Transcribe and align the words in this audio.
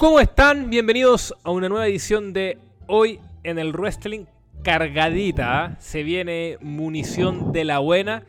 ¿Cómo 0.00 0.18
están? 0.18 0.70
Bienvenidos 0.70 1.34
a 1.44 1.50
una 1.50 1.68
nueva 1.68 1.86
edición 1.86 2.32
de 2.32 2.56
Hoy 2.86 3.20
en 3.42 3.58
el 3.58 3.74
Wrestling 3.74 4.24
cargadita. 4.62 5.76
Se 5.78 6.02
viene 6.04 6.56
munición 6.62 7.52
de 7.52 7.66
la 7.66 7.80
buena 7.80 8.22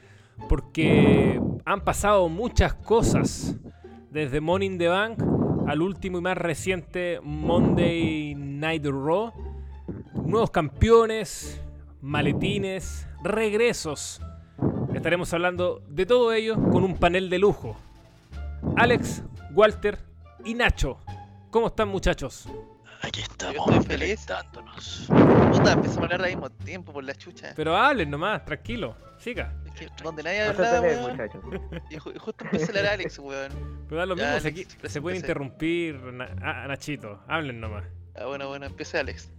porque 0.50 1.40
han 1.64 1.86
pasado 1.86 2.28
muchas 2.28 2.74
cosas 2.74 3.56
desde 4.10 4.42
Morning 4.42 4.78
the 4.78 4.90
Bank 4.90 5.24
al 5.66 5.82
último 5.82 6.18
y 6.18 6.22
más 6.22 6.38
reciente 6.38 7.22
Monday 7.24 8.36
Night 8.36 8.86
Raw. 8.86 9.32
Nuevos 10.26 10.52
campeones, 10.52 11.62
maletines, 12.02 13.08
regresos. 13.24 14.20
Estaremos 14.94 15.34
hablando 15.34 15.82
de 15.88 16.06
todo 16.06 16.34
ello 16.34 16.56
con 16.70 16.84
un 16.84 16.98
panel 16.98 17.30
de 17.30 17.40
lujo. 17.40 17.78
Alex, 18.76 19.24
Walter 19.54 20.00
y 20.44 20.54
Nacho. 20.54 20.98
¿Cómo 21.52 21.68
están 21.68 21.90
muchachos? 21.90 22.48
Aquí 23.04 23.22
estamos, 23.22 23.68
estoy 23.68 23.86
feliz. 23.98 24.26
Puta, 25.08 25.74
empezamos 25.74 25.98
a 25.98 26.02
hablar 26.04 26.22
al 26.24 26.30
mismo 26.30 26.50
tiempo 26.50 26.94
por 26.94 27.04
la 27.04 27.14
chucha. 27.16 27.54
Pero 27.56 27.76
hablen 27.76 28.10
nomás, 28.10 28.46
tranquilo. 28.46 28.96
Siga. 29.18 29.54
Es 29.66 29.74
que 29.74 29.88
donde 30.04 30.24
nadie 30.24 30.42
hablaba, 30.44 30.82
weón, 30.82 31.12
muchachos. 31.12 31.44
y 31.90 31.96
ju- 31.98 32.18
justo 32.18 32.44
empecé 32.46 32.66
a 32.66 32.68
hablar 32.68 32.86
Alex, 32.94 33.20
weón. 33.20 33.52
Pero 33.90 34.00
da 34.00 34.06
lo 34.06 34.16
Ya, 34.16 34.24
mismo, 34.36 34.40
si 34.42 34.48
Alex, 34.48 34.60
aquí 34.60 34.64
se 34.64 34.78
puede 34.78 34.80
preséntese. 34.82 35.18
interrumpir 35.18 35.96
Na- 36.14 36.36
a, 36.42 36.64
a 36.64 36.68
Nachito. 36.68 37.20
Hablen 37.28 37.60
nomás. 37.60 37.84
Ah, 38.16 38.26
bueno, 38.26 38.48
bueno, 38.48 38.66
empiece 38.68 38.98
Alex. 39.00 39.30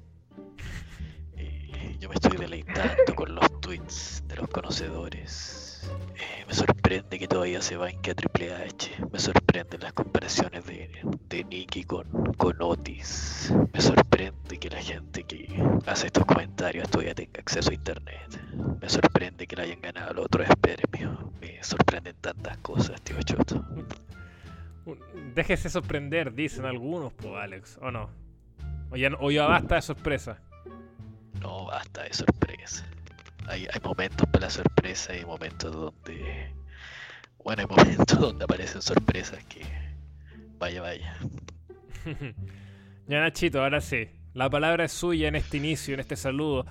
Eh, 1.37 1.97
yo 1.99 2.09
me 2.09 2.15
estoy 2.17 2.37
deleitando 2.37 3.15
con 3.15 3.35
los 3.35 3.61
tweets 3.61 4.23
de 4.27 4.37
los 4.37 4.49
conocedores. 4.49 5.72
Eh, 6.17 6.45
me 6.47 6.55
sorprende 6.55 7.19
que 7.19 7.29
todavía 7.29 7.61
se 7.63 7.77
banque 7.77 8.11
a 8.11 8.15
Triple 8.15 8.55
H. 8.55 8.91
Me 9.13 9.19
sorprenden 9.19 9.81
las 9.81 9.93
comparaciones 9.93 10.65
de, 10.67 10.91
de 11.29 11.45
Nicky 11.45 11.85
con, 11.85 12.07
con 12.37 12.57
Otis. 12.61 13.53
Me 13.73 13.81
sorprende 13.81 14.59
que 14.59 14.69
la 14.71 14.81
gente 14.83 15.25
que 15.25 15.47
hace 15.87 16.07
estos 16.07 16.25
comentarios 16.27 16.89
todavía 16.91 17.15
tenga 17.15 17.41
acceso 17.41 17.71
a 17.71 17.75
internet. 17.75 18.41
Me 18.81 18.89
sorprende 18.89 19.47
que 19.47 19.57
le 19.57 19.63
hayan 19.63 19.81
ganado 19.81 20.15
los 20.15 20.25
otros 20.27 20.49
premios. 20.61 21.19
Me 21.41 21.63
sorprenden 21.63 22.17
tantas 22.21 22.59
cosas, 22.59 23.01
tío 23.03 23.17
Choto. 23.23 23.65
Déjese 25.35 25.71
sorprender, 25.71 26.35
dicen 26.35 26.65
algunos, 26.67 27.13
pues 27.13 27.33
Alex, 27.35 27.79
¿o 27.81 27.91
no? 27.91 28.11
O 28.91 28.97
ya, 28.97 29.09
no- 29.11 29.19
o 29.21 29.31
ya 29.31 29.47
basta 29.47 29.77
de 29.77 29.83
sorpresa. 29.83 30.39
No 31.41 31.67
basta 31.67 32.03
de 32.03 32.13
sorpresa. 32.13 32.85
Hay, 33.49 33.67
hay 33.73 33.81
momentos 33.83 34.27
para 34.29 34.47
la 34.47 34.51
sorpresa 34.51 35.17
y 35.17 35.25
momentos 35.25 35.73
donde. 35.75 36.53
Bueno, 37.45 37.63
hay 37.63 37.67
momentos 37.77 38.19
donde 38.19 38.45
aparecen 38.45 38.83
sorpresas 38.83 39.45
que. 39.45 39.63
Vaya, 40.59 40.81
vaya. 40.81 41.17
ya 43.07 43.21
Nachito, 43.21 43.63
ahora 43.63 43.81
sí. 43.81 44.09
La 44.35 44.49
palabra 44.49 44.85
es 44.85 44.93
suya 44.93 45.29
en 45.29 45.37
este 45.37 45.59
inicio, 45.59 45.95
en 45.95 46.01
este 46.01 46.17
saludo. 46.17 46.65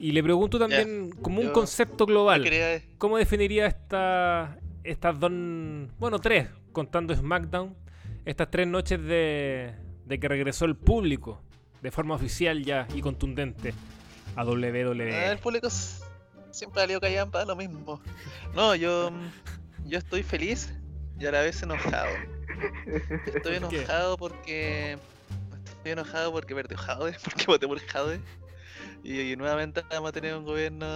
Y 0.00 0.12
le 0.12 0.22
pregunto 0.22 0.58
también, 0.58 1.10
como 1.22 1.40
un 1.40 1.50
concepto 1.50 2.06
global, 2.06 2.42
quería- 2.42 2.82
¿cómo 2.98 3.18
definiría 3.18 3.66
esta, 3.66 4.58
estas 4.82 5.20
dos, 5.20 5.30
bueno, 5.98 6.18
tres, 6.18 6.48
contando 6.72 7.14
SmackDown, 7.14 7.76
estas 8.24 8.50
tres 8.50 8.66
noches 8.66 9.00
de, 9.02 9.74
de 10.06 10.18
que 10.18 10.26
regresó 10.26 10.64
el 10.64 10.74
público 10.74 11.42
de 11.82 11.90
forma 11.90 12.14
oficial 12.14 12.64
ya 12.64 12.88
y 12.94 13.02
contundente 13.02 13.74
a 14.36 14.44
WWE? 14.44 15.30
el 15.32 15.38
público 15.38 15.68
siempre 16.50 16.80
ha 16.80 16.84
salido 16.84 17.00
callado 17.00 17.30
para 17.30 17.44
lo 17.44 17.56
mismo. 17.56 18.00
No, 18.54 18.74
yo. 18.74 19.10
Yo 19.84 19.98
estoy 19.98 20.22
feliz 20.22 20.72
y 21.18 21.26
a 21.26 21.32
la 21.32 21.40
vez 21.40 21.62
enojado. 21.62 22.08
Estoy 23.34 23.56
enojado 23.56 24.16
porque. 24.16 24.98
Estoy 25.64 25.92
enojado 25.92 26.32
porque 26.32 26.54
perdí 26.54 26.76
Jade, 26.76 27.16
porque 27.24 27.44
voté 27.46 27.66
por 27.66 27.80
Jade. 27.80 28.20
Y, 29.02 29.32
y 29.32 29.36
nuevamente 29.36 29.82
vamos 29.90 30.10
a 30.10 30.12
tener 30.12 30.36
un 30.36 30.44
gobierno 30.44 30.86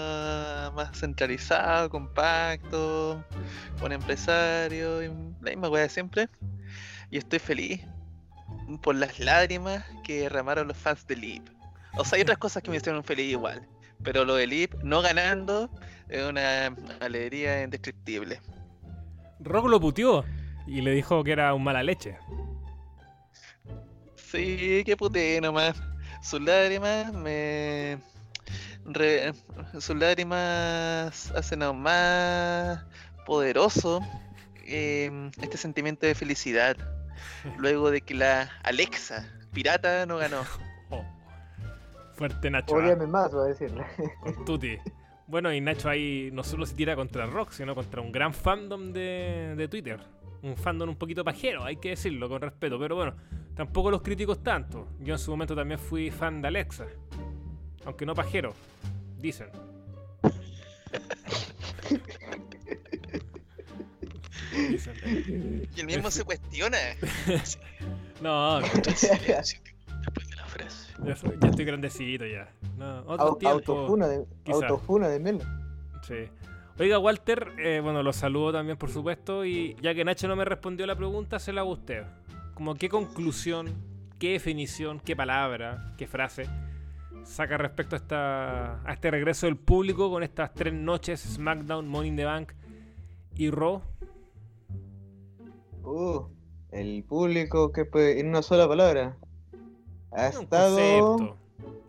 más 0.73 0.99
centralizado, 0.99 1.89
compacto, 1.89 3.25
con 3.81 3.93
empresarios, 3.93 5.11
la 5.41 5.51
misma 5.51 5.71
weá 5.71 5.83
de 5.83 5.89
siempre. 5.89 6.29
Y 7.11 7.19
estoy 7.19 7.39
feliz 7.39 7.81
por 8.83 8.95
las 8.95 9.19
lágrimas 9.19 9.85
que 10.05 10.21
derramaron 10.21 10.69
los 10.69 10.77
fans 10.77 11.07
de 11.07 11.17
Leap. 11.17 11.49
O 11.97 12.05
sea, 12.05 12.17
hay 12.17 12.23
otras 12.23 12.39
cosas 12.39 12.63
que 12.63 12.71
me 12.71 12.77
hicieron 12.77 13.05
feliz 13.05 13.31
igual. 13.31 13.67
Pero 14.03 14.25
lo 14.25 14.35
de 14.35 14.47
Leap 14.47 14.75
no 14.83 15.01
ganando 15.03 15.71
es 16.09 16.23
una 16.25 16.75
alegría 17.01 17.63
indescriptible. 17.63 18.41
Rock 19.41 19.67
lo 19.67 19.81
puteó 19.81 20.25
y 20.67 20.81
le 20.81 20.91
dijo 20.93 21.23
que 21.25 21.33
era 21.33 21.55
un 21.55 21.63
mala 21.65 21.83
leche. 21.83 22.17
Sí, 24.17 24.83
qué 24.85 24.97
puté 24.97 25.41
nomás. 25.41 25.77
Sus 26.23 26.41
lágrimas 26.41 27.13
me. 27.13 27.99
re- 28.85 29.33
sus 29.79 29.97
lágrimas 29.97 31.31
hacen 31.33 31.63
aún 31.63 31.83
más 31.83 32.85
poderoso 33.27 34.01
eh, 34.67 35.31
este 35.41 35.57
sentimiento 35.57 36.07
de 36.07 36.15
felicidad. 36.15 36.77
Luego 37.59 37.91
de 37.91 38.01
que 38.01 38.15
la 38.15 38.51
Alexa 38.63 39.29
pirata 39.53 40.05
no 40.07 40.17
ganó. 40.19 40.43
Fuerte 42.15 42.51
Nacho. 42.51 42.77
¿ah? 42.77 42.79
Ódiame 42.79 43.07
más, 43.07 43.33
voy 43.33 43.45
a 43.45 43.49
decirle. 43.49 43.85
Con 44.21 44.45
Tuti. 44.45 44.79
Bueno, 45.27 45.53
y 45.53 45.61
Nacho 45.61 45.89
ahí 45.89 46.31
no 46.33 46.45
solo 46.45 46.67
se 46.67 46.75
tira 46.75 46.95
contra 46.95 47.27
Rock, 47.27 47.51
sino 47.53 47.75
contra 47.75 48.01
un 48.01 48.13
gran 48.13 48.35
fandom 48.35 48.93
de, 48.93 49.55
de 49.57 49.69
Twitter. 49.69 50.01
Un 50.43 50.57
fandom 50.57 50.91
un 50.91 50.97
poquito 50.97 51.25
pajero, 51.25 51.65
hay 51.65 51.77
que 51.77 51.91
decirlo 51.91 52.29
con 52.29 52.43
respeto. 52.43 52.79
Pero 52.79 52.95
bueno, 52.97 53.15
tampoco 53.55 53.91
los 53.91 54.03
críticos 54.03 54.43
tanto. 54.43 54.89
Yo 55.01 55.15
en 55.15 55.19
su 55.19 55.31
momento 55.31 55.57
también 55.57 55.81
fui 55.81 56.11
fan 56.11 56.43
de 56.43 56.49
Alexa. 56.49 56.87
Aunque 57.87 58.05
no 58.05 58.15
pajero, 58.15 58.53
dicen. 59.19 59.49
Dicen. 64.69 65.69
Y 65.75 65.81
el 65.81 65.87
mismo 65.87 66.11
se 66.11 66.23
cuestiona. 66.23 66.79
No, 68.21 68.61
no, 68.61 68.67
Ya, 71.05 71.17
soy- 71.17 71.37
ya 71.41 71.49
estoy 71.49 71.65
grandecito 71.65 72.25
ya. 72.27 72.49
No, 72.79 73.01
otro 73.07 73.27
Au- 73.33 73.39
tiempo. 73.39 73.57
autofuna 73.73 74.07
de, 74.09 74.25
autofuna 74.53 75.09
de 75.09 75.21
Melo. 75.21 75.41
Sí. 76.03 76.15
Oiga, 76.79 76.99
Walter, 76.99 77.53
eh, 77.59 77.81
bueno, 77.83 78.03
lo 78.03 78.13
saludo 78.13 78.53
también, 78.53 78.77
por 78.77 78.91
supuesto, 78.91 79.45
y 79.45 79.77
ya 79.81 79.95
que 79.95 80.05
Nacho 80.05 80.27
no 80.29 80.35
me 80.37 80.45
respondió 80.45 80.87
la 80.87 80.97
pregunta, 80.97 81.39
se 81.39 81.53
la 81.53 81.61
hago 81.61 81.71
a 81.71 81.75
usted. 81.75 82.03
Como 82.55 82.75
qué 82.75 82.89
conclusión, 82.89 83.73
qué 84.19 84.33
definición, 84.33 85.01
qué 85.01 85.15
palabra, 85.15 85.95
qué 85.97 86.07
frase 86.07 86.47
saca 87.25 87.57
respecto 87.57 87.97
a, 87.97 87.99
esta, 87.99 88.81
a 88.89 88.93
este 88.93 89.11
regreso 89.11 89.47
del 89.47 89.57
público 89.57 90.11
con 90.11 90.23
estas 90.23 90.53
tres 90.53 90.75
noches, 90.75 91.21
SmackDown, 91.21 91.89
Money 91.89 92.11
in 92.11 92.17
the 92.17 92.25
Bank 92.25 92.53
y 93.37 93.51
Raw. 93.51 93.81
Uh, 95.85 96.27
el 96.71 97.05
público 97.05 97.73
que 97.73 97.85
puede, 97.85 98.21
en 98.21 98.29
una 98.29 98.43
sola 98.43 98.67
palabra. 98.69 99.17
Ha 100.15 100.31
Un 100.37 100.43
estado 100.43 101.17
concepto. 101.17 101.37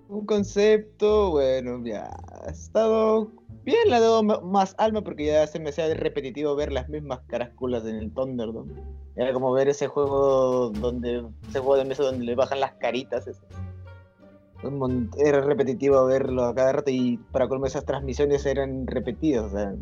un 0.10 0.26
concepto, 0.26 1.32
bueno, 1.32 1.84
ya. 1.86 2.10
Ha 2.46 2.50
estado 2.50 3.32
bien, 3.64 3.90
le 3.90 3.96
ha 3.96 4.00
dado 4.00 4.24
más 4.24 4.76
alma 4.78 5.02
porque 5.02 5.26
ya 5.26 5.46
se 5.48 5.60
me 5.60 5.70
hacía 5.70 5.94
repetitivo 5.94 6.56
ver 6.56 6.72
las 6.72 6.90
mismas 6.90 7.22
carasculas 7.28 7.86
en 7.86 7.96
el 7.96 8.12
Thunderdome. 8.12 8.74
Era 9.16 9.32
como 9.34 9.52
ver 9.54 9.70
ese 9.70 9.88
juego 9.88 10.70
donde, 10.72 11.26
ese 11.50 11.60
juego 11.60 11.78
de 11.78 11.86
mesa 11.86 12.04
donde 12.04 12.26
le 12.26 12.36
bajan 12.36 12.60
las 12.60 12.74
caritas. 12.74 13.30
Era 15.18 15.42
repetitivo 15.42 16.06
verlo 16.06 16.46
a 16.46 16.56
cada 16.56 16.72
rato 16.74 16.90
y 16.90 17.18
para 17.32 17.48
colmo 17.48 17.68
esas 17.68 17.86
transmisiones 17.86 18.46
eran 18.46 18.88
repetidas, 18.88 19.46
o 19.46 19.50
sea, 19.50 19.76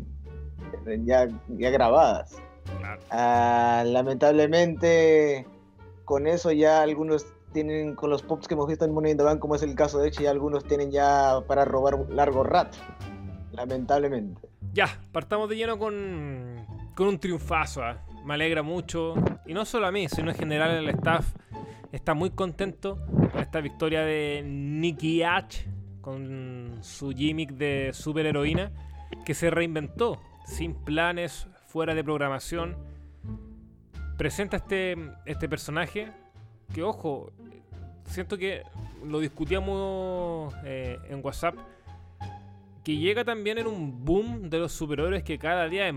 ya, 1.04 1.28
ya 1.48 1.70
grabadas. 1.70 2.36
Claro. 2.80 3.00
Ah, 3.10 3.82
lamentablemente, 3.86 5.46
con 6.04 6.26
eso 6.26 6.52
ya 6.52 6.82
algunos 6.82 7.26
tienen, 7.54 7.94
con 7.94 8.10
los 8.10 8.22
pops 8.22 8.46
que 8.46 8.52
hemos 8.52 8.68
visto 8.68 8.84
en 8.84 8.92
Money 8.92 9.12
in 9.12 9.16
the 9.16 9.38
como 9.38 9.54
es 9.54 9.62
el 9.62 9.74
caso 9.74 9.98
de 9.98 10.10
ya 10.10 10.30
algunos 10.30 10.64
tienen 10.64 10.90
ya 10.90 11.40
para 11.48 11.64
robar 11.64 11.98
largo 12.10 12.44
rato. 12.44 12.76
Lamentablemente. 13.52 14.46
Ya, 14.74 14.88
partamos 15.12 15.48
de 15.48 15.56
lleno 15.56 15.78
con, 15.78 16.66
con 16.94 17.06
un 17.06 17.18
triunfazo. 17.18 17.82
ah. 17.82 18.02
Me 18.24 18.34
alegra 18.34 18.62
mucho. 18.62 19.14
Y 19.46 19.54
no 19.54 19.64
solo 19.64 19.86
a 19.86 19.92
mí, 19.92 20.08
sino 20.08 20.30
en 20.30 20.36
general 20.36 20.72
el 20.72 20.88
staff 20.88 21.32
está 21.92 22.14
muy 22.14 22.30
contento 22.30 22.98
con 23.06 23.40
esta 23.40 23.60
victoria 23.60 24.02
de 24.02 24.42
Nikki 24.44 25.22
H. 25.22 25.66
Con 26.00 26.78
su 26.82 27.12
gimmick 27.12 27.52
de 27.52 27.92
superheroína. 27.92 28.72
Que 29.24 29.34
se 29.34 29.50
reinventó. 29.50 30.20
Sin 30.46 30.74
planes, 30.74 31.46
fuera 31.68 31.94
de 31.94 32.02
programación. 32.02 32.76
Presenta 34.18 34.56
este, 34.56 34.96
este 35.26 35.48
personaje. 35.48 36.10
Que 36.74 36.82
ojo, 36.82 37.30
siento 38.06 38.38
que 38.38 38.62
lo 39.04 39.20
discutíamos 39.20 40.54
eh, 40.64 40.98
en 41.08 41.24
WhatsApp 41.24 41.56
que 42.84 42.98
llega 42.98 43.24
también 43.24 43.58
en 43.58 43.66
un 43.66 44.04
boom 44.04 44.50
de 44.50 44.58
los 44.58 44.72
superhéroes 44.72 45.24
que 45.24 45.38
cada 45.38 45.68
día 45.68 45.88
es, 45.88 45.94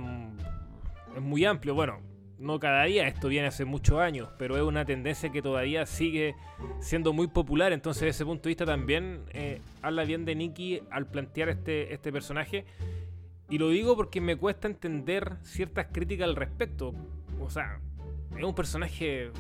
muy 1.22 1.44
amplio. 1.44 1.76
Bueno, 1.76 2.00
no 2.40 2.60
cada 2.60 2.84
día, 2.86 3.08
esto 3.08 3.28
viene 3.28 3.48
hace 3.48 3.66
muchos 3.66 4.00
años, 4.00 4.30
pero 4.38 4.56
es 4.56 4.64
una 4.64 4.86
tendencia 4.86 5.30
que 5.30 5.42
todavía 5.42 5.86
sigue 5.86 6.36
siendo 6.80 7.12
muy 7.12 7.28
popular. 7.28 7.74
Entonces, 7.74 8.02
desde 8.02 8.12
ese 8.12 8.26
punto 8.26 8.44
de 8.44 8.50
vista 8.50 8.66
también 8.66 9.24
eh, 9.34 9.60
habla 9.82 10.06
bien 10.06 10.24
de 10.24 10.36
Nikki 10.36 10.82
al 10.90 11.08
plantear 11.08 11.50
este, 11.50 11.94
este 11.94 12.12
personaje. 12.12 12.66
Y 13.50 13.58
lo 13.58 13.70
digo 13.70 13.96
porque 13.96 14.22
me 14.22 14.38
cuesta 14.38 14.68
entender 14.68 15.38
ciertas 15.42 15.88
críticas 15.92 16.28
al 16.28 16.36
respecto. 16.36 16.94
O 17.42 17.50
sea, 17.50 17.82
es 18.38 18.44
un 18.44 18.56
personaje 18.56 19.32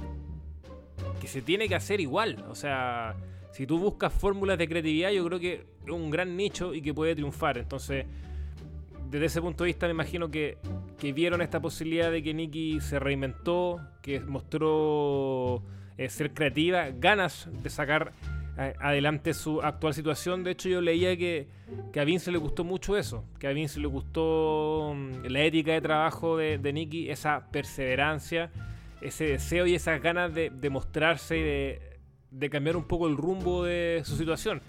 que 1.19 1.27
se 1.27 1.41
tiene 1.41 1.67
que 1.67 1.75
hacer 1.75 1.99
igual. 1.99 2.45
O 2.49 2.55
sea, 2.55 3.15
si 3.51 3.65
tú 3.65 3.79
buscas 3.79 4.13
fórmulas 4.13 4.57
de 4.57 4.67
creatividad, 4.67 5.11
yo 5.11 5.25
creo 5.25 5.39
que 5.39 5.65
es 5.85 5.91
un 5.91 6.09
gran 6.09 6.35
nicho 6.37 6.73
y 6.73 6.81
que 6.81 6.93
puede 6.93 7.15
triunfar. 7.15 7.57
Entonces, 7.57 8.05
desde 9.09 9.25
ese 9.25 9.41
punto 9.41 9.63
de 9.63 9.69
vista, 9.69 9.87
me 9.87 9.93
imagino 9.93 10.29
que, 10.29 10.57
que 10.99 11.13
vieron 11.13 11.41
esta 11.41 11.59
posibilidad 11.59 12.11
de 12.11 12.21
que 12.21 12.33
Nikki 12.33 12.81
se 12.81 12.99
reinventó, 12.99 13.79
que 14.01 14.19
mostró 14.19 15.63
eh, 15.97 16.09
ser 16.09 16.33
creativa, 16.33 16.89
ganas 16.91 17.49
de 17.63 17.69
sacar 17.69 18.13
eh, 18.57 18.73
adelante 18.79 19.33
su 19.33 19.61
actual 19.61 19.93
situación. 19.93 20.43
De 20.43 20.51
hecho, 20.51 20.67
yo 20.67 20.81
leía 20.81 21.15
que, 21.15 21.47
que 21.93 21.99
a 21.99 22.03
Vince 22.03 22.31
le 22.31 22.37
gustó 22.37 22.63
mucho 22.63 22.97
eso, 22.97 23.23
que 23.39 23.47
a 23.47 23.51
Vince 23.51 23.79
le 23.79 23.87
gustó 23.87 24.93
mm, 24.95 25.25
la 25.27 25.41
ética 25.41 25.73
de 25.73 25.81
trabajo 25.81 26.37
de, 26.37 26.57
de 26.57 26.73
Nikki, 26.73 27.09
esa 27.09 27.47
perseverancia, 27.51 28.51
ese 29.01 29.25
deseo 29.25 29.65
y 29.67 29.75
esas 29.75 30.01
ganas 30.01 30.33
de, 30.33 30.49
de 30.49 30.69
mostrarse 30.69 31.38
y 31.38 31.41
de, 31.44 31.99
de 32.31 32.49
cambiar 32.49 32.75
un 32.77 32.85
poco 32.85 33.07
el 33.07 33.17
rumbo 33.17 33.63
de 33.63 34.01
su 34.05 34.15
situación. 34.15 34.61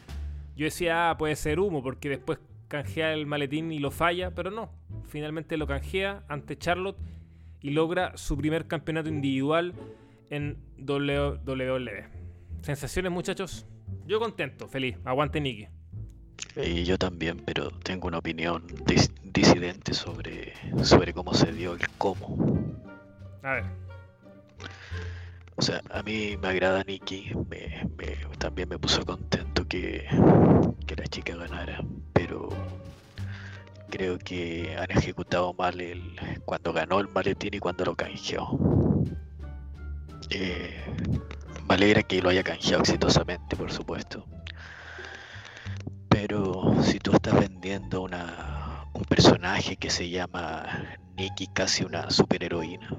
Yo 0.57 0.65
decía, 0.65 1.11
ah, 1.11 1.19
puede 1.19 1.37
ser 1.37 1.61
humo, 1.61 1.83
porque 1.83 2.09
después 2.09 2.39
canjea 2.69 3.15
el 3.15 3.27
maletín 3.27 3.73
y 3.73 3.79
lo 3.79 3.91
falla, 3.91 4.33
pero 4.35 4.51
no. 4.51 4.71
Finalmente 5.09 5.57
lo 5.57 5.67
canjea 5.67 6.25
ante 6.29 6.59
Charlotte 6.59 6.99
y 7.61 7.71
logra 7.71 8.17
su 8.17 8.37
primer 8.37 8.67
campeonato 8.67 9.09
individual 9.09 9.75
en 10.31 10.59
WWE. 10.79 12.07
Sensaciones, 12.63 13.11
muchachos. 13.13 13.67
Yo 14.07 14.19
contento, 14.19 14.69
feliz. 14.69 14.97
Aguante 15.05 15.41
Nicky. 15.41 15.69
Y 16.57 16.85
yo 16.85 16.99
también, 16.99 17.39
pero 17.45 17.71
tengo 17.71 18.09
una 18.09 18.19
opinión 18.19 18.67
dis- 18.85 19.13
disidente 19.23 19.95
sobre, 19.95 20.53
sobre 20.83 21.13
cómo 21.13 21.35
se 21.35 21.53
dio 21.53 21.73
el 21.75 21.89
cómo. 21.99 22.37
A 23.43 23.53
ver. 23.55 23.65
O 25.59 25.63
sea, 25.63 25.83
a 25.91 26.03
mí 26.03 26.37
me 26.41 26.49
agrada 26.49 26.85
Nikki, 26.87 27.33
me, 27.51 27.85
me- 27.97 28.17
también 28.39 28.69
me 28.69 28.79
puso 28.79 29.05
contento 29.05 29.67
que, 29.67 30.07
que 30.87 30.95
la 30.97 31.05
chica 31.05 31.35
ganara, 31.35 31.81
pero 32.13 32.49
creo 33.91 34.19
que 34.19 34.77
han 34.79 34.91
ejecutado 34.97 35.53
mal 35.55 35.81
el 35.81 36.17
cuando 36.45 36.73
ganó 36.73 37.01
el 37.01 37.09
maletín 37.09 37.55
y 37.55 37.59
cuando 37.59 37.85
lo 37.85 37.97
canjeó. 37.97 38.57
Eh, 40.31 40.85
me 41.69 41.75
alegra 41.75 42.03
que 42.05 42.23
lo 42.23 42.29
haya 42.29 42.45
canjeado 42.45 42.83
exitosamente, 42.83 43.57
por 43.57 43.73
supuesto. 43.73 44.27
Pero 46.09 46.75
si 46.83 46.99
tú 47.01 47.13
estás 47.13 47.35
vendiendo 47.39 48.03
una, 48.03 48.85
un 48.93 49.03
personaje 49.03 49.77
que 49.77 49.91
se 49.91 50.09
llama 50.09 50.97
Nikki, 51.17 51.49
casi 51.49 51.85
una 51.85 52.11
superheroína, 52.11 52.91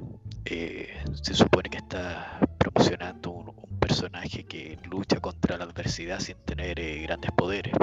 eh, 0.46 1.04
se 1.22 1.34
supone 1.34 1.70
que 1.70 1.78
está 1.78 2.40
promocionando 2.58 3.32
un, 3.32 3.50
un 3.50 3.80
personaje 3.80 4.44
que 4.44 4.78
lucha 4.90 5.20
contra 5.20 5.58
la 5.58 5.66
adversidad 5.66 6.20
sin 6.20 6.38
tener 6.46 6.80
eh, 6.80 7.02
grandes 7.02 7.32
poderes. 7.32 7.74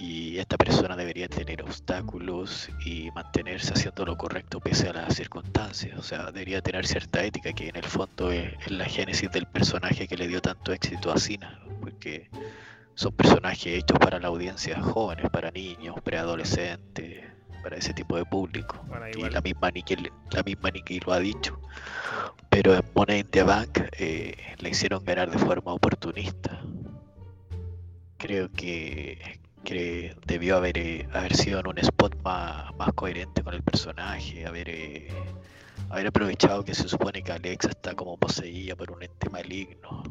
Y 0.00 0.38
esta 0.38 0.56
persona 0.56 0.94
debería 0.94 1.28
tener 1.28 1.62
obstáculos 1.62 2.68
y 2.84 3.10
mantenerse 3.10 3.72
haciendo 3.72 4.04
lo 4.04 4.16
correcto 4.16 4.60
pese 4.60 4.88
a 4.88 4.92
las 4.92 5.14
circunstancias. 5.14 5.98
O 5.98 6.02
sea, 6.02 6.26
debería 6.26 6.60
tener 6.62 6.86
cierta 6.86 7.24
ética 7.24 7.52
que 7.52 7.68
en 7.68 7.76
el 7.76 7.84
fondo 7.84 8.30
es, 8.30 8.70
la 8.70 8.84
génesis 8.84 9.30
del 9.32 9.46
personaje 9.46 10.06
que 10.06 10.16
le 10.16 10.28
dio 10.28 10.40
tanto 10.40 10.72
éxito 10.72 11.10
a 11.10 11.18
Cena. 11.18 11.60
Porque 11.80 12.30
son 12.94 13.12
personajes 13.12 13.78
hechos 13.78 13.98
para 13.98 14.20
la 14.20 14.28
audiencia 14.28 14.80
jóvenes, 14.80 15.30
para 15.30 15.50
niños, 15.50 15.96
preadolescentes, 16.04 17.24
para 17.62 17.76
ese 17.76 17.92
tipo 17.94 18.16
de 18.16 18.24
público. 18.24 18.82
Bueno, 18.86 19.06
Y 19.08 19.30
la 19.30 19.40
misma 19.40 19.70
Nikki, 19.70 19.96
la 20.30 20.42
misma 20.42 20.70
Nikki 20.70 21.00
lo 21.00 21.12
ha 21.12 21.18
dicho. 21.18 21.60
Pero 22.50 22.74
en 22.74 22.82
Money 22.94 23.20
in 23.20 23.26
the 23.28 23.42
Bank 23.42 23.80
eh, 23.98 24.34
le 24.58 24.70
hicieron 24.70 25.04
ganar 25.04 25.30
de 25.30 25.38
forma 25.38 25.72
oportunista. 25.72 26.60
Creo 28.16 28.50
que, 28.52 29.40
que 29.64 30.16
debió 30.26 30.56
haber, 30.56 30.78
eh, 30.78 31.08
haber 31.12 31.36
sido 31.36 31.60
en 31.60 31.68
un 31.68 31.78
spot 31.78 32.20
más, 32.22 32.74
más 32.76 32.92
coherente 32.94 33.42
con 33.42 33.54
el 33.54 33.62
personaje, 33.62 34.46
haber, 34.46 34.68
eh, 34.70 35.08
haber 35.90 36.08
aprovechado 36.08 36.64
que 36.64 36.74
se 36.74 36.88
supone 36.88 37.22
que 37.22 37.32
Alexa 37.32 37.68
está 37.68 37.94
como 37.94 38.16
poseída 38.16 38.74
por 38.74 38.90
un 38.90 39.02
ente 39.02 39.28
maligno. 39.30 40.02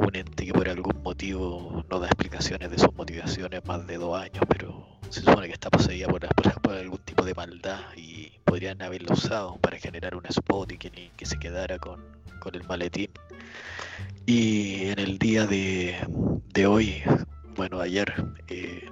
Un 0.00 0.14
ente 0.16 0.46
que 0.46 0.52
por 0.52 0.68
algún 0.68 1.02
motivo 1.02 1.84
no 1.90 1.98
da 1.98 2.06
explicaciones 2.06 2.70
de 2.70 2.78
sus 2.78 2.94
motivaciones 2.94 3.64
más 3.66 3.84
de 3.86 3.98
dos 3.98 4.16
años, 4.20 4.42
pero 4.48 4.86
se 5.10 5.20
supone 5.20 5.48
que 5.48 5.54
está 5.54 5.70
poseída 5.70 6.06
por, 6.62 6.72
algún 6.72 6.98
tipo 6.98 7.24
de 7.24 7.34
maldad 7.34 7.80
y 7.96 8.30
podrían 8.44 8.80
haberlo 8.80 9.12
usado 9.14 9.56
para 9.56 9.76
generar 9.78 10.14
un 10.14 10.24
spot 10.26 10.72
y 10.72 10.78
que, 10.78 10.90
ni- 10.90 11.10
que 11.16 11.26
se 11.26 11.38
quedara 11.38 11.78
con, 11.78 12.00
con 12.38 12.54
el 12.54 12.62
maletín. 12.64 13.10
Y 14.24 14.86
en 14.88 14.98
el 15.00 15.18
día 15.18 15.46
de, 15.46 15.96
de 16.54 16.66
hoy, 16.66 17.02
bueno, 17.56 17.80
ayer, 17.80 18.12
eh, 18.48 18.88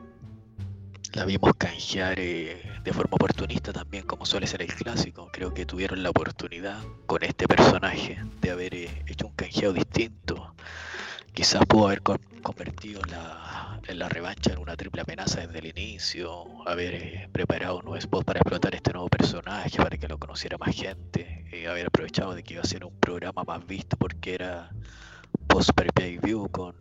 la 1.16 1.24
vimos 1.24 1.52
canjear 1.56 2.20
eh, 2.20 2.62
de 2.84 2.92
forma 2.92 3.14
oportunista 3.14 3.72
también, 3.72 4.04
como 4.04 4.26
suele 4.26 4.46
ser 4.46 4.60
el 4.60 4.74
clásico. 4.74 5.30
Creo 5.32 5.54
que 5.54 5.64
tuvieron 5.64 6.02
la 6.02 6.10
oportunidad 6.10 6.78
con 7.06 7.22
este 7.22 7.48
personaje 7.48 8.22
de 8.42 8.50
haber 8.50 8.74
eh, 8.74 9.02
hecho 9.06 9.26
un 9.28 9.32
canjeo 9.34 9.72
distinto. 9.72 10.54
Quizás 11.32 11.64
pudo 11.66 11.86
haber 11.86 12.02
con- 12.02 12.20
convertido 12.42 13.00
la, 13.10 13.80
en 13.86 13.98
la 13.98 14.10
revancha 14.10 14.52
en 14.52 14.58
una 14.58 14.76
triple 14.76 15.00
amenaza 15.00 15.40
desde 15.40 15.58
el 15.58 15.66
inicio, 15.66 16.44
haber 16.68 16.94
eh, 16.94 17.28
preparado 17.32 17.78
un 17.78 17.84
nuevo 17.86 17.96
spot 17.96 18.24
para 18.24 18.40
explotar 18.40 18.74
este 18.74 18.92
nuevo 18.92 19.08
personaje, 19.08 19.74
para 19.78 19.96
que 19.96 20.08
lo 20.08 20.18
conociera 20.18 20.58
más 20.58 20.76
gente, 20.76 21.46
eh, 21.50 21.66
haber 21.66 21.86
aprovechado 21.86 22.34
de 22.34 22.42
que 22.42 22.54
iba 22.54 22.62
a 22.62 22.66
ser 22.66 22.84
un 22.84 22.94
programa 23.00 23.42
más 23.42 23.66
visto 23.66 23.96
porque 23.96 24.34
era 24.34 24.70
post 25.46 25.70
pay 25.94 26.18
view 26.18 26.46
con, 26.50 26.74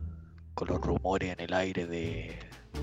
con 0.53 0.67
los 0.67 0.81
rumores 0.81 1.31
en 1.31 1.39
el 1.39 1.53
aire 1.53 1.85
de, 1.85 2.37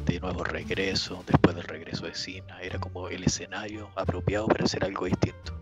de 0.06 0.20
nuevos 0.20 0.46
regresos, 0.48 1.24
después 1.26 1.54
del 1.56 1.64
regreso 1.64 2.06
de 2.06 2.14
Cena, 2.14 2.60
era 2.60 2.78
como 2.78 3.08
el 3.08 3.24
escenario 3.24 3.90
apropiado 3.96 4.46
para 4.46 4.64
hacer 4.64 4.84
algo 4.84 5.06
distinto. 5.06 5.52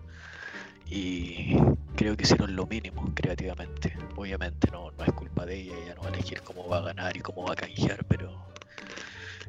Y 0.87 1.57
creo 1.97 2.17
que 2.17 2.25
hicieron 2.25 2.57
lo 2.57 2.67
mínimo 2.67 3.13
creativamente. 3.15 3.97
Obviamente 4.17 4.71
no, 4.71 4.91
no 4.91 5.05
es 5.05 5.13
culpa 5.13 5.47
de 5.47 5.61
ella, 5.61 5.75
ella 5.85 5.95
no 5.95 6.03
va 6.03 6.09
a 6.09 6.13
elegir 6.13 6.43
cómo 6.43 6.69
va 6.69 6.79
a 6.79 6.83
ganar 6.83 7.17
y 7.17 7.21
cómo 7.21 7.45
va 7.45 7.53
a 7.53 7.57
canjear, 7.57 8.05
pero 8.07 8.45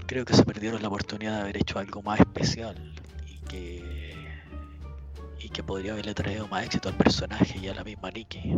creo 0.05 0.25
que 0.25 0.34
se 0.34 0.44
perdieron 0.44 0.82
la 0.82 0.88
oportunidad 0.88 1.36
de 1.36 1.41
haber 1.41 1.58
hecho 1.58 1.79
algo 1.79 2.01
más 2.01 2.20
especial 2.20 2.94
y 3.25 3.38
que 3.48 4.01
y 5.44 5.50
que 5.50 5.63
podría 5.63 5.94
haberle 5.94 6.13
traído 6.13 6.48
más 6.48 6.65
éxito 6.65 6.89
al 6.89 6.96
personaje 6.96 7.58
y 7.60 7.67
a 7.67 7.74
la 7.74 7.84
misma 7.84 8.12
Nikki. 8.12 8.53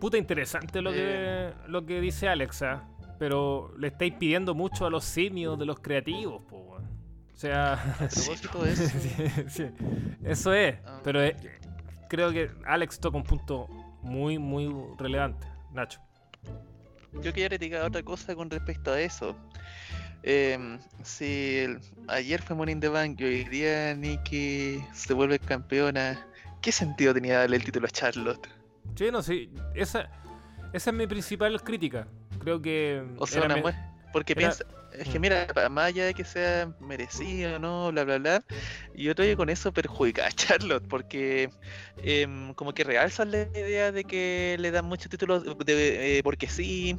Puta 0.00 0.18
interesante 0.18 0.82
lo 0.82 0.92
que, 0.92 1.52
lo 1.68 1.86
que 1.86 2.00
dice 2.00 2.28
Alexa, 2.28 2.82
pero 3.22 3.72
le 3.78 3.86
estáis 3.86 4.14
pidiendo 4.14 4.52
mucho 4.52 4.84
a 4.84 4.90
los 4.90 5.04
simios 5.04 5.56
de 5.56 5.64
los 5.64 5.78
creativos, 5.78 6.42
po. 6.50 6.56
O 6.76 7.36
sea, 7.36 7.78
de 8.00 8.72
eso, 8.72 8.88
sí, 8.98 9.10
sí, 9.48 9.64
eso 10.24 10.52
es, 10.52 10.74
Ah. 10.84 11.00
pero 11.04 11.20
creo 12.08 12.32
que 12.32 12.50
Alex 12.66 12.98
toca 12.98 13.16
un 13.16 13.22
punto 13.22 13.68
muy, 14.02 14.38
muy 14.38 14.74
relevante. 14.98 15.46
Nacho. 15.72 16.00
yo 17.12 17.32
quería 17.32 17.48
criticar 17.48 17.82
otra 17.82 18.02
cosa 18.02 18.34
con 18.34 18.50
respecto 18.50 18.90
a 18.90 19.00
eso. 19.00 19.36
Em, 20.24 20.80
si 21.04 21.58
el- 21.58 21.78
ayer 22.08 22.42
fue 22.42 22.72
in 22.72 22.80
the 22.80 22.88
Bank 22.88 23.20
y 23.20 23.24
hoy 23.24 23.44
día 23.44 23.94
Nikki 23.94 24.82
se 24.92 25.14
vuelve 25.14 25.38
campeona, 25.38 26.26
¿qué 26.60 26.72
sentido 26.72 27.14
tenía 27.14 27.38
darle 27.38 27.54
el 27.58 27.62
título 27.64 27.86
a 27.86 27.90
Charlotte? 27.90 28.48
Sí, 28.96 29.10
no, 29.12 29.22
sí, 29.22 29.48
esa, 29.76 30.10
esa 30.72 30.90
es 30.90 30.96
mi 30.96 31.06
principal 31.06 31.62
crítica. 31.62 32.08
Creo 32.42 32.60
que... 32.60 33.02
O 33.18 33.26
sea, 33.26 33.44
una 33.44 33.62
Porque 34.12 34.32
era- 34.34 34.40
piensa, 34.40 34.64
es 34.92 35.08
que 35.08 35.18
Mm. 35.18 35.22
mira, 35.22 35.46
más 35.70 35.86
allá 35.86 36.04
de 36.04 36.12
que 36.12 36.22
sea 36.22 36.70
merecido, 36.80 37.58
¿no? 37.58 37.90
Bla, 37.92 38.04
bla, 38.04 38.18
bla. 38.18 38.44
Yo 38.94 39.14
creo 39.14 39.26
que 39.28 39.36
con 39.36 39.48
eso 39.48 39.72
perjudica 39.72 40.26
a 40.26 40.30
Charlotte, 40.32 40.86
porque 40.86 41.48
em, 41.96 42.52
como 42.52 42.74
que 42.74 42.84
realzan 42.84 43.30
la 43.30 43.48
idea 43.54 43.90
de 43.90 44.04
que 44.04 44.56
le 44.58 44.70
dan 44.70 44.84
muchos 44.84 45.08
títulos 45.08 45.44
de, 45.64 46.18
eh, 46.18 46.22
porque 46.22 46.46
sí. 46.46 46.98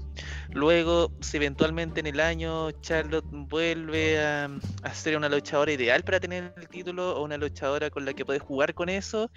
Luego, 0.50 1.12
si 1.22 1.38
eventualmente 1.38 2.00
en 2.00 2.08
el 2.08 2.20
año 2.20 2.72
Charlotte 2.82 3.26
vuelve 3.30 4.20
a, 4.20 4.50
a 4.82 4.94
ser 4.96 5.16
una 5.16 5.30
luchadora 5.30 5.72
ideal 5.72 6.02
para 6.04 6.20
tener 6.20 6.52
el 6.58 6.68
título 6.68 7.16
o 7.18 7.24
una 7.24 7.38
luchadora 7.38 7.92
con 7.92 8.06
la 8.06 8.14
que 8.16 8.26
puedes 8.26 8.42
jugar 8.42 8.74
con 8.74 8.90
eso, 8.90 9.30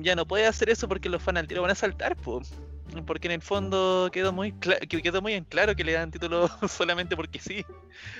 ya 0.00 0.14
no 0.14 0.26
puede 0.26 0.46
hacer 0.46 0.68
eso 0.68 0.86
porque 0.88 1.08
los 1.08 1.22
fans 1.22 1.38
al 1.38 1.46
tiro 1.48 1.62
van 1.62 1.70
a 1.70 1.74
saltar, 1.74 2.16
po. 2.16 2.42
Porque 3.06 3.28
en 3.28 3.32
el 3.32 3.42
fondo 3.42 4.08
quedó 4.12 4.32
muy 4.32 4.52
quedó 4.52 5.20
muy 5.22 5.34
en 5.34 5.44
claro 5.44 5.76
que 5.76 5.84
le 5.84 5.92
dan 5.92 6.10
título 6.10 6.48
solamente 6.68 7.16
porque 7.16 7.38
sí. 7.38 7.64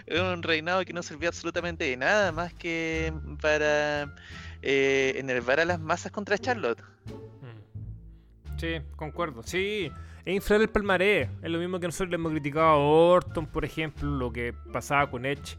Era 0.06 0.32
un 0.32 0.42
reinado 0.42 0.84
que 0.84 0.92
no 0.92 1.02
servía 1.02 1.28
absolutamente 1.28 1.84
de 1.84 1.96
nada 1.96 2.32
más 2.32 2.52
que 2.54 3.12
para 3.40 4.14
eh, 4.62 5.14
enervar 5.16 5.60
a 5.60 5.64
las 5.64 5.80
masas 5.80 6.12
contra 6.12 6.36
Charlotte. 6.38 6.82
Mm. 7.06 8.58
Sí, 8.58 8.80
concuerdo. 8.96 9.42
Sí, 9.42 9.90
es 10.24 10.34
inflar 10.34 10.60
el 10.60 10.68
palmarés. 10.68 11.28
Es 11.42 11.50
lo 11.50 11.58
mismo 11.58 11.80
que 11.80 11.86
nosotros 11.86 12.10
le 12.10 12.16
hemos 12.16 12.32
criticado 12.32 12.66
a 12.66 12.76
Orton, 12.76 13.46
por 13.46 13.64
ejemplo, 13.64 14.08
lo 14.10 14.32
que 14.32 14.52
pasaba 14.72 15.08
con 15.10 15.24
Edge 15.24 15.56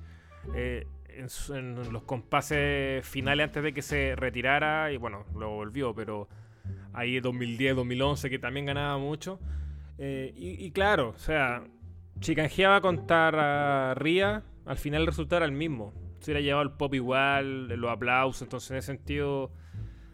eh, 0.53 0.85
en, 1.09 1.29
su- 1.29 1.55
en 1.55 1.91
los 1.91 2.03
compases 2.03 3.05
finales 3.07 3.45
antes 3.45 3.63
de 3.63 3.73
que 3.73 3.81
se 3.81 4.15
retirara. 4.15 4.91
Y 4.91 4.97
bueno, 4.97 5.25
lo 5.37 5.49
volvió, 5.49 5.93
pero 5.95 6.27
ahí 6.93 7.19
2010, 7.19 7.75
2011, 7.75 8.29
que 8.29 8.39
también 8.39 8.65
ganaba 8.65 8.97
mucho. 8.97 9.39
Eh, 9.97 10.33
y, 10.35 10.65
y 10.65 10.71
claro, 10.71 11.09
o 11.15 11.19
sea, 11.19 11.63
si 12.21 12.35
canjeaba 12.35 12.81
contra 12.81 13.93
Ria, 13.95 14.43
al 14.65 14.77
final 14.77 15.07
era 15.31 15.45
el 15.45 15.51
mismo. 15.51 15.93
Se 16.19 16.31
hubiera 16.31 16.41
llevado 16.41 16.63
el 16.63 16.71
pop 16.71 16.93
igual, 16.93 17.67
los 17.67 17.89
aplausos, 17.89 18.41
entonces 18.41 18.71
en 18.71 18.77
ese 18.77 18.87
sentido 18.87 19.51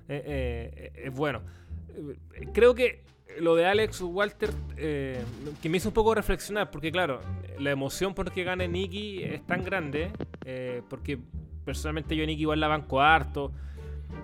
eh, 0.08 0.24
eh, 0.26 0.92
es 1.06 1.14
bueno. 1.14 1.42
Eh, 1.90 2.48
Creo 2.54 2.76
que 2.76 3.04
lo 3.40 3.56
de 3.56 3.66
Alex 3.66 4.02
Walter, 4.02 4.52
eh, 4.78 5.22
que 5.62 5.70
me 5.70 5.78
hizo 5.78 5.90
un 5.90 5.94
poco 5.94 6.14
reflexionar, 6.16 6.72
porque 6.72 6.92
claro, 6.92 7.22
la 7.60 7.72
emoción 7.72 8.14
por 8.14 8.32
que 8.32 8.44
gane 8.44 8.68
Nicky 8.68 9.24
es 9.24 9.46
tan 9.46 9.64
grande, 9.64 10.12
eh, 10.46 10.82
porque 10.90 11.20
personalmente 11.66 12.16
yo 12.16 12.24
a 12.24 12.28
Nicky 12.28 12.42
igual 12.42 12.60
la 12.60 12.68
banco 12.68 13.02
harto. 13.02 13.52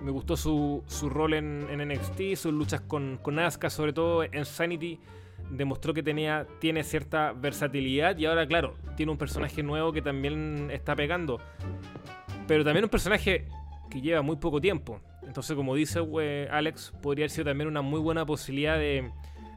Me 0.02 0.10
gustó 0.10 0.36
su, 0.36 0.82
su 0.86 1.08
rol 1.08 1.34
en, 1.34 1.66
NXT, 1.66 2.34
sus 2.36 2.52
luchas 2.52 2.80
con, 2.80 3.18
con 3.22 3.38
Asuka, 3.38 3.70
sobre 3.70 3.92
todo 3.92 4.24
en 4.24 4.44
Sanity, 4.44 4.98
demostró 5.50 5.94
que 5.94 6.02
tenía, 6.02 6.46
tiene 6.60 6.82
cierta 6.82 7.32
versatilidad 7.32 8.16
y 8.18 8.26
ahora, 8.26 8.46
claro, 8.46 8.76
tiene 8.96 9.12
un 9.12 9.18
personaje 9.18 9.62
nuevo 9.62 9.92
que 9.92 10.02
también 10.02 10.70
está 10.70 10.96
pegando. 10.96 11.40
Pero 12.46 12.64
también 12.64 12.84
un 12.84 12.90
personaje 12.90 13.46
que 13.90 14.00
lleva 14.00 14.22
muy 14.22 14.36
poco 14.36 14.60
tiempo. 14.60 15.00
Entonces, 15.22 15.54
como 15.56 15.74
dice 15.74 16.00
eh, 16.20 16.48
Alex, 16.50 16.92
podría 17.02 17.24
haber 17.24 17.30
sido 17.30 17.44
también 17.44 17.68
una 17.68 17.82
muy 17.82 18.00
buena 18.00 18.26
posibilidad 18.26 18.76
de 18.76 19.10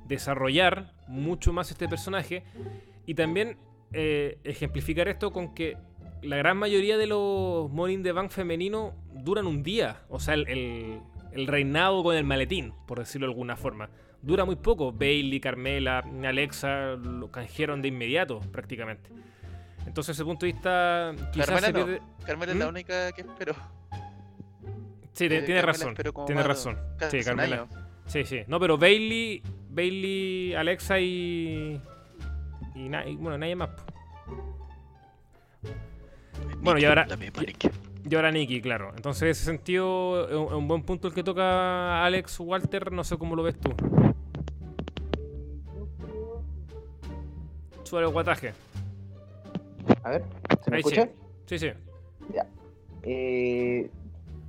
desarrollar 0.08 0.94
mucho 1.08 1.52
más 1.52 1.72
este 1.72 1.88
personaje 1.88 2.44
y 3.06 3.16
también 3.16 3.58
eh, 3.94 4.38
ejemplificar 4.44 5.08
esto 5.08 5.32
con 5.32 5.54
que 5.56 5.78
la 6.26 6.38
gran 6.38 6.58
mayoría 6.58 6.98
de 6.98 7.08
los 7.08 7.70
Morning 7.72 8.04
the 8.04 8.12
Bank 8.12 8.32
femeninos 8.32 8.94
duran 9.14 9.48
un 9.48 9.64
día. 9.64 10.02
O 10.10 10.20
sea, 10.20 10.34
el, 10.34 10.48
el- 10.48 11.00
el 11.32 11.48
reinado 11.48 12.02
con 12.02 12.16
el 12.16 12.24
maletín, 12.24 12.74
por 12.88 13.00
decirlo 13.00 13.28
de 13.28 13.34
alguna 13.34 13.58
forma. 13.58 13.90
Dura 14.22 14.46
muy 14.46 14.56
poco. 14.56 14.92
Bailey, 14.94 15.40
Carmela, 15.42 16.00
Alexa 16.26 16.96
lo 16.96 17.30
canjearon 17.30 17.82
de 17.82 17.90
inmediato, 17.90 18.40
prácticamente. 18.52 19.10
Entonces, 19.86 20.16
desde 20.18 20.24
ese 20.24 20.26
punto 20.26 20.46
de 20.46 20.52
vista, 20.54 21.12
quizás 21.34 21.46
Carmela 21.48 21.68
se 21.68 21.74
no. 21.74 21.80
pierde- 21.86 22.02
Carmela 22.26 22.52
es 22.54 22.58
la 22.58 22.66
¿Mm? 22.66 22.70
única 22.70 23.12
que 23.12 23.22
espero. 23.22 23.54
Sí, 25.12 25.26
Eh, 25.26 25.42
tiene 25.44 25.62
razón. 25.62 25.96
Tiene 26.26 26.44
razón. 26.44 26.78
Sí, 27.12 27.20
Carmela. 27.24 27.68
Sí, 28.08 28.24
sí. 28.26 28.40
No, 28.48 28.60
pero 28.60 28.78
Bailey, 28.78 29.42
Bailey, 29.70 30.54
Alexa 30.56 31.00
y. 31.00 31.80
Y, 32.76 32.90
na- 32.90 33.06
y, 33.08 33.16
bueno, 33.16 33.38
nadie 33.38 33.56
más. 33.56 33.70
Bueno, 36.66 36.80
y 36.80 36.86
ahora-. 36.86 37.08
Y 38.08 38.16
ahora 38.16 38.32
Nicky, 38.32 38.62
claro. 38.62 38.92
Entonces, 38.96 39.22
en 39.24 39.30
ese 39.30 39.46
sentido, 39.46 40.28
es 40.28 40.54
un, 40.54 40.68
buen 40.68 40.82
punto 40.84 41.08
el 41.08 41.14
que 41.14 41.24
toca 41.24 42.04
Alex 42.04 42.40
Walter. 42.40 42.92
No 42.92 43.04
sé 43.04 43.18
cómo 43.18 43.36
lo 43.36 43.44
ves 43.44 43.56
tú. 43.60 43.72
Sobre 47.84 48.06
el 48.06 48.12
guataje. 48.12 48.54
A 50.04 50.10
ver, 50.10 50.24
¿se 50.64 50.72
me 50.72 50.78
Ahí 50.78 50.84
sí. 50.84 50.90
escucha? 50.90 51.10
Sí, 51.46 51.60
sí. 51.60 51.68
Eh, 53.04 53.90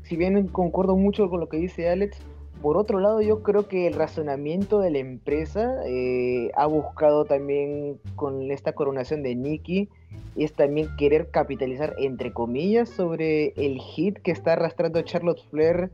si 0.03 0.17
bien 0.17 0.49
concuerdo 0.49 0.97
mucho 0.97 1.29
con 1.29 1.41
lo 1.41 1.49
que 1.49 1.59
dice 1.59 1.91
Alex, 1.91 2.19
por 2.63 2.77
otro 2.77 3.01
lado 3.01 3.21
yo 3.21 3.43
creo 3.43 3.69
que 3.69 3.87
el 3.87 3.95
razonamiento 3.95 4.81
de 4.81 4.91
la 4.91 4.99
empresa 4.99 5.75
eh, 5.87 6.51
ha 6.55 6.67
buscado 6.67 7.25
también 7.25 7.99
con 8.15 8.51
esta 8.51 8.73
coronación 8.73 9.23
de 9.23 9.35
Nicky 9.35 9.89
es 10.37 10.53
también 10.53 10.89
querer 10.97 11.31
capitalizar 11.31 11.95
entre 11.99 12.33
comillas 12.33 12.89
sobre 12.89 13.53
el 13.57 13.81
hit 13.81 14.19
que 14.19 14.31
está 14.31 14.55
arrastrando 14.55 15.01
Charlotte 15.03 15.43
Flair 15.51 15.91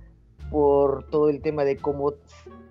por 0.51 1.09
todo 1.09 1.31
el 1.31 1.41
tema 1.41 1.65
de 1.65 1.77
cómo 1.77 2.15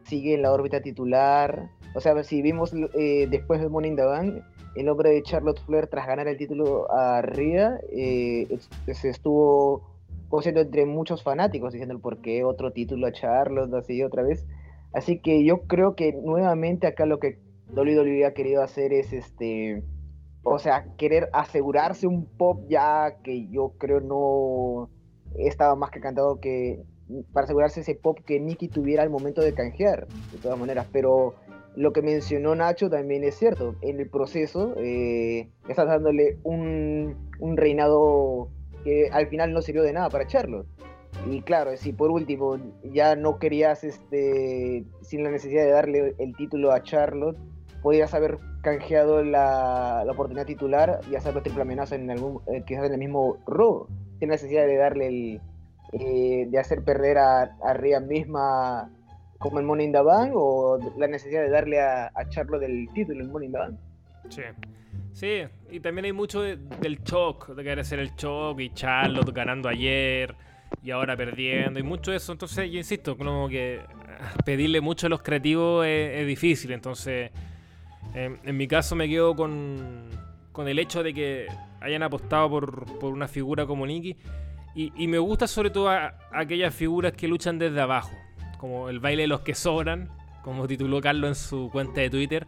sigue 0.04 0.36
en 0.36 0.42
la 0.42 0.52
órbita 0.52 0.82
titular. 0.82 1.70
O 1.96 2.02
sea, 2.02 2.22
si 2.24 2.42
vimos 2.42 2.74
eh, 2.74 3.28
después 3.30 3.60
de 3.60 3.88
in 3.88 3.96
the 3.96 4.04
Bank, 4.04 4.44
el 4.76 4.86
nombre 4.86 5.10
de 5.10 5.24
Charlotte 5.24 5.60
Flair 5.66 5.88
tras 5.88 6.08
ganar 6.08 6.28
el 6.28 6.38
título 6.38 6.90
a 6.92 7.22
Rhea 7.22 7.80
eh, 7.92 8.48
se 8.94 9.10
estuvo 9.10 9.82
cosiendo 10.32 10.62
entre 10.62 10.88
muchos 10.88 11.22
fanáticos 11.22 11.74
diciendo 11.74 11.94
el 11.94 12.02
por 12.02 12.22
qué 12.22 12.44
otro 12.44 12.72
título 12.72 13.06
a 13.06 13.12
Charlotte 13.12 13.74
así 13.76 14.02
otra 14.02 14.24
vez 14.24 14.48
así 14.94 15.20
que 15.20 15.46
yo 15.46 15.68
creo 15.68 15.96
que 15.96 16.14
nuevamente 16.14 16.88
acá 16.88 17.06
lo 17.06 17.20
que 17.20 17.40
WWE 17.76 18.26
ha 18.26 18.34
querido 18.34 18.64
hacer 18.64 18.94
es 18.94 19.14
este 19.14 19.84
o 20.44 20.58
sea 20.58 20.88
querer 20.98 21.30
asegurarse 21.34 22.08
un 22.08 22.26
pop 22.26 22.66
ya 22.68 23.18
que 23.24 23.48
yo 23.50 23.74
creo 23.78 24.00
no 24.00 24.90
estaba 25.38 25.76
más 25.76 25.92
que 25.92 26.00
cantado 26.00 26.40
que 26.40 26.84
para 27.34 27.46
asegurarse 27.46 27.82
ese 27.82 27.96
pop 27.96 28.20
que 28.26 28.40
Nikki 28.40 28.68
tuviera 28.68 29.04
al 29.04 29.10
momento 29.10 29.42
de 29.42 29.54
canjear 29.54 30.08
de 30.08 30.38
todas 30.42 30.60
maneras. 30.60 30.88
Pero 30.92 31.36
lo 31.76 31.94
que 31.94 32.02
mencionó 32.02 32.56
Nacho 32.56 32.90
también 32.90 33.24
es 33.24 33.36
cierto. 33.36 33.76
En 33.82 34.00
el 34.00 34.10
proceso 34.10 34.74
eh, 34.78 35.50
estás 35.68 35.88
dándole 35.88 36.38
un, 36.44 37.30
un 37.40 37.58
reinado 37.58 38.50
que 38.84 39.10
al 39.12 39.28
final 39.28 39.54
no 39.54 39.62
sirvió 39.62 39.84
de 39.84 39.94
nada 39.94 40.10
para 40.10 40.28
Charlotte. 40.28 40.68
Y 41.30 41.42
claro, 41.42 41.76
si 41.78 41.94
por 41.94 42.10
último 42.10 42.58
ya 42.84 43.16
no 43.16 43.38
querías, 43.38 43.84
este, 43.84 44.86
sin 45.02 45.24
la 45.24 45.30
necesidad 45.30 45.64
de 45.64 45.72
darle 45.72 46.16
el 46.18 46.36
título 46.36 46.72
a 46.72 46.82
Charlotte, 46.84 47.38
podrías 47.82 48.14
haber 48.14 48.38
canjeado 48.62 49.24
la, 49.24 50.04
la 50.06 50.12
oportunidad 50.12 50.46
titular 50.46 51.00
y 51.10 51.16
hacerlo 51.16 51.42
triple 51.42 51.64
amenaza 51.64 51.96
en 51.96 52.10
algún, 52.10 52.42
eh, 52.48 52.64
quizás 52.66 52.86
en 52.86 52.94
el 52.94 53.00
mismo 53.00 53.38
Raw, 53.48 53.88
sin 54.20 54.30
necesidad 54.30 54.66
de 54.66 54.78
darle 54.78 55.08
el, 55.08 55.42
eh, 55.94 56.48
de 56.50 56.60
hacer 56.60 56.84
perder 56.84 57.18
a, 57.18 57.58
a 57.64 57.74
Rhea 57.74 58.00
misma 58.00 58.90
como 59.40 59.60
el 59.60 59.66
Money 59.66 59.88
in 59.88 59.92
the 59.92 60.02
Bank 60.02 60.32
o 60.36 60.78
la 60.98 61.08
necesidad 61.08 61.42
de 61.42 61.50
darle 61.50 61.82
a, 61.82 62.12
a 62.14 62.30
Charlotte 62.30 62.64
el 62.64 62.88
título 62.94 63.24
en 63.24 63.32
Money 63.32 63.48
in 63.48 63.52
the 63.52 63.58
Bank. 63.58 63.76
Sí. 64.30 64.44
Sí, 65.14 65.42
y 65.72 65.80
también 65.80 66.06
hay 66.06 66.14
mucho 66.14 66.42
de- 66.42 66.58
del 66.58 67.02
shock, 67.04 67.50
de 67.50 67.64
querer 67.64 67.80
hacer 67.80 68.00
el 68.00 68.12
shock 68.16 68.60
y 68.60 68.74
Charlotte 68.74 69.32
ganando 69.34 69.70
ayer 69.70 70.36
y 70.84 70.92
ahora 70.92 71.16
perdiendo 71.18 71.80
y 71.80 71.84
mucho 71.84 72.12
de 72.12 72.18
eso. 72.18 72.32
Entonces, 72.32 72.72
yo 72.72 72.78
insisto, 72.78 73.18
como 73.18 73.48
que 73.50 73.82
ah, 74.20 74.34
pedirle 74.46 74.82
mucho 74.82 75.08
a 75.08 75.10
los 75.10 75.22
creativos 75.22 75.86
es, 75.86 76.26
difícil. 76.28 76.72
Entonces, 76.72 77.32
en 78.14 78.58
mi 78.58 78.68
caso 78.68 78.96
me 78.96 79.08
quedo 79.08 79.36
con, 79.36 80.10
con 80.52 80.68
el 80.68 80.80
hecho 80.80 81.04
de 81.04 81.14
que 81.14 81.48
hayan 81.80 82.04
apostado 82.04 82.50
por, 82.50 83.00
por 83.00 83.14
una 83.14 83.28
figura 83.28 83.66
como 83.66 83.86
Nikki. 83.86 84.16
Y, 84.76 84.94
y 84.96 85.08
me 85.08 85.18
gusta 85.18 85.48
sobre 85.48 85.70
todo 85.70 85.90
aquellas 86.32 86.74
figuras 86.74 87.12
que 87.14 87.28
luchan 87.28 87.60
desde 87.60 87.82
abajo, 87.82 88.12
como 88.58 88.90
el 88.90 89.00
baile 89.00 89.24
de 89.24 89.28
los 89.28 89.42
que 89.42 89.54
sobran, 89.54 90.10
como 90.44 90.68
tituló 90.68 91.02
Carlos 91.02 91.30
en 91.30 91.36
su 91.36 91.70
cuenta 91.72 92.02
de 92.02 92.10
Twitter. 92.10 92.48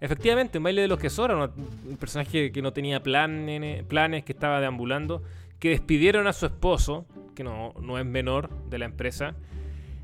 Efectivamente, 0.00 0.58
un 0.58 0.64
baile 0.64 0.82
de 0.82 0.88
los 0.88 0.98
que 0.98 1.08
un 1.18 1.96
personaje 1.98 2.52
que 2.52 2.62
no 2.62 2.72
tenía 2.72 3.02
planes, 3.02 3.84
planes, 3.84 4.24
que 4.24 4.32
estaba 4.32 4.60
deambulando, 4.60 5.22
que 5.58 5.68
despidieron 5.70 6.26
a 6.26 6.32
su 6.32 6.46
esposo, 6.46 7.04
que 7.34 7.44
no, 7.44 7.74
no 7.80 7.98
es 7.98 8.06
menor 8.06 8.48
de 8.70 8.78
la 8.78 8.86
empresa. 8.86 9.34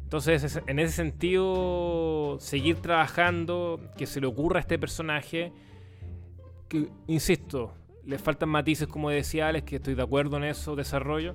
Entonces, 0.02 0.44
es- 0.44 0.60
en 0.66 0.78
ese 0.78 0.92
sentido, 0.92 2.36
seguir 2.40 2.76
trabajando, 2.76 3.80
que 3.96 4.06
se 4.06 4.20
le 4.20 4.26
ocurra 4.26 4.58
a 4.58 4.60
este 4.60 4.78
personaje, 4.78 5.50
que, 6.68 6.88
insisto, 7.06 7.72
le 8.04 8.18
faltan 8.18 8.48
matices, 8.50 8.86
como 8.86 9.10
decía 9.10 9.48
Alex, 9.48 9.64
que 9.66 9.76
estoy 9.76 9.94
de 9.94 10.02
acuerdo 10.02 10.36
en 10.36 10.44
eso, 10.44 10.76
desarrollo, 10.76 11.34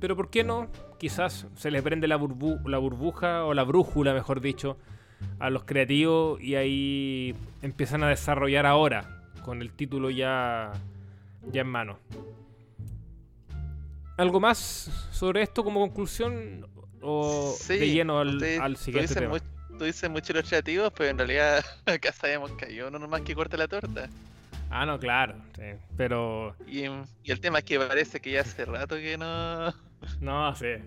pero 0.00 0.16
¿por 0.16 0.28
qué 0.30 0.44
no? 0.44 0.68
Quizás 0.98 1.46
se 1.56 1.70
les 1.70 1.82
prende 1.82 2.06
la 2.06 2.16
burbuja, 2.16 3.44
o 3.44 3.54
la 3.54 3.62
brújula, 3.64 4.12
mejor 4.14 4.40
dicho, 4.40 4.76
a 5.38 5.50
los 5.50 5.64
creativos 5.64 6.40
y 6.40 6.54
ahí 6.54 7.34
empiezan 7.62 8.02
a 8.02 8.08
desarrollar 8.08 8.66
ahora, 8.66 9.22
con 9.44 9.60
el 9.62 9.72
título 9.72 10.10
ya, 10.10 10.72
ya 11.52 11.60
en 11.62 11.68
mano. 11.68 11.98
¿Algo 14.16 14.40
más 14.40 14.58
sobre 15.12 15.42
esto 15.42 15.64
como 15.64 15.80
conclusión? 15.80 16.66
¿O 17.00 17.54
Sí, 17.58 17.78
de 17.78 17.90
lleno 17.90 18.18
al, 18.20 18.38
tú 18.38 18.76
siguiente 18.76 19.14
tema? 19.14 19.38
Tú 19.78 19.84
dices 19.84 20.08
mucho 20.10 20.32
los 20.34 20.46
creativos, 20.48 20.92
pero 20.96 21.10
en 21.10 21.18
realidad 21.18 21.64
acá 21.86 22.12
sabemos 22.12 22.52
que 22.52 22.66
hay 22.66 22.80
uno 22.82 22.98
nomás 22.98 23.22
que 23.22 23.34
corta 23.34 23.56
la 23.56 23.66
torta. 23.66 24.08
Ah, 24.70 24.86
no, 24.86 24.98
claro. 24.98 25.34
sí, 25.56 25.62
Pero 25.96 26.54
Y, 26.66 26.84
y 26.86 27.30
el 27.30 27.40
tema 27.40 27.58
es 27.58 27.64
que 27.64 27.78
parece 27.78 28.20
que 28.20 28.30
ya 28.32 28.42
hace 28.42 28.64
rato 28.64 28.96
que 28.96 29.18
no. 29.18 29.72
no 30.20 30.54
sé. 30.54 30.82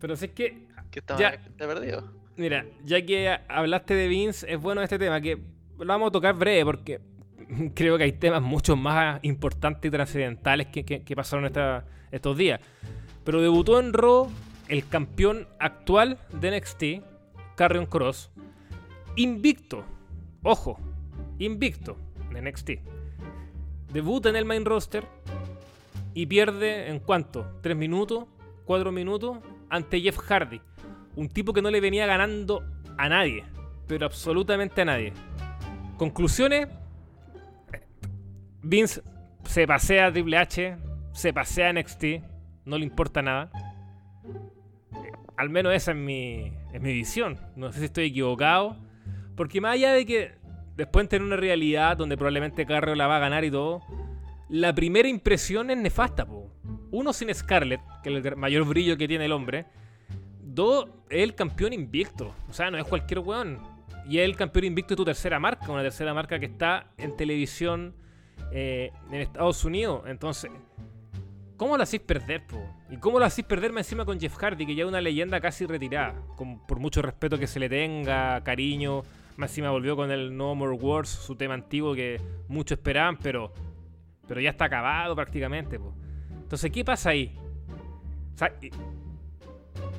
Pero 0.00 0.16
si 0.16 0.26
es 0.26 0.30
que 0.32 0.66
que 0.90 1.00
está, 1.00 1.18
Ya. 1.18 1.38
perdido. 1.58 2.08
Mira, 2.36 2.66
ya 2.84 3.04
que 3.04 3.38
hablaste 3.48 3.94
de 3.94 4.08
Vince, 4.08 4.52
es 4.52 4.60
bueno 4.60 4.82
este 4.82 4.98
tema, 4.98 5.20
que 5.20 5.38
lo 5.78 5.86
vamos 5.86 6.08
a 6.08 6.12
tocar 6.12 6.34
breve 6.34 6.64
porque 6.64 7.00
creo 7.74 7.96
que 7.96 8.04
hay 8.04 8.12
temas 8.12 8.42
mucho 8.42 8.76
más 8.76 9.20
importantes 9.22 9.88
y 9.88 9.92
trascendentales 9.92 10.66
que, 10.68 11.16
pasaron 11.16 11.50
estos 12.10 12.36
días. 12.36 12.60
Pero 13.24 13.40
debutó 13.40 13.78
en 13.78 13.92
Raw 13.92 14.28
el 14.68 14.86
campeón 14.88 15.46
actual 15.60 16.18
de 16.40 16.58
NXT, 16.58 16.84
Carrion 17.54 17.86
Cross, 17.86 18.30
invicto, 19.16 19.84
ojo, 20.42 20.78
invicto 21.38 21.96
en 22.30 22.44
NXT, 22.44 22.70
debuta 23.92 24.28
en 24.28 24.36
el 24.36 24.44
main 24.44 24.64
roster 24.64 25.06
y 26.14 26.26
pierde 26.26 26.88
en 26.88 26.98
cuánto, 26.98 27.60
¿3 27.62 27.76
minutos? 27.76 28.24
¿4 28.66 28.90
minutos? 28.92 29.38
Ante 29.68 30.00
Jeff 30.00 30.18
Hardy, 30.18 30.60
un 31.16 31.28
tipo 31.28 31.52
que 31.52 31.62
no 31.62 31.70
le 31.70 31.80
venía 31.80 32.06
ganando 32.06 32.64
a 32.96 33.08
nadie, 33.08 33.44
pero 33.86 34.06
absolutamente 34.06 34.82
a 34.82 34.84
nadie. 34.84 35.12
Conclusiones, 35.96 36.68
Vince 38.62 39.02
se 39.44 39.66
pasea 39.66 40.06
a 40.06 40.12
Triple 40.12 40.36
H, 40.38 40.76
se 41.12 41.32
pasea 41.32 41.68
a 41.68 41.72
NXT, 41.72 42.04
no 42.64 42.78
le 42.78 42.84
importa 42.84 43.22
nada. 43.22 43.50
Al 45.36 45.50
menos 45.50 45.74
esa 45.74 45.92
es 45.92 45.96
mi, 45.96 46.52
es 46.72 46.80
mi 46.80 46.92
visión. 46.92 47.38
No 47.56 47.72
sé 47.72 47.80
si 47.80 47.84
estoy 47.86 48.06
equivocado. 48.06 48.76
Porque 49.36 49.60
más 49.60 49.74
allá 49.74 49.92
de 49.92 50.06
que 50.06 50.32
después 50.76 51.04
de 51.04 51.08
tener 51.08 51.26
una 51.26 51.36
realidad 51.36 51.96
donde 51.96 52.16
probablemente 52.16 52.66
Carreo 52.66 52.94
la 52.94 53.06
va 53.06 53.16
a 53.16 53.20
ganar 53.20 53.44
y 53.44 53.50
todo, 53.50 53.82
la 54.48 54.74
primera 54.74 55.08
impresión 55.08 55.70
es 55.70 55.76
nefasta. 55.76 56.26
Po. 56.26 56.52
Uno 56.90 57.12
sin 57.12 57.34
Scarlett, 57.34 57.80
que 58.02 58.16
es 58.16 58.24
el 58.24 58.36
mayor 58.36 58.64
brillo 58.64 58.96
que 58.96 59.08
tiene 59.08 59.24
el 59.24 59.32
hombre. 59.32 59.66
Dos, 60.54 60.86
es 61.10 61.22
el 61.22 61.34
campeón 61.34 61.72
invicto. 61.72 62.32
O 62.48 62.52
sea, 62.52 62.70
no 62.70 62.78
es 62.78 62.84
cualquier 62.84 63.18
weón. 63.18 63.58
Y 64.08 64.18
es 64.18 64.24
el 64.24 64.36
campeón 64.36 64.66
invicto 64.66 64.90
de 64.94 64.96
tu 64.96 65.04
tercera 65.04 65.40
marca, 65.40 65.70
una 65.72 65.82
tercera 65.82 66.14
marca 66.14 66.38
que 66.38 66.46
está 66.46 66.92
en 66.96 67.16
televisión 67.16 67.94
eh, 68.52 68.92
en 69.10 69.20
Estados 69.20 69.64
Unidos. 69.64 70.02
Entonces, 70.06 70.50
¿cómo 71.56 71.76
lo 71.76 71.82
hacís 71.82 72.00
perder, 72.00 72.46
po? 72.46 72.62
¿Y 72.90 72.98
cómo 72.98 73.18
lo 73.18 73.24
hacís 73.24 73.44
perder 73.44 73.72
más 73.72 73.86
encima 73.86 74.04
con 74.04 74.20
Jeff 74.20 74.36
Hardy, 74.36 74.66
que 74.66 74.74
ya 74.74 74.84
es 74.84 74.88
una 74.88 75.00
leyenda 75.00 75.40
casi 75.40 75.66
retirada? 75.66 76.14
Con, 76.36 76.64
por 76.66 76.78
mucho 76.78 77.02
respeto 77.02 77.38
que 77.38 77.46
se 77.46 77.58
le 77.58 77.68
tenga, 77.68 78.42
cariño. 78.44 79.02
Más 79.36 79.50
encima 79.50 79.70
volvió 79.70 79.96
con 79.96 80.12
el 80.12 80.36
No 80.36 80.54
More 80.54 80.76
Wars, 80.76 81.08
su 81.08 81.34
tema 81.34 81.54
antiguo 81.54 81.94
que 81.94 82.20
muchos 82.46 82.78
esperaban, 82.78 83.16
pero, 83.16 83.52
pero 84.28 84.40
ya 84.40 84.50
está 84.50 84.66
acabado 84.66 85.16
prácticamente. 85.16 85.80
Po. 85.80 85.92
Entonces, 86.42 86.70
¿qué 86.70 86.84
pasa 86.84 87.10
ahí? 87.10 87.36
O 88.34 88.38
sea, 88.38 88.52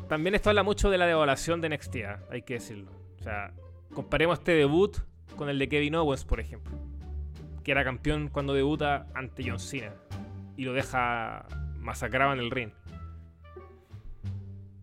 también 0.08 0.36
esto 0.36 0.50
habla 0.50 0.64
mucho 0.64 0.90
de 0.90 0.98
la 0.98 1.06
devaluación 1.06 1.62
de 1.62 1.70
NXT, 1.70 1.96
¿ah? 2.08 2.20
hay 2.30 2.42
que 2.42 2.56
decirlo. 2.56 2.92
O 3.20 3.24
sea, 3.24 3.52
comparemos 3.94 4.40
este 4.40 4.54
debut 4.54 4.98
con 5.36 5.50
el 5.50 5.60
de 5.60 5.68
Kevin 5.68 5.96
Owens, 5.96 6.26
por 6.26 6.40
ejemplo. 6.40 6.78
Que 7.64 7.72
era 7.72 7.84
campeón 7.84 8.30
cuando 8.30 8.54
debuta 8.54 9.08
ante 9.14 9.44
John 9.48 9.60
Cena. 9.60 9.94
Y 10.58 10.66
lo 10.66 10.74
deja 10.74 11.46
masacrado 11.80 12.34
en 12.34 12.40
el 12.40 12.52
ring. 12.52 12.72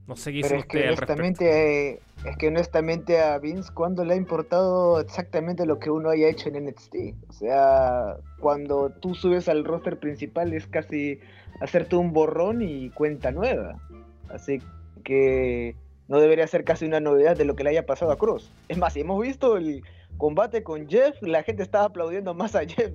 No 0.09 0.17
sé 0.17 0.33
qué 0.33 0.41
Pero 0.43 0.57
dicen 0.57 0.59
es 0.59 0.67
que 0.67 0.88
al 0.88 0.95
honestamente, 0.95 1.91
eh, 1.91 2.00
es 2.25 2.37
que 2.37 2.49
honestamente 2.49 3.21
a 3.21 3.38
Vince, 3.38 3.73
¿cuándo 3.73 4.05
le 4.05 4.14
ha 4.14 4.17
importado 4.17 5.00
exactamente 5.00 5.64
lo 5.64 5.79
que 5.79 5.91
uno 5.91 6.11
haya 6.11 6.29
hecho 6.29 6.49
en 6.49 6.67
NXT? 6.67 6.95
O 7.29 7.33
sea, 7.33 8.17
cuando 8.41 8.91
tú 8.91 9.14
subes 9.14 9.49
al 9.49 9.64
roster 9.64 9.99
principal 9.99 10.52
es 10.52 10.67
casi 10.67 11.21
hacerte 11.61 11.95
un 11.95 12.12
borrón 12.12 12.62
y 12.62 12.91
cuenta 12.91 13.31
nueva. 13.31 13.81
Así 14.29 14.61
que 15.02 15.76
no 16.09 16.21
debería 16.21 16.47
ser 16.47 16.64
casi 16.64 16.85
una 16.85 17.00
novedad 17.00 17.37
de 17.37 17.44
lo 17.44 17.56
que 17.56 17.64
le 17.64 17.71
haya 17.71 17.87
pasado 17.87 18.12
a 18.12 18.18
Cross. 18.18 18.50
Es 18.68 18.78
más, 18.78 18.92
si 18.92 19.00
hemos 19.00 19.21
visto 19.23 19.56
el 19.56 19.82
combate 20.18 20.62
con 20.62 20.88
Jeff, 20.88 21.21
la 21.23 21.42
gente 21.42 21.62
estaba 21.62 21.87
aplaudiendo 21.87 22.35
más 22.35 22.54
a 22.54 22.66
Jeff 22.66 22.92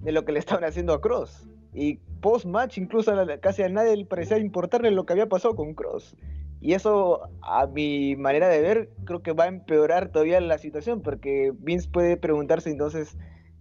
de 0.00 0.12
lo 0.12 0.24
que 0.24 0.32
le 0.32 0.38
estaban 0.38 0.64
haciendo 0.64 0.92
a 0.92 1.00
Cross. 1.00 1.46
Y 1.74 1.96
post 2.20 2.46
match 2.46 2.78
incluso 2.78 3.12
casi 3.40 3.62
a 3.62 3.68
nadie 3.68 3.96
le 3.96 4.04
parecía 4.04 4.38
importarle 4.38 4.90
lo 4.90 5.06
que 5.06 5.12
había 5.12 5.28
pasado 5.28 5.54
con 5.54 5.74
Cross. 5.74 6.16
Y 6.60 6.72
eso, 6.72 7.28
a 7.42 7.66
mi 7.68 8.16
manera 8.16 8.48
de 8.48 8.60
ver, 8.60 8.90
creo 9.04 9.22
que 9.22 9.32
va 9.32 9.44
a 9.44 9.48
empeorar 9.48 10.10
todavía 10.10 10.40
la 10.40 10.58
situación, 10.58 11.02
porque 11.02 11.52
Vince 11.60 11.88
puede 11.88 12.16
preguntarse 12.16 12.70
entonces, 12.70 13.16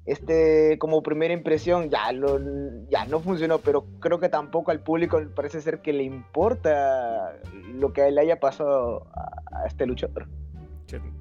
este, 0.08 0.78
como 0.80 1.04
primera 1.04 1.34
impresión, 1.34 1.90
ya, 1.90 2.14
lo, 2.14 2.40
no 2.40 3.20
funcionó, 3.20 3.60
pero 3.60 3.86
creo 4.00 4.22
que 4.22 4.30
tampoco 4.30 4.72
al 4.72 4.80
público 4.80 5.22
parece 5.36 5.60
ser 5.60 5.82
que 5.82 5.92
le 5.92 6.04
importa 6.04 7.38
lo 7.74 7.92
que 7.92 8.10
le 8.10 8.22
haya 8.22 8.40
pasado 8.40 9.06
a, 9.14 9.68
este 9.68 9.86
luchador. 9.86 10.26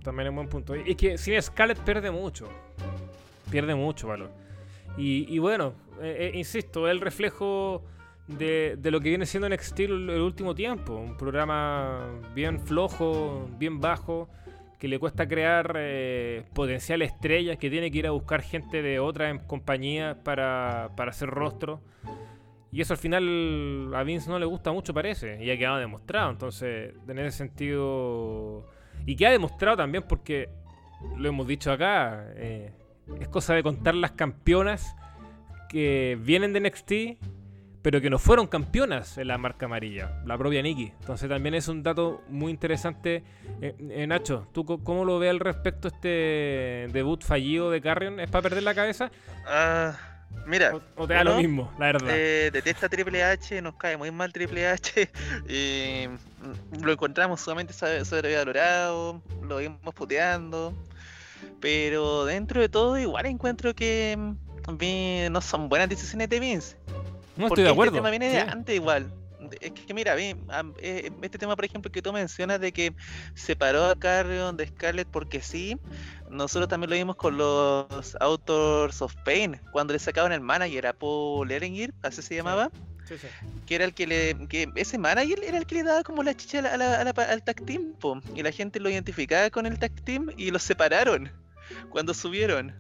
También 0.05 0.29
es 0.29 0.31
un 0.31 0.37
buen 0.37 0.49
punto. 0.49 0.77
Y 0.77 0.95
que 0.95 1.19
sin 1.19 1.41
Scarlett 1.43 1.81
pierde 1.81 2.13
mucho. 2.13 2.47
Pierde 3.51 3.75
mucho 3.75 4.07
valor. 4.07 4.31
Y, 4.97 5.37
bueno, 5.41 5.73
eh, 6.01 6.31
eh, 6.33 6.39
insisto, 6.39 6.89
el 6.89 7.01
reflejo 7.01 7.83
de, 8.29 8.77
de 8.79 8.91
lo 8.93 9.01
que 9.01 9.09
viene 9.09 9.27
siendo 9.27 9.49
NXT 9.49 9.81
el, 9.81 10.11
el 10.11 10.21
último 10.21 10.55
tiempo. 10.55 10.95
Un 10.95 11.17
programa 11.17 12.07
bien 12.37 12.61
flojo, 12.61 13.49
bien 13.59 13.81
bajo, 13.81 14.29
que 14.79 14.89
le 14.89 14.99
cuesta 14.99 15.27
crear 15.27 15.75
eh, 15.77 16.45
potencial 16.55 17.03
estrellas, 17.03 17.57
que 17.57 17.71
tiene 17.71 17.91
que 17.91 17.99
ir 17.99 18.07
a 18.07 18.11
buscar 18.11 18.43
gente 18.43 18.83
de 18.83 18.99
otras 19.01 19.31
em- 19.31 19.39
compañías 19.47 20.17
para, 20.25 20.91
para 20.97 21.11
hacer 21.11 21.29
rostro. 21.31 21.81
Y 22.73 22.81
eso 22.83 22.93
al 22.93 22.99
final 22.99 23.91
a 23.95 24.03
Vince 24.03 24.29
no 24.29 24.39
le 24.39 24.45
gusta 24.45 24.73
mucho, 24.73 24.93
parece. 24.93 25.43
Y 25.43 25.51
ha 25.51 25.57
quedado 25.57 25.79
demostrado. 25.79 26.31
Entonces, 26.31 26.95
en 27.09 27.19
ese 27.19 27.39
sentido. 27.39 28.67
Y 29.07 29.17
que 29.17 29.27
ha 29.27 29.31
demostrado 29.31 29.79
también 29.79 30.05
porque 30.07 30.51
lo 31.17 31.29
hemos 31.29 31.47
dicho 31.47 31.73
acá. 31.73 32.27
eh, 32.35 32.73
es 33.21 33.29
cosa 33.29 33.55
de 33.55 33.63
contar 33.63 33.95
las 33.95 34.13
campeonas 34.13 34.95
que 35.69 36.19
vienen 36.21 36.53
de 36.53 36.61
NXT, 36.61 36.93
pero 37.87 38.01
que 38.01 38.11
no 38.11 38.19
fueron 38.19 38.49
campeonas 38.49 39.17
en 39.17 39.29
la 39.29 39.39
marca 39.39 39.67
amarilla, 39.67 40.21
la 40.27 40.37
propia 40.37 40.61
Nikki. 40.61 40.93
Entonces 40.99 41.29
también 41.29 41.55
es 41.55 41.69
un 41.69 41.85
dato 41.85 42.21
muy 42.29 42.51
interesante. 42.51 43.23
Eh, 43.63 43.77
eh, 43.79 44.07
Nacho, 44.09 44.49
¿tú 44.53 44.65
cómo 44.65 45.05
lo 45.05 45.21
ves 45.21 45.31
al 45.31 45.39
respecto 45.39 45.87
este 45.87 46.89
debut 46.93 47.23
fallido 47.23 47.71
de 47.71 47.81
Carrion? 47.81 48.19
¿Es 48.19 48.29
para 48.29 48.43
perder 48.43 48.65
la 48.65 48.75
cabeza? 48.75 49.13
Ah, 49.47 49.97
mira, 50.49 50.75
¿O, 50.97 51.03
o 51.05 51.07
te 51.07 51.15
da 51.15 51.23
lo 51.23 51.37
mismo, 51.37 51.73
la 51.79 51.87
verdad? 51.87 52.09
eh, 52.11 52.51
detesta 52.53 52.89
Triple 52.89 53.23
H, 53.23 53.63
nos 53.63 53.77
cae 53.77 53.97
muy 53.97 54.11
mal 54.11 54.33
Triple 54.33 54.67
H. 54.67 55.09
y, 55.49 56.09
mm, 56.09 56.83
lo 56.83 56.91
encontramos 56.91 57.41
sumamente 57.41 57.73
sobre- 57.73 58.05
sobrevalorado, 58.05 59.23
lo 59.43 59.59
vimos 59.59 59.95
puteando. 59.95 60.75
Pero 61.61 62.25
dentro 62.25 62.61
de 62.61 62.69
todo, 62.69 62.99
igual 62.99 63.27
encuentro 63.27 63.75
que 63.77 64.17
mm, 64.19 64.77
vi- 64.77 65.29
no 65.31 65.41
son 65.41 65.69
buenas 65.69 65.89
decisiones 65.89 66.29
de 66.29 66.41
Vince. 66.41 66.77
No 67.37 67.49
Porque 67.49 67.63
estoy 67.63 67.65
de 67.65 67.71
acuerdo. 67.71 67.91
Este 67.97 67.99
tema 67.99 68.11
viene 68.11 68.29
de 68.29 68.41
sí. 68.41 68.47
antes 68.49 68.75
igual. 68.75 69.13
Es 69.61 69.71
que 69.71 69.95
mira, 69.95 70.17
eh, 70.19 71.11
este 71.23 71.39
tema, 71.39 71.55
por 71.55 71.65
ejemplo, 71.65 71.93
que 71.93 72.03
tú 72.03 72.13
mencionas 72.13 72.59
de 72.59 72.73
que 72.73 72.93
separó 73.35 73.85
a 73.85 73.95
Carrion 73.95 74.57
de 74.57 74.67
Scarlett 74.67 75.07
porque 75.09 75.41
sí, 75.41 75.77
nosotros 76.31 76.69
también 76.69 76.91
lo 76.91 76.97
vimos 76.97 77.15
con 77.17 77.37
los 77.37 78.17
Authors 78.21 79.03
of 79.03 79.15
Pain, 79.25 79.61
cuando 79.71 79.93
le 79.93 80.01
sacaban 80.01 80.33
el 80.33 80.41
manager 80.41 80.89
a 80.89 80.93
Paul 80.95 81.49
Erengir, 81.53 81.95
así 82.03 82.23
se 82.23 82.35
llamaba, 82.35 82.71
Sí, 83.07 83.15
sí. 83.19 83.29
que 83.67 83.77
era 83.77 83.85
el 83.85 83.95
que 83.95 84.07
le, 84.09 84.49
que 84.49 84.69
ese 84.75 84.99
manager 84.99 85.39
era 85.45 85.59
el 85.59 85.67
que 85.67 85.77
le 85.77 85.83
daba 85.85 86.03
como 86.03 86.25
la 86.25 86.35
chicha 86.35 86.59
a 86.59 86.63
la- 86.63 86.75
a 86.75 86.77
la- 86.77 86.95
a 87.03 87.05
la 87.05 87.13
al 87.31 87.43
tag 87.45 87.65
team, 87.65 87.93
po, 88.01 88.21
y 88.35 88.43
la 88.43 88.51
gente 88.51 88.81
lo 88.81 88.91
identificaba 88.91 89.49
con 89.51 89.67
el 89.67 89.79
tag 89.79 89.93
team 90.03 90.31
y 90.37 90.51
los 90.51 90.63
separaron 90.65 91.31
cuando 91.91 92.15
subieron. 92.15 92.75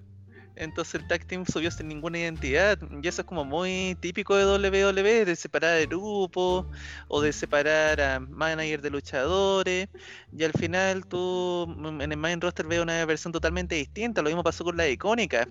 Entonces 0.56 0.94
el 0.94 1.06
tag 1.06 1.24
team 1.26 1.44
subió 1.46 1.70
sin 1.70 1.88
ninguna 1.88 2.18
identidad. 2.18 2.78
Y 3.02 3.06
eso 3.06 3.22
es 3.22 3.26
como 3.26 3.44
muy 3.44 3.96
típico 4.00 4.34
de 4.34 4.44
WWE, 4.44 5.24
de 5.24 5.36
separar 5.36 5.78
el 5.78 5.86
grupo 5.86 6.66
o 7.08 7.20
de 7.20 7.32
separar 7.32 8.00
a 8.00 8.20
manager 8.20 8.80
de 8.80 8.90
luchadores. 8.90 9.88
Y 10.36 10.44
al 10.44 10.52
final 10.52 11.06
tú 11.06 11.66
mm, 11.76 12.00
en 12.00 12.12
el 12.12 12.18
main 12.18 12.40
roster 12.40 12.66
ves 12.66 12.80
una 12.80 13.04
versión 13.04 13.32
totalmente 13.32 13.74
distinta. 13.74 14.22
Lo 14.22 14.28
mismo 14.28 14.42
pasó 14.42 14.64
con 14.64 14.76
la 14.76 14.88
icónica. 14.88 15.46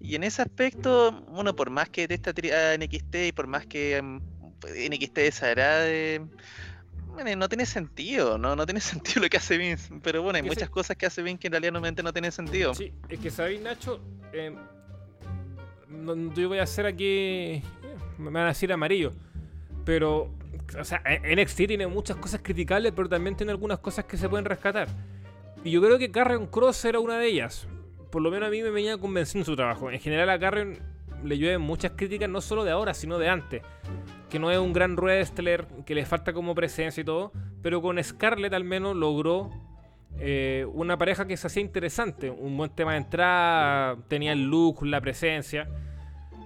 Y 0.00 0.14
en 0.14 0.24
ese 0.24 0.42
aspecto, 0.42 1.12
bueno, 1.28 1.54
por 1.54 1.70
más 1.70 1.88
que 1.88 2.06
de 2.06 2.14
esta 2.14 2.30
a 2.30 2.76
NXT 2.76 3.14
y 3.28 3.32
por 3.32 3.46
más 3.46 3.66
que 3.66 4.00
mm, 4.00 4.20
NXT 4.90 5.14
desagrade, 5.14 6.22
no 7.36 7.48
tiene 7.48 7.66
sentido, 7.66 8.38
¿no? 8.38 8.56
No 8.56 8.66
tiene 8.66 8.80
sentido 8.80 9.22
lo 9.22 9.28
que 9.28 9.36
hace 9.36 9.56
Vince. 9.56 9.94
Pero 10.02 10.22
bueno, 10.22 10.36
hay 10.36 10.42
muchas 10.42 10.70
cosas 10.70 10.96
que 10.96 11.06
hace 11.06 11.22
Vince 11.22 11.40
que 11.40 11.46
en 11.48 11.52
realidad 11.52 11.72
normalmente 11.72 12.02
no 12.02 12.12
tienen 12.12 12.32
sentido. 12.32 12.74
Sí, 12.74 12.92
es 13.08 13.18
que 13.18 13.30
sabéis, 13.30 13.60
Nacho, 13.60 14.00
eh, 14.32 14.54
yo 16.34 16.48
voy 16.48 16.58
a 16.58 16.62
hacer 16.62 16.86
aquí, 16.86 17.06
eh, 17.06 17.62
me 18.18 18.30
van 18.30 18.44
a 18.44 18.48
decir 18.48 18.72
amarillo, 18.72 19.12
pero, 19.84 20.30
o 20.78 20.84
sea, 20.84 21.02
eh, 21.04 21.34
NXT 21.36 21.66
tiene 21.68 21.86
muchas 21.86 22.16
cosas 22.16 22.40
criticables, 22.42 22.92
pero 22.94 23.08
también 23.08 23.36
tiene 23.36 23.52
algunas 23.52 23.78
cosas 23.78 24.04
que 24.04 24.16
se 24.16 24.28
pueden 24.28 24.44
rescatar. 24.44 24.88
Y 25.64 25.70
yo 25.70 25.80
creo 25.82 25.98
que 25.98 26.10
Carrion 26.10 26.46
Cross 26.46 26.84
era 26.84 27.00
una 27.00 27.18
de 27.18 27.26
ellas. 27.26 27.66
Por 28.10 28.22
lo 28.22 28.30
menos 28.30 28.48
a 28.48 28.50
mí 28.50 28.62
me 28.62 28.70
venía 28.70 28.98
convenciendo 28.98 29.44
su 29.44 29.56
trabajo. 29.56 29.90
En 29.90 29.98
general 29.98 30.30
a 30.30 30.38
Carrion 30.38 30.78
le 31.24 31.38
llueven 31.38 31.60
muchas 31.60 31.92
críticas, 31.96 32.28
no 32.28 32.40
solo 32.40 32.64
de 32.64 32.70
ahora, 32.70 32.94
sino 32.94 33.18
de 33.18 33.28
antes. 33.28 33.62
Que 34.30 34.38
no 34.38 34.50
es 34.50 34.58
un 34.58 34.72
gran 34.72 34.96
wrestler, 34.96 35.66
que 35.84 35.94
le 35.94 36.06
falta 36.06 36.32
como 36.32 36.54
presencia 36.54 37.00
y 37.00 37.04
todo. 37.04 37.32
Pero 37.62 37.82
con 37.82 38.02
Scarlett 38.02 38.54
al 38.54 38.64
menos 38.64 38.94
logró 38.94 39.50
eh, 40.18 40.66
una 40.72 40.96
pareja 40.96 41.26
que 41.26 41.36
se 41.36 41.46
hacía 41.46 41.62
interesante. 41.62 42.30
Un 42.30 42.56
buen 42.56 42.70
tema 42.70 42.92
de 42.92 42.98
entrada, 42.98 43.96
tenía 44.08 44.32
el 44.32 44.44
look, 44.44 44.84
la 44.84 45.00
presencia. 45.00 45.68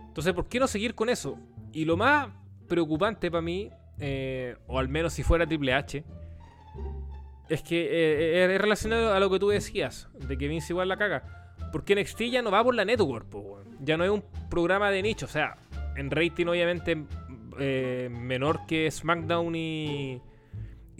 Entonces, 0.09 0.33
¿por 0.33 0.48
qué 0.48 0.59
no 0.59 0.66
seguir 0.66 0.94
con 0.94 1.09
eso? 1.09 1.38
Y 1.72 1.85
lo 1.85 1.96
más 1.96 2.28
preocupante 2.68 3.30
para 3.30 3.42
mí 3.42 3.70
eh, 3.98 4.56
o 4.66 4.78
al 4.78 4.88
menos 4.88 5.12
si 5.12 5.22
fuera 5.22 5.46
Triple 5.46 5.74
H, 5.74 6.04
es 7.48 7.62
que 7.62 7.88
eh, 7.90 8.54
es 8.54 8.61
relacionado 8.61 9.12
a 9.12 9.20
lo 9.20 9.30
que 9.30 9.38
tú 9.38 9.48
decías, 9.48 10.09
de 10.14 10.38
que 10.38 10.48
Vince 10.48 10.72
igual 10.72 10.88
la 10.88 10.96
caga. 10.96 11.22
Porque 11.70 11.94
NXT 11.94 12.22
ya 12.22 12.42
no 12.42 12.50
va 12.50 12.64
por 12.64 12.74
la 12.74 12.85
network, 12.85 13.28
ya 13.80 13.96
no 13.96 14.04
es 14.04 14.11
un 14.11 14.24
programa 14.48 14.90
de 14.90 15.02
nicho, 15.02 15.26
o 15.26 15.28
sea, 15.28 15.59
en 15.96 16.11
rating 16.11 16.46
obviamente 16.46 17.04
menor 18.11 18.61
que 18.66 18.90
SmackDown 18.90 19.54
y, 19.54 20.22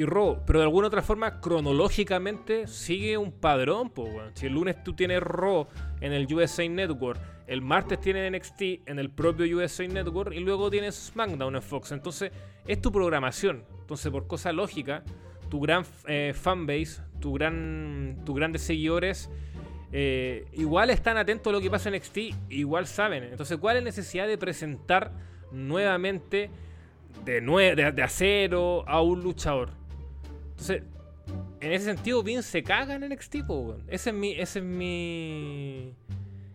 y 0.01 0.05
Raw, 0.07 0.43
pero 0.47 0.61
de 0.61 0.65
alguna 0.65 0.87
otra 0.87 1.03
forma 1.03 1.41
cronológicamente 1.41 2.67
sigue 2.67 3.19
un 3.19 3.33
padrón, 3.33 3.91
po. 3.91 4.09
Si 4.35 4.47
el 4.47 4.55
lunes 4.55 4.83
tú 4.83 4.95
tienes 4.95 5.21
Raw 5.23 5.67
en 6.01 6.13
el 6.13 6.33
USA 6.33 6.67
Network, 6.69 7.21
el 7.47 7.61
martes 7.61 8.01
tienes 8.01 8.33
NXT 8.33 8.89
en 8.89 8.99
el 8.99 9.11
propio 9.11 9.45
USA 9.59 9.87
Network 9.87 10.33
y 10.35 10.41
luego 10.41 10.71
tienes 10.71 10.95
SmackDown 10.95 11.57
en 11.57 11.63
Fox. 11.63 11.93
Entonces, 11.93 12.33
es 12.67 12.81
tu 12.81 12.91
programación. 12.93 13.65
Entonces, 13.81 14.11
por 14.11 14.27
cosa 14.27 14.53
lógica, 14.53 15.03
tu 15.51 15.61
gran 15.61 15.85
eh, 16.07 16.33
fanbase, 16.35 17.03
tu 17.21 17.35
gran, 17.35 18.23
tus 18.25 18.35
grandes 18.37 18.63
seguidores, 18.63 19.29
eh, 19.93 20.47
igual 20.53 20.91
están 20.91 21.17
atentos 21.19 21.51
a 21.51 21.57
lo 21.57 21.61
que 21.61 21.69
pasa 21.71 21.89
en 21.91 21.97
NXT, 21.97 22.19
igual 22.51 22.87
saben. 22.87 23.25
Entonces, 23.25 23.59
¿cuál 23.59 23.77
es 23.77 23.83
la 23.83 23.89
necesidad 23.89 24.27
de 24.29 24.39
presentar 24.39 25.13
nuevamente 25.51 26.49
de, 27.25 27.43
nue- 27.43 27.75
de, 27.75 27.93
de 27.93 28.03
acero 28.03 28.89
a 28.89 29.03
un 29.03 29.21
luchador? 29.21 29.80
Entonces, 30.61 30.83
en 31.61 31.73
ese 31.73 31.87
sentido, 31.87 32.23
Vince 32.23 32.43
se 32.43 32.63
caga 32.63 32.95
en 32.95 33.09
NXT, 33.09 33.47
po. 33.47 33.79
Ese 33.89 34.11
es 34.11 34.17
mi, 34.17 34.33
ese 34.33 34.59
es 34.59 34.65
mi, 34.65 35.95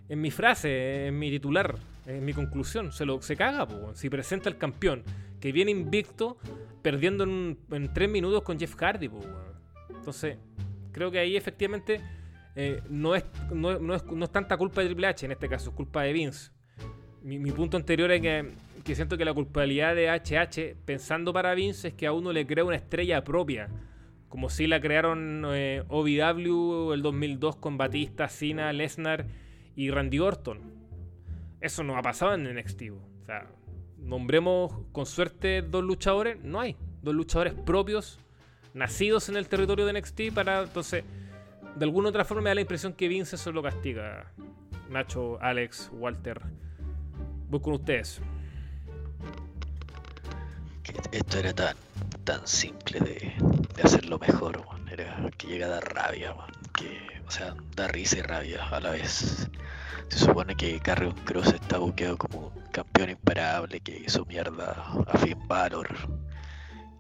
en 0.08 0.22
mi 0.22 0.30
frase, 0.30 1.08
en 1.08 1.18
mi 1.18 1.32
titular, 1.32 1.76
en 2.06 2.24
mi 2.24 2.32
conclusión. 2.32 2.92
Se 2.92 3.04
lo 3.04 3.20
se 3.24 3.36
caga, 3.36 3.68
po. 3.68 3.96
Si 3.96 4.08
presenta 4.08 4.48
el 4.48 4.58
campeón 4.58 5.02
que 5.40 5.52
viene 5.52 5.72
invicto, 5.72 6.38
perdiendo 6.84 7.24
en, 7.24 7.58
en 7.72 7.94
tres 7.94 8.08
minutos 8.08 8.44
con 8.44 8.60
Jeff 8.60 8.76
Hardy. 8.76 9.10
Entonces, 9.90 10.38
creo 10.92 11.10
que 11.10 11.18
ahí 11.18 11.36
efectivamente 11.36 12.00
eh, 12.56 12.82
no, 12.88 13.16
es, 13.16 13.26
no, 13.52 13.80
no 13.80 13.96
es, 13.96 14.06
no 14.06 14.24
es 14.24 14.32
tanta 14.32 14.56
culpa 14.56 14.82
de 14.82 14.88
Triple 14.88 15.08
H, 15.08 15.26
en 15.26 15.32
este 15.32 15.50
caso, 15.50 15.72
es 15.72 15.76
culpa 15.76 16.04
de 16.04 16.14
Vince. 16.14 16.52
Mi, 17.24 17.40
mi 17.40 17.52
punto 17.52 17.76
anterior 17.76 18.12
es 18.12 18.22
que, 18.22 18.52
que 18.84 18.94
siento 18.94 19.18
que 19.18 19.26
la 19.26 19.34
culpabilidad 19.34 19.96
de 19.96 20.10
HH, 20.10 20.76
pensando 20.86 21.34
para 21.34 21.56
Vince, 21.56 21.88
es 21.88 21.94
que 21.96 22.06
a 22.06 22.12
uno 22.12 22.32
le 22.32 22.46
crea 22.46 22.64
una 22.64 22.76
estrella 22.76 23.24
propia. 23.24 23.68
Como 24.36 24.50
si 24.50 24.68
la 24.68 24.82
crearon 24.82 25.46
eh, 25.48 25.86
OVW 25.88 26.92
el 26.92 27.02
2002 27.02 27.56
con 27.56 27.78
Batista, 27.78 28.28
Cena, 28.28 28.74
Lesnar 28.74 29.28
y 29.78 29.92
Randy 29.92 30.20
Orton. 30.20 30.60
Eso 31.62 31.86
no 31.86 31.98
ha 31.98 32.02
pasado 32.02 32.34
en 32.34 32.44
NXT. 32.54 32.82
O 32.92 33.26
sea, 33.26 33.48
nombremos 33.98 34.74
con 34.92 35.06
suerte 35.06 35.62
dos 35.62 35.86
luchadores. 35.86 36.38
No 36.44 36.60
hay. 36.60 36.76
Dos 37.02 37.16
luchadores 37.16 37.54
propios, 37.54 38.20
nacidos 38.74 39.30
en 39.30 39.38
el 39.38 39.48
territorio 39.48 39.86
de 39.86 39.94
NXT 40.02 40.34
para 40.34 40.64
entonces 40.64 41.06
de 41.78 41.86
alguna 41.86 42.10
otra 42.10 42.26
forma 42.26 42.44
me 42.44 42.50
da 42.50 42.56
la 42.56 42.62
impresión 42.62 42.92
que 42.92 43.08
Vince 43.08 43.38
eso 43.38 43.54
lo 43.54 43.64
castiga. 43.64 44.34
Nacho, 44.90 45.42
Alex, 45.42 45.92
Walter. 45.94 46.42
Voy 47.48 47.62
con 47.62 47.76
ustedes. 47.76 48.20
Esto 51.14 51.38
era 51.40 51.54
tan, 51.54 51.78
tan 52.26 52.46
simple 52.46 53.00
de, 53.00 53.55
de 53.76 53.84
hacerlo 53.84 54.20
mejor. 54.20 54.64
Era 54.92 55.30
que 55.38 55.48
llega 55.48 55.68
a 55.68 55.70
dar 55.70 55.94
rabia. 55.94 56.36
Que, 56.74 57.22
o 57.28 57.32
sea, 57.32 57.56
da 57.76 57.88
risa 57.88 58.18
y 58.18 58.22
rabia 58.22 58.68
a 58.70 58.80
la 58.80 58.92
vez. 58.92 59.50
Se 60.10 60.20
supone 60.20 60.56
que 60.56 60.80
Carrion 60.80 61.16
Cross 61.26 61.54
está 61.54 61.78
buqueado 61.80 62.18
como 62.18 62.54
campeón 62.72 63.10
imparable 63.12 63.80
que 63.80 64.04
hizo 64.06 64.26
mierda 64.26 64.86
a 65.08 65.18
Finn 65.18 65.48
Balor. 65.48 65.90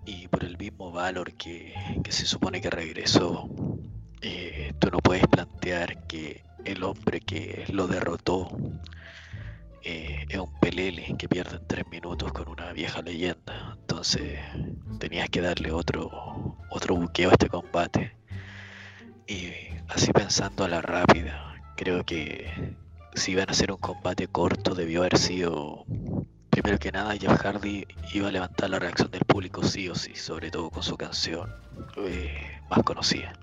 Y 0.05 0.27
por 0.27 0.43
el 0.43 0.57
mismo 0.57 0.91
Valor 0.91 1.33
que, 1.33 1.73
que 2.03 2.11
se 2.11 2.25
supone 2.25 2.61
que 2.61 2.69
regresó, 2.69 3.49
eh, 4.21 4.73
tú 4.79 4.89
no 4.91 4.99
puedes 4.99 5.27
plantear 5.27 6.05
que 6.07 6.43
el 6.63 6.83
hombre 6.83 7.21
que 7.21 7.65
lo 7.69 7.87
derrotó 7.87 8.49
eh, 9.83 10.25
es 10.29 10.39
un 10.39 10.51
pelele 10.59 11.15
que 11.15 11.29
pierde 11.29 11.57
en 11.57 11.67
tres 11.67 11.85
minutos 11.91 12.31
con 12.33 12.49
una 12.49 12.73
vieja 12.73 13.03
leyenda. 13.03 13.77
Entonces 13.79 14.39
tenías 14.99 15.29
que 15.29 15.41
darle 15.41 15.71
otro, 15.71 16.57
otro 16.75 16.95
buqueo 16.95 17.29
a 17.29 17.33
este 17.33 17.49
combate. 17.49 18.15
Y 19.27 19.51
así 19.87 20.11
pensando 20.11 20.63
a 20.65 20.67
la 20.67 20.81
rápida, 20.81 21.55
creo 21.75 22.05
que 22.05 22.75
si 23.15 23.31
iban 23.31 23.49
a 23.49 23.53
hacer 23.53 23.71
un 23.71 23.77
combate 23.77 24.27
corto 24.27 24.75
debió 24.75 24.99
haber 25.01 25.17
sido 25.17 25.85
Primero 26.55 26.79
que 26.79 26.89
nada, 26.89 27.17
Jeff 27.17 27.37
Hardy 27.41 27.85
iba 28.13 28.29
a 28.29 28.31
levantar 28.31 28.69
la 28.69 28.79
reacción 28.79 29.11
del 29.11 29.25
público 29.25 29.61
sí 29.61 29.89
o 29.89 29.93
sí, 29.93 30.15
sobre 30.15 30.49
todo 30.51 30.69
con 30.69 30.83
su 30.83 30.95
canción 30.95 31.53
eh, 31.97 32.61
más 32.69 32.81
conocida. 32.83 33.33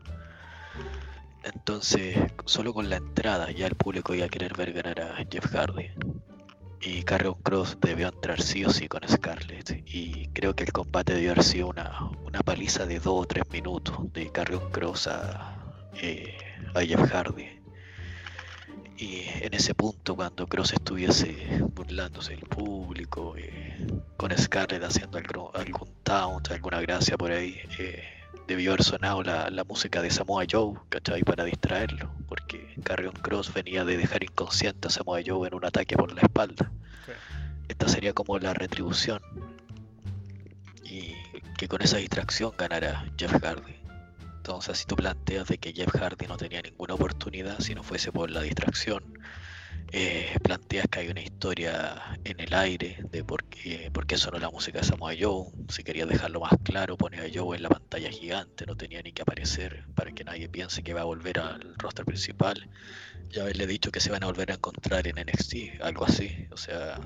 Entonces, 1.45 2.17
solo 2.47 2.73
con 2.73 2.89
la 2.89 2.97
entrada 2.97 3.51
ya 3.51 3.67
el 3.67 3.75
público 3.75 4.15
iba 4.15 4.25
a 4.25 4.31
querer 4.31 4.57
ver 4.57 4.73
ganar 4.73 5.01
a 5.01 5.17
Jeff 5.31 5.45
Hardy. 5.53 5.91
Y 6.85 7.03
Carrion 7.05 7.35
Cross 7.43 7.79
debió 7.81 8.09
entrar 8.09 8.43
sí 8.43 8.65
o 8.65 8.71
sí 8.71 8.89
con 8.89 9.07
Scarlett. 9.09 9.85
Y 9.87 10.29
creo 10.29 10.55
que 10.55 10.65
el 10.65 10.73
combate 10.73 11.15
debió 11.15 11.31
haber 11.31 11.45
sido 11.45 11.69
una, 11.69 12.11
una 12.25 12.41
paliza 12.41 12.87
de 12.87 12.99
dos 12.99 13.23
o 13.23 13.25
tres 13.25 13.45
minutos 13.53 14.13
de 14.13 14.33
Carrion 14.33 14.69
Cross 14.73 15.07
a, 15.07 15.57
eh, 16.01 16.37
a 16.75 16.81
Jeff 16.81 17.09
Hardy. 17.13 17.63
Y 18.99 19.23
en 19.41 19.55
ese 19.55 19.75
punto, 19.75 20.17
cuando 20.17 20.47
Cross 20.47 20.73
estuviese 20.75 21.61
burlándose 21.75 22.33
del 22.35 22.47
público, 22.47 23.35
eh, 23.37 23.87
con 24.17 24.37
Scarlett 24.37 24.83
haciendo 24.83 25.19
algún, 25.19 25.51
algún 25.55 25.89
taunt, 26.03 26.51
alguna 26.51 26.81
gracia 26.81 27.17
por 27.17 27.31
ahí, 27.31 27.61
eh, 27.79 28.03
debió 28.47 28.73
haber 28.73 28.85
sonado 28.85 29.23
la, 29.23 29.51
la 29.51 29.65
música 29.65 30.03
de 30.03 30.11
Samoa 30.11 30.45
Joe, 30.51 30.75
¿cachai? 30.89 31.23
Para 31.23 31.45
distraerlo, 31.45 32.11
porque 32.29 32.75
Carrion 32.83 33.15
Cross 33.15 33.53
venía 33.53 33.85
de 33.85 33.97
dejar 33.97 34.23
inconsciente 34.23 34.89
a 34.89 34.91
Samoa 34.91 35.21
Joe 35.25 35.49
en 35.49 35.55
un 35.55 35.65
ataque 35.65 35.97
por 35.97 36.13
la 36.13 36.23
espalda. 36.23 36.71
Esta 37.69 37.89
sería 37.89 38.13
como 38.13 38.39
la 38.39 38.53
retribución. 38.53 39.23
Y 40.85 41.15
que 41.57 41.69
con 41.69 41.81
esa 41.81 41.97
distracción 41.99 42.53
ganara 42.57 43.07
Jeff 43.17 43.33
Hardy. 43.43 43.77
Entonces, 44.37 44.79
si 44.79 44.85
tú 44.85 44.97
planteas 44.97 45.47
de 45.47 45.59
que 45.59 45.73
Jeff 45.73 45.95
Hardy 45.95 46.27
no 46.27 46.37
tenía 46.37 46.61
ninguna 46.61 46.95
oportunidad 46.95 47.61
si 47.61 47.75
no 47.75 47.83
fuese 47.83 48.11
por 48.11 48.31
la 48.31 48.43
distracción, 48.43 49.19
eh, 49.93 50.37
planteas 50.43 50.87
que 50.89 51.01
hay 51.01 51.09
una 51.09 51.21
historia 51.21 52.19
en 52.25 52.41
el 52.41 52.55
aire 52.55 52.99
de 53.11 53.23
por 53.25 53.45
qué, 53.45 53.91
por 53.93 54.07
qué 54.07 54.17
sonó 54.17 54.39
la 54.39 54.51
música 54.51 54.79
de 54.79 54.85
Samoa 54.85 55.13
Joe. 55.19 55.51
Si 55.69 55.85
querías 55.85 56.09
dejarlo 56.09 56.41
más 56.41 56.55
claro, 56.63 56.97
pone 56.97 57.21
a 57.21 57.27
Joe 57.33 57.57
en 57.57 57.63
la 57.63 57.69
pantalla 57.69 58.11
gigante, 58.11 58.65
no 58.67 58.77
tenía 58.77 59.03
ni 59.03 59.13
que 59.13 59.23
aparecer 59.23 59.85
para 59.95 60.13
que 60.13 60.25
nadie 60.25 60.49
piense 60.49 60.83
que 60.83 60.95
va 60.95 61.03
a 61.03 61.05
volver 61.05 61.39
al 61.39 61.75
roster 61.77 62.07
principal. 62.07 62.71
Ya 63.29 63.43
haberle 63.43 63.67
dicho 63.67 63.91
que 63.93 64.01
se 64.01 64.11
van 64.11 64.23
a 64.23 64.27
volver 64.27 64.51
a 64.51 64.55
encontrar 64.55 65.07
en 65.07 65.17
NXT, 65.17 65.83
algo 65.83 66.05
así. 66.07 66.47
O 66.53 66.57
sea, 66.57 66.99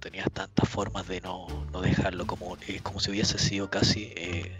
tenías 0.00 0.30
tantas 0.32 0.68
formas 0.68 1.08
de 1.08 1.20
no, 1.20 1.46
no 1.72 1.80
dejarlo 1.80 2.26
como, 2.26 2.56
es 2.68 2.82
como 2.82 3.00
si 3.00 3.10
hubiese 3.10 3.38
sido 3.38 3.68
casi. 3.68 4.12
eh, 4.16 4.56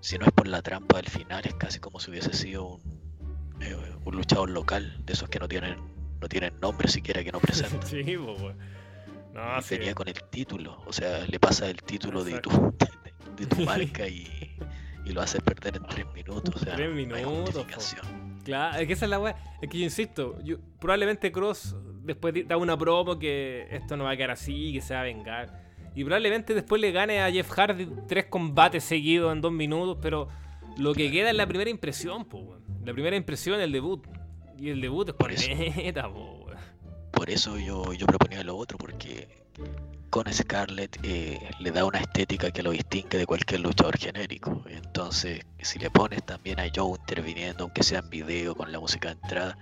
si 0.00 0.18
no 0.18 0.26
es 0.26 0.32
por 0.32 0.46
la 0.46 0.62
trampa 0.62 0.98
del 0.98 1.08
final, 1.08 1.44
es 1.46 1.54
casi 1.54 1.80
como 1.80 1.98
si 1.98 2.10
hubiese 2.12 2.32
sido 2.32 2.64
un, 2.64 2.80
eh, 3.60 3.76
un 4.04 4.14
luchador 4.14 4.50
local, 4.50 5.02
de 5.04 5.14
esos 5.14 5.28
que 5.28 5.40
no 5.40 5.48
tienen, 5.48 5.95
no 6.26 6.28
tienen 6.28 6.58
nombre 6.60 6.88
siquiera 6.88 7.22
que 7.22 7.30
no 7.30 7.38
presentan. 7.38 7.80
Sí, 7.86 8.02
po, 8.16 8.32
weón. 8.32 8.58
No, 9.32 9.62
sí. 9.62 9.76
venía 9.76 9.94
con 9.94 10.08
el 10.08 10.20
título, 10.30 10.82
o 10.86 10.92
sea, 10.92 11.24
le 11.26 11.38
pasa 11.38 11.68
el 11.68 11.82
título 11.82 12.24
de 12.24 12.40
tu, 12.40 12.50
de, 13.36 13.46
tu 13.46 13.56
marca 13.64 14.08
y, 14.08 14.56
y 15.04 15.12
lo 15.12 15.20
haces 15.20 15.40
perder 15.42 15.76
en 15.76 15.84
tres 15.84 16.06
minutos. 16.14 16.56
O 16.56 16.58
sea, 16.58 16.74
Tres 16.74 16.88
no 16.90 16.96
hay 16.96 17.24
minutos, 17.24 17.54
po. 17.54 17.62
justificación. 17.62 18.40
Claro, 18.44 18.78
es 18.78 18.86
que 18.86 18.92
esa 18.94 19.04
es 19.04 19.10
la 19.10 19.20
weá. 19.20 19.36
Es 19.60 19.68
que 19.68 19.78
yo 19.78 19.84
insisto, 19.84 20.38
yo, 20.42 20.56
probablemente 20.80 21.30
Cross 21.30 21.76
después 22.02 22.34
da 22.48 22.56
una 22.56 22.76
promo 22.76 23.18
que 23.18 23.68
esto 23.70 23.96
no 23.96 24.04
va 24.04 24.12
a 24.12 24.16
quedar 24.16 24.32
así, 24.32 24.72
que 24.72 24.80
se 24.80 24.94
va 24.94 25.00
a 25.00 25.04
vengar. 25.04 25.62
Y 25.94 26.02
probablemente 26.02 26.54
después 26.54 26.80
le 26.80 26.90
gane 26.92 27.22
a 27.22 27.30
Jeff 27.30 27.50
Hardy 27.50 27.88
tres 28.08 28.26
combates 28.26 28.82
seguidos 28.84 29.32
en 29.32 29.40
dos 29.40 29.52
minutos, 29.52 29.98
pero 30.00 30.28
lo 30.78 30.92
que 30.94 31.10
queda 31.10 31.30
es 31.30 31.36
la 31.36 31.46
primera 31.46 31.70
impresión, 31.70 32.24
po. 32.24 32.58
La 32.84 32.92
primera 32.92 33.16
impresión, 33.16 33.60
el 33.60 33.70
debut. 33.70 34.06
Y 34.58 34.70
el 34.70 34.80
debut 34.80 35.08
es 35.08 35.14
Por 35.14 35.32
eso. 35.32 35.48
corneta, 35.48 36.08
po. 36.08 36.46
Por 37.12 37.30
eso 37.30 37.58
yo, 37.58 37.92
yo 37.94 38.06
proponía 38.06 38.42
lo 38.44 38.56
otro, 38.56 38.76
porque 38.76 39.28
con 40.10 40.30
Scarlett 40.32 40.98
eh, 41.02 41.38
le 41.60 41.70
da 41.70 41.84
una 41.84 41.98
estética 41.98 42.50
que 42.50 42.62
lo 42.62 42.70
distingue 42.70 43.18
de 43.18 43.26
cualquier 43.26 43.60
luchador 43.60 43.98
genérico. 43.98 44.62
Entonces, 44.68 45.40
si 45.60 45.78
le 45.78 45.90
pones 45.90 46.24
también 46.24 46.60
a 46.60 46.64
Joe 46.74 46.98
interviniendo, 46.98 47.64
aunque 47.64 47.82
sea 47.82 48.00
en 48.00 48.10
video 48.10 48.54
con 48.54 48.70
la 48.70 48.80
música 48.80 49.08
de 49.08 49.14
entrada, 49.14 49.58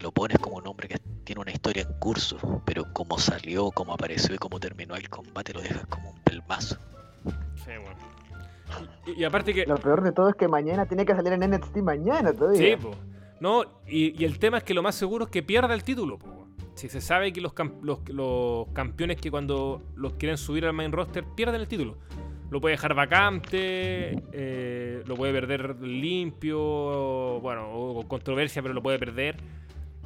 lo 0.00 0.12
pones 0.12 0.38
como 0.38 0.56
un 0.56 0.66
hombre 0.66 0.88
que 0.88 0.98
tiene 1.24 1.40
una 1.40 1.50
historia 1.50 1.82
en 1.82 1.92
curso, 1.98 2.62
pero 2.66 2.92
como 2.92 3.18
salió, 3.18 3.70
como 3.70 3.94
apareció 3.94 4.34
y 4.34 4.38
cómo 4.38 4.60
terminó 4.60 4.94
el 4.94 5.08
combate, 5.08 5.54
lo 5.54 5.62
dejas 5.62 5.86
como 5.86 6.10
un 6.10 6.20
pelmazo. 6.20 6.76
Sí. 7.56 7.72
Y, 9.06 9.20
y 9.20 9.24
aparte 9.24 9.54
que. 9.54 9.66
Lo 9.66 9.76
peor 9.76 10.02
de 10.02 10.12
todo 10.12 10.28
es 10.28 10.34
que 10.34 10.48
mañana 10.48 10.86
tiene 10.86 11.04
que 11.04 11.14
salir 11.14 11.32
en 11.32 11.50
NXT 11.50 11.76
mañana 11.78 12.32
todavía. 12.32 12.76
Sí, 12.76 12.82
po. 12.82 12.94
No, 13.42 13.64
y, 13.88 14.24
el 14.24 14.38
tema 14.38 14.58
es 14.58 14.62
que 14.62 14.72
lo 14.72 14.84
más 14.84 14.94
seguro 14.94 15.24
es 15.24 15.30
que 15.32 15.42
pierda 15.42 15.74
el 15.74 15.82
título. 15.82 16.20
Si 16.76 16.88
se 16.88 17.00
sabe 17.00 17.32
que 17.32 17.40
los, 17.40 17.52
cam- 17.52 17.80
los, 17.82 18.08
los 18.08 18.68
campeones 18.68 19.16
que 19.20 19.32
cuando 19.32 19.82
los 19.96 20.12
quieren 20.14 20.38
subir 20.38 20.64
al 20.64 20.72
main 20.72 20.92
roster 20.92 21.24
pierden 21.34 21.60
el 21.60 21.66
título. 21.66 21.98
lo 22.52 22.60
puede 22.60 22.74
dejar 22.74 22.94
vacante, 22.94 24.22
eh, 24.32 25.02
lo 25.06 25.16
puede 25.16 25.32
perder 25.32 25.80
limpio, 25.80 27.40
bueno, 27.40 27.68
o 27.72 27.94
con 27.96 28.06
controversia, 28.06 28.62
pero 28.62 28.74
lo 28.74 28.82
puede 28.82 29.00
perder. 29.00 29.36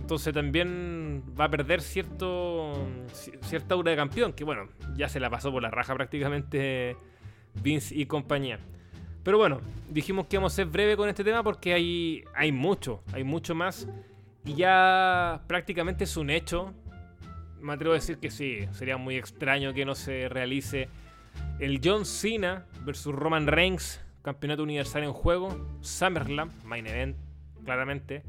Entonces 0.00 0.32
también 0.32 1.22
va 1.38 1.44
a 1.44 1.50
perder 1.50 1.82
cierto 1.82 2.72
ci- 3.12 3.38
cierta 3.42 3.74
aura 3.74 3.90
de 3.90 3.96
campeón, 3.98 4.32
que 4.32 4.44
bueno, 4.44 4.68
ya 4.96 5.10
se 5.10 5.20
la 5.20 5.28
pasó 5.28 5.52
por 5.52 5.62
la 5.62 5.70
raja 5.70 5.94
prácticamente 5.94 6.96
Vince 7.62 7.94
y 7.94 8.06
compañía. 8.06 8.60
Pero 9.26 9.38
bueno, 9.38 9.60
dijimos 9.90 10.28
que 10.28 10.36
íbamos 10.36 10.52
a 10.52 10.54
ser 10.54 10.66
breve 10.66 10.96
con 10.96 11.08
este 11.08 11.24
tema 11.24 11.42
porque 11.42 11.74
hay, 11.74 12.22
hay 12.32 12.52
mucho, 12.52 13.02
hay 13.12 13.24
mucho 13.24 13.56
más. 13.56 13.88
Y 14.44 14.54
ya 14.54 15.42
prácticamente 15.48 16.04
es 16.04 16.16
un 16.16 16.30
hecho. 16.30 16.72
Me 17.60 17.72
atrevo 17.72 17.94
a 17.94 17.96
decir 17.96 18.18
que 18.18 18.30
sí, 18.30 18.68
sería 18.70 18.96
muy 18.98 19.16
extraño 19.16 19.74
que 19.74 19.84
no 19.84 19.96
se 19.96 20.28
realice 20.28 20.88
el 21.58 21.80
John 21.82 22.06
Cena 22.06 22.66
versus 22.84 23.12
Roman 23.12 23.48
Reigns, 23.48 24.00
campeonato 24.22 24.62
universal 24.62 25.02
en 25.02 25.12
juego, 25.12 25.76
SummerSlam, 25.80 26.52
main 26.64 26.86
event, 26.86 27.16
claramente. 27.64 28.22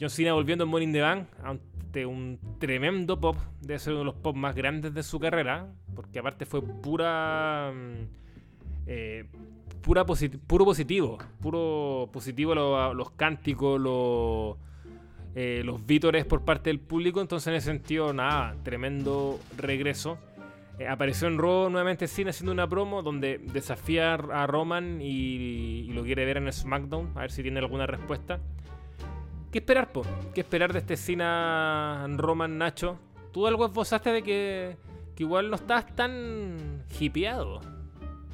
John 0.00 0.08
Cena 0.08 0.32
volviendo 0.32 0.64
en 0.64 0.70
Money 0.70 0.86
in 0.86 0.92
the 0.94 1.02
Bank 1.02 1.28
ante 1.44 2.06
un 2.06 2.40
tremendo 2.58 3.20
pop, 3.20 3.36
debe 3.60 3.78
ser 3.78 3.92
uno 3.92 3.98
de 3.98 4.06
los 4.06 4.14
pop 4.14 4.34
más 4.34 4.56
grandes 4.56 4.94
de 4.94 5.02
su 5.02 5.20
carrera, 5.20 5.66
porque 5.94 6.20
aparte 6.20 6.46
fue 6.46 6.62
pura. 6.62 7.70
mm, 7.74 8.20
eh, 8.86 9.26
pura 9.82 10.04
puro 10.04 10.64
positivo, 10.64 11.18
puro 11.40 12.08
positivo 12.12 12.54
lo- 12.54 12.94
los 12.94 13.10
cánticos, 13.12 13.80
los, 13.80 14.56
eh, 15.34 15.62
los 15.64 15.84
vítores 15.86 16.24
por 16.24 16.44
parte 16.44 16.70
del 16.70 16.80
público, 16.80 17.20
entonces 17.20 17.46
en 17.48 17.54
ese 17.54 17.66
sentido, 17.66 18.12
nada, 18.12 18.56
tremendo 18.62 19.38
regreso. 19.56 20.18
Eh, 20.78 20.88
apareció 20.88 21.28
en 21.28 21.38
Raw 21.38 21.68
nuevamente 21.68 22.06
Cena 22.08 22.30
haciendo 22.30 22.52
una 22.52 22.66
promo 22.68 23.02
donde 23.02 23.38
desafía 23.52 24.14
a 24.14 24.46
Roman 24.46 25.00
y, 25.00 25.82
y 25.86 25.92
lo 25.92 26.02
quiere 26.04 26.24
ver 26.24 26.38
en 26.38 26.50
SmackDown, 26.52 27.12
a 27.14 27.20
ver 27.20 27.30
si 27.30 27.42
tiene 27.42 27.58
alguna 27.58 27.86
respuesta. 27.86 28.40
¿Qué 29.52 29.58
esperar, 29.58 29.92
po? 29.92 30.02
¿Qué 30.34 30.40
esperar 30.42 30.72
de 30.72 30.78
este 30.78 30.96
Cena 30.96 32.06
Roman 32.16 32.56
Nacho? 32.56 32.98
Tú 33.32 33.46
algo 33.46 33.66
esbozaste 33.66 34.10
de 34.10 34.22
que, 34.22 34.76
que 35.14 35.22
igual 35.24 35.50
no 35.50 35.56
estás 35.56 35.86
tan 35.94 36.84
hipeado. 36.98 37.60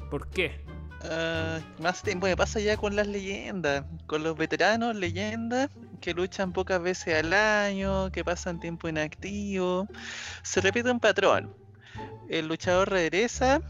¿Por 0.09 0.29
qué? 0.29 0.61
Ah, 1.03 1.59
más 1.79 2.01
tiempo 2.01 2.27
me 2.27 2.35
pasa 2.35 2.59
ya 2.59 2.75
con 2.75 2.95
las 2.95 3.07
leyendas, 3.07 3.85
con 4.07 4.23
los 4.23 4.35
veteranos 4.35 4.95
leyendas 4.95 5.69
que 6.01 6.13
luchan 6.13 6.53
pocas 6.53 6.81
veces 6.81 7.15
al 7.15 7.33
año, 7.33 8.11
que 8.11 8.23
pasan 8.23 8.59
tiempo 8.59 8.87
inactivo. 8.87 9.87
Se 10.43 10.61
repite 10.61 10.91
un 10.91 10.99
patrón. 10.99 11.55
El 12.29 12.47
luchador 12.47 12.89
regresa, 12.89 13.61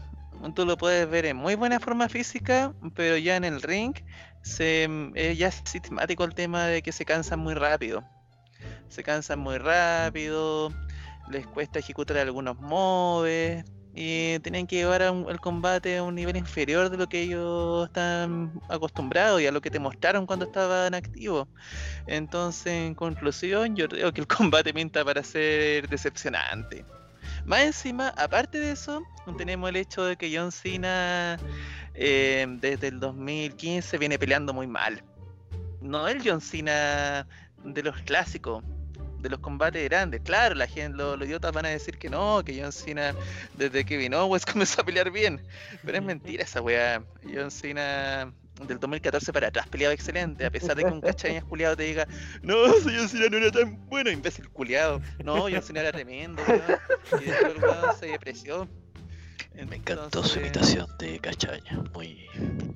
tú 0.54 0.64
lo 0.66 0.76
puedes 0.76 1.08
ver 1.08 1.26
en 1.26 1.36
muy 1.36 1.54
buena 1.54 1.80
forma 1.80 2.08
física, 2.08 2.74
pero 2.94 3.16
ya 3.16 3.36
en 3.36 3.44
el 3.44 3.62
ring 3.62 3.94
se, 4.42 4.88
eh, 5.14 5.36
ya 5.36 5.48
es 5.48 5.62
sistemático 5.64 6.24
el 6.24 6.34
tema 6.34 6.66
de 6.66 6.82
que 6.82 6.92
se 6.92 7.04
cansan 7.04 7.40
muy 7.40 7.54
rápido. 7.54 8.04
Se 8.88 9.02
cansan 9.02 9.38
muy 9.38 9.58
rápido, 9.58 10.72
les 11.30 11.46
cuesta 11.46 11.78
ejecutar 11.78 12.16
algunos 12.18 12.58
moves, 12.58 13.64
y 14.00 14.38
tenían 14.38 14.68
que 14.68 14.76
llevar 14.76 15.02
el 15.02 15.40
combate 15.40 15.96
a 15.96 16.04
un 16.04 16.14
nivel 16.14 16.36
inferior 16.36 16.88
de 16.88 16.96
lo 16.96 17.08
que 17.08 17.22
ellos 17.22 17.88
están 17.88 18.52
acostumbrados 18.68 19.40
y 19.40 19.48
a 19.48 19.50
lo 19.50 19.60
que 19.60 19.72
te 19.72 19.80
mostraron 19.80 20.24
cuando 20.24 20.44
estaban 20.44 20.94
activos. 20.94 21.48
Entonces, 22.06 22.74
en 22.74 22.94
conclusión, 22.94 23.74
yo 23.74 23.88
creo 23.88 24.12
que 24.12 24.20
el 24.20 24.26
combate 24.38 24.72
pinta 24.72 25.04
para 25.04 25.24
ser 25.24 25.88
decepcionante. 25.88 26.84
Más 27.44 27.62
encima, 27.62 28.10
aparte 28.10 28.60
de 28.60 28.70
eso, 28.70 29.02
tenemos 29.36 29.68
el 29.68 29.74
hecho 29.74 30.04
de 30.04 30.14
que 30.14 30.32
John 30.32 30.52
Cena 30.52 31.36
eh, 31.94 32.46
desde 32.60 32.88
el 32.88 33.00
2015 33.00 33.98
viene 33.98 34.16
peleando 34.16 34.54
muy 34.54 34.68
mal. 34.68 35.02
No 35.80 36.06
el 36.06 36.22
John 36.24 36.40
Cena 36.40 37.26
de 37.64 37.82
los 37.82 37.96
clásicos, 38.02 38.62
de 39.20 39.28
los 39.28 39.40
combates 39.40 39.84
grandes. 39.84 40.20
Claro, 40.22 40.54
la 40.54 40.66
gente, 40.66 40.96
los, 40.96 41.18
los 41.18 41.26
idiotas 41.26 41.52
van 41.52 41.66
a 41.66 41.70
decir 41.70 41.98
que 41.98 42.08
no, 42.08 42.42
que 42.44 42.60
John 42.60 42.72
Cena 42.72 43.14
desde 43.56 43.84
que 43.84 43.96
vino 43.96 44.18
Owens 44.22 44.46
comenzó 44.52 44.82
a 44.82 44.84
pelear 44.84 45.10
bien. 45.10 45.40
Pero 45.84 45.98
es 45.98 46.04
mentira 46.04 46.44
esa 46.44 46.60
weá. 46.60 47.02
John 47.22 47.50
Cena 47.50 48.32
del 48.66 48.80
2014 48.80 49.32
para 49.32 49.48
atrás 49.48 49.68
peleaba 49.68 49.94
excelente, 49.94 50.44
a 50.44 50.50
pesar 50.50 50.76
de 50.76 50.84
que 50.84 50.90
un 50.90 51.00
cachañas 51.00 51.44
culiado 51.44 51.76
te 51.76 51.84
diga, 51.84 52.08
no, 52.42 52.66
ese 52.66 52.90
John 52.96 53.08
Cena 53.08 53.26
no 53.30 53.36
era 53.36 53.52
tan 53.52 53.86
bueno, 53.88 54.10
imbécil 54.10 54.48
culiado. 54.48 55.00
No, 55.24 55.42
John 55.42 55.62
Cena 55.62 55.80
era 55.80 55.92
tremendo, 55.92 56.42
weón. 56.46 56.62
Y 57.22 57.24
después 57.26 57.54
el 57.56 57.62
weón 57.62 57.98
se 57.98 58.06
depreció. 58.06 58.68
Me 59.54 59.76
encantó 59.76 60.22
su 60.22 60.38
imitación 60.38 60.86
de 60.98 61.18
Cachaña, 61.18 61.82
muy, 61.92 62.26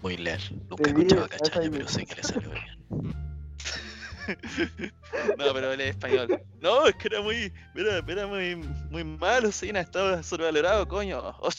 muy 0.02 0.16
leal. 0.16 0.40
Nunca 0.68 0.84
he 0.84 0.88
escuchado 0.88 1.24
a 1.24 1.28
Cachaña, 1.28 1.70
pero 1.70 1.88
sé 1.88 2.04
que 2.06 2.16
le 2.16 2.22
salió 2.24 2.50
bien. 2.50 3.14
No, 5.38 5.52
pero 5.52 5.72
él 5.72 5.80
es 5.80 5.90
español. 5.90 6.40
No, 6.60 6.86
es 6.86 6.94
que 6.96 7.08
era 7.08 7.20
muy, 7.20 7.52
era, 7.74 7.98
era 8.06 8.26
muy, 8.26 8.56
muy 8.90 9.04
malo, 9.04 9.52
Cena 9.52 9.80
estaba 9.80 10.22
sobrevalorado, 10.22 10.88
coño. 10.88 11.20
O 11.40 11.50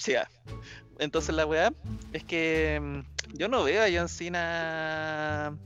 entonces 1.00 1.36
la 1.36 1.46
weá 1.46 1.74
es 2.14 2.24
que 2.24 2.80
mm, 2.82 3.38
yo 3.38 3.48
no 3.48 3.64
veo 3.64 3.84
a 3.84 3.88
John 3.94 4.10
Cena 4.10 5.58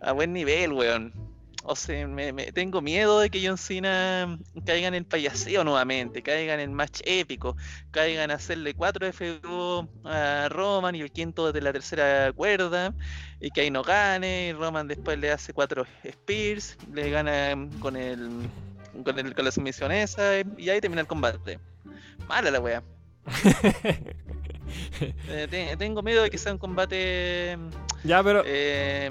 a 0.00 0.12
buen 0.12 0.32
nivel, 0.32 0.72
weón. 0.72 1.31
O 1.64 1.76
sea, 1.76 2.06
me, 2.08 2.32
me- 2.32 2.50
tengo 2.52 2.80
miedo 2.80 3.20
de 3.20 3.30
que 3.30 3.46
John 3.46 3.56
Cena 3.56 4.36
caiga 4.66 4.88
en 4.88 4.94
el 4.94 5.04
payaseo 5.04 5.62
nuevamente, 5.62 6.20
caiga 6.22 6.54
en 6.54 6.60
el 6.60 6.70
match 6.70 7.00
épico, 7.04 7.56
caiga 7.92 8.24
en 8.24 8.32
hacerle 8.32 8.74
4 8.74 9.06
FU 9.12 9.88
a 10.04 10.48
Roman 10.50 10.94
y 10.96 11.02
el 11.02 11.12
quinto 11.12 11.52
de 11.52 11.60
la 11.60 11.72
tercera 11.72 12.32
cuerda, 12.32 12.92
y 13.40 13.50
que 13.50 13.60
ahí 13.60 13.70
no 13.70 13.82
gane, 13.84 14.48
y 14.48 14.52
Roman 14.52 14.88
después 14.88 15.18
le 15.18 15.30
hace 15.30 15.52
4 15.52 15.86
Spears, 16.02 16.76
le 16.92 17.10
gana 17.10 17.68
con 17.80 17.96
el 17.96 18.28
con, 19.04 19.18
el, 19.18 19.34
con 19.34 19.44
la 19.44 19.52
sumisión 19.52 19.90
esa, 19.92 20.40
y 20.58 20.68
ahí 20.68 20.80
termina 20.80 21.00
el 21.00 21.06
combate. 21.06 21.58
Mala 22.28 22.50
la 22.50 22.60
wea. 22.60 22.82
Eh, 25.28 25.46
te- 25.50 25.76
tengo 25.76 26.00
miedo 26.02 26.22
de 26.22 26.30
que 26.30 26.38
sea 26.38 26.52
un 26.52 26.58
combate 26.58 27.58
ya, 28.04 28.22
pero 28.22 28.42
eh, 28.46 29.10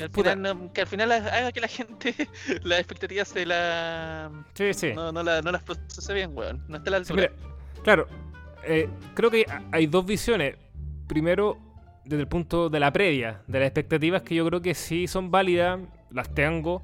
que, 0.00 0.04
al 0.04 0.10
Puta. 0.10 0.30
final 0.32 0.58
no- 0.58 0.72
que 0.72 0.80
al 0.80 0.86
final 0.86 1.12
haga 1.12 1.52
que 1.52 1.60
la 1.60 1.68
gente 1.68 2.14
las 2.62 2.78
expectativas 2.80 3.28
se 3.28 3.46
la 3.46 4.30
sí, 4.54 4.72
sí. 4.74 4.92
no, 4.94 5.12
no, 5.12 5.22
la- 5.22 5.42
no 5.42 5.52
las 5.52 5.62
procese 5.62 6.12
bien, 6.14 6.30
weón. 6.36 6.64
No 6.68 6.76
está 6.78 6.90
a 6.90 6.98
la 6.98 7.04
Sí, 7.04 7.12
altura. 7.12 7.30
mira, 7.36 7.82
claro, 7.82 8.06
eh, 8.66 8.88
creo 9.14 9.30
que 9.30 9.44
ha- 9.48 9.62
hay 9.72 9.86
dos 9.86 10.04
visiones. 10.06 10.56
Primero, 11.06 11.58
desde 12.04 12.22
el 12.22 12.28
punto 12.28 12.68
de 12.70 12.80
la 12.80 12.92
previa, 12.92 13.42
de 13.46 13.58
las 13.60 13.66
expectativas 13.66 14.22
que 14.22 14.34
yo 14.34 14.46
creo 14.46 14.60
que 14.62 14.74
sí 14.74 15.06
son 15.06 15.30
válidas, 15.30 15.80
las 16.10 16.32
tengo, 16.34 16.82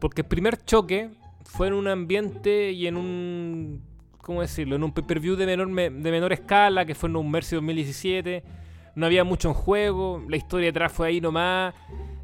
porque 0.00 0.20
el 0.22 0.26
primer 0.28 0.62
choque 0.64 1.10
fue 1.44 1.68
en 1.68 1.74
un 1.74 1.88
ambiente 1.88 2.70
y 2.72 2.86
en 2.86 2.96
un, 2.96 3.82
¿cómo 4.18 4.40
decirlo? 4.42 4.76
En 4.76 4.82
un 4.84 4.92
pay-per-view 4.92 5.36
de 5.36 5.46
menor, 5.46 5.68
me- 5.68 5.90
de 5.90 6.10
menor 6.10 6.32
escala, 6.32 6.84
que 6.84 6.94
fue 6.94 7.08
en 7.08 7.16
un 7.16 7.30
Mercy 7.30 7.54
2017. 7.56 8.42
No 8.96 9.06
había 9.06 9.24
mucho 9.24 9.48
en 9.48 9.54
juego, 9.54 10.22
la 10.28 10.36
historia 10.36 10.66
detrás 10.68 10.92
fue 10.92 11.08
ahí 11.08 11.20
nomás. 11.20 11.74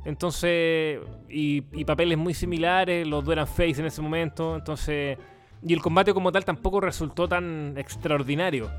Entonces, 0.05 1.01
y, 1.29 1.63
y 1.73 1.85
papeles 1.85 2.17
muy 2.17 2.35
similares, 2.35 3.07
los 3.07 3.25
dos 3.25 3.33
eran 3.33 3.47
face 3.47 3.81
en 3.81 3.87
ese 3.87 4.01
momento. 4.01 4.57
Entonces, 4.57 5.19
y 5.63 5.73
el 5.75 5.83
combate 5.83 6.15
como 6.15 6.33
tal 6.33 6.45
tampoco 6.45 6.81
resultó 6.81 7.29
tan 7.29 7.75
extraordinario. 7.77 8.71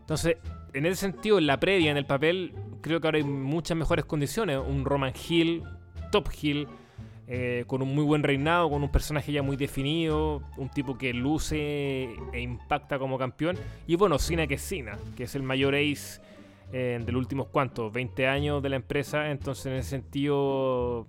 Entonces, 0.00 0.36
en 0.74 0.86
ese 0.86 0.96
sentido, 0.96 1.38
en 1.38 1.46
la 1.46 1.58
previa, 1.58 1.90
en 1.90 1.96
el 1.96 2.04
papel, 2.04 2.54
creo 2.82 3.00
que 3.00 3.06
ahora 3.06 3.18
hay 3.18 3.24
muchas 3.24 3.76
mejores 3.76 4.04
condiciones. 4.04 4.58
Un 4.58 4.84
Roman 4.84 5.14
Hill, 5.28 5.62
top 6.10 6.28
Hill, 6.42 6.68
eh, 7.26 7.64
con 7.66 7.80
un 7.80 7.94
muy 7.94 8.04
buen 8.04 8.22
reinado, 8.22 8.68
con 8.68 8.82
un 8.82 8.90
personaje 8.90 9.32
ya 9.32 9.42
muy 9.42 9.56
definido, 9.56 10.42
un 10.58 10.68
tipo 10.68 10.98
que 10.98 11.14
luce 11.14 12.10
e 12.32 12.40
impacta 12.40 12.98
como 12.98 13.16
campeón. 13.16 13.56
Y 13.86 13.96
bueno, 13.96 14.18
Cena 14.18 14.46
que 14.46 14.54
es 14.54 14.62
Cena, 14.62 14.98
que 15.16 15.24
es 15.24 15.34
el 15.34 15.42
mayor 15.42 15.74
ace 15.74 16.20
eh, 16.76 17.00
de 17.00 17.12
los 17.12 17.20
últimos 17.20 17.46
cuantos, 17.46 17.92
20 17.92 18.26
años 18.26 18.60
de 18.60 18.68
la 18.68 18.74
empresa. 18.74 19.30
Entonces, 19.30 19.66
en 19.66 19.74
ese 19.74 19.90
sentido, 19.90 21.06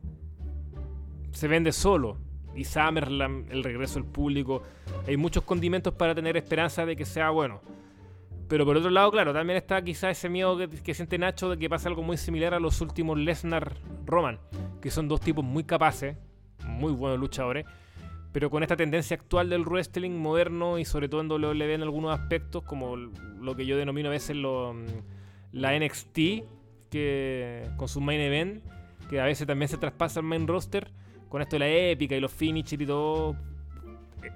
se 1.32 1.48
vende 1.48 1.72
solo. 1.72 2.20
Y 2.54 2.66
SummerSlam, 2.66 3.48
el 3.50 3.64
regreso 3.64 3.96
del 3.96 4.08
público, 4.08 4.62
hay 5.08 5.18
muchos 5.18 5.44
condimentos 5.44 5.92
para 5.96 6.14
tener 6.14 6.38
esperanza 6.38 6.86
de 6.86 6.96
que 6.96 7.04
sea 7.04 7.32
bueno. 7.32 7.62
Pero 8.48 8.64
por 8.64 8.78
otro 8.78 8.92
lado, 8.92 9.10
claro, 9.10 9.34
también 9.34 9.58
está 9.58 9.84
quizá 9.84 10.12
ese 10.12 10.30
miedo 10.30 10.56
que, 10.56 10.94
siente 10.94 11.18
Nacho 11.18 11.50
de 11.50 11.58
que 11.58 11.68
pase 11.68 11.88
algo 11.88 12.04
muy 12.04 12.18
similar 12.18 12.54
a 12.54 12.60
los 12.60 12.80
últimos 12.82 13.18
Lesnar-Roman, 13.18 14.38
que 14.82 14.92
son 14.92 15.08
dos 15.08 15.20
tipos 15.20 15.44
muy 15.44 15.64
capaces, 15.64 16.16
muy 16.64 16.92
buenos 16.94 17.20
luchadores, 17.20 17.66
pero 18.32 18.52
con 18.52 18.62
esta 18.62 18.76
tendencia 18.76 19.18
actual 19.18 19.50
del 19.50 19.64
wrestling 19.64 20.12
moderno 20.12 20.78
y 20.78 20.86
sobre 20.86 21.10
todo 21.10 21.22
en 21.22 21.32
WWE 21.32 21.74
en 21.74 21.82
algunos 21.82 22.14
aspectos, 22.14 22.62
como 22.62 22.96
lo 22.98 23.56
que 23.56 23.66
yo 23.66 23.78
denomino 23.78 24.10
a 24.10 24.12
veces 24.12 24.36
lo, 24.36 24.76
mm, 24.76 25.15
la 25.56 25.78
NXT, 25.80 26.20
que 26.92 27.64
con 27.78 27.88
su 27.88 28.02
main 28.02 28.20
event, 28.20 28.62
que 29.10 29.22
a 29.22 29.26
veces 29.26 29.48
también 29.48 29.70
se 29.70 29.78
traspasa 29.78 30.20
al 30.20 30.26
main 30.26 30.48
roster, 30.48 30.92
con 31.30 31.42
esto 31.42 31.56
de 31.56 31.60
la 31.60 31.70
épica 31.70 32.16
y 32.16 32.20
los 32.20 32.32
finishers 32.32 32.82
y 32.82 32.86
todo, 32.86 33.38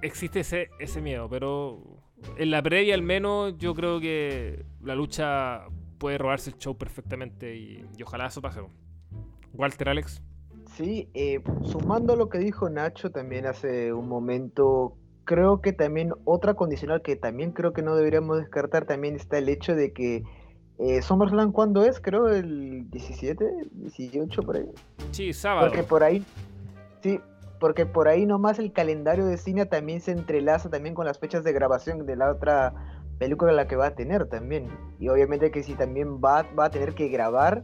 existe 0.02 0.40
ese, 0.40 0.70
ese 0.80 1.02
miedo, 1.02 1.30
pero 1.30 1.84
en 2.38 2.52
la 2.52 2.64
previa 2.64 2.96
al 2.96 3.02
menos 3.02 3.58
yo 3.58 3.76
creo 3.76 4.00
que 4.00 4.66
la 4.82 4.96
lucha 4.96 5.66
puede 5.98 6.18
robarse 6.18 6.52
el 6.52 6.58
show 6.58 6.78
perfectamente 6.78 7.54
y, 7.56 7.86
y 7.98 8.04
ojalá 8.04 8.28
eso 8.28 8.42
pase. 8.42 8.62
Walter, 9.54 9.90
Alex. 9.90 10.22
Sí, 10.78 11.10
eh, 11.14 11.42
sumando 11.64 12.16
lo 12.16 12.30
que 12.30 12.38
dijo 12.38 12.70
Nacho 12.70 13.12
también 13.12 13.46
hace 13.46 13.92
un 13.92 14.08
momento, 14.08 14.96
creo 15.26 15.60
que 15.60 15.74
también 15.74 16.14
otra 16.24 16.54
condicional 16.54 17.02
que 17.02 17.18
también 17.18 17.52
creo 17.52 17.74
que 17.74 17.82
no 17.82 17.98
deberíamos 17.98 18.38
descartar 18.38 18.86
también 18.86 19.16
está 19.16 19.38
el 19.38 19.50
hecho 19.50 19.76
de 19.76 19.92
que 19.92 20.24
eh, 20.80 21.02
SummerSlam, 21.02 21.52
¿cuándo 21.52 21.84
es? 21.84 22.00
Creo 22.00 22.30
el 22.30 22.90
17, 22.90 23.46
18 23.72 24.42
por 24.44 24.58
ahí. 24.58 24.66
Sí, 25.12 25.34
sábado. 25.34 25.68
Porque 25.68 25.84
por 25.84 26.04
ahí, 26.04 26.24
sí, 27.04 27.20
porque 27.60 27.86
por 27.86 28.08
ahí 28.08 28.26
nomás 28.26 28.60
el 28.60 28.72
calendario 28.72 29.26
de 29.26 29.38
cine 29.38 29.66
también 29.66 30.00
se 30.00 30.12
entrelaza 30.12 30.70
también 30.70 30.96
con 30.96 31.06
las 31.06 31.20
fechas 31.20 31.44
de 31.44 31.52
grabación 31.52 32.06
de 32.06 32.16
la 32.16 32.32
otra 32.32 32.74
película 33.18 33.52
la 33.52 33.68
que 33.68 33.76
va 33.76 33.88
a 33.88 33.96
tener 33.96 34.28
también. 34.28 34.70
Y 35.00 35.10
obviamente 35.10 35.52
que 35.52 35.64
si 35.64 35.74
también 35.74 36.20
va, 36.20 36.46
va 36.58 36.66
a 36.66 36.70
tener 36.70 36.94
que 36.94 37.10
grabar, 37.10 37.64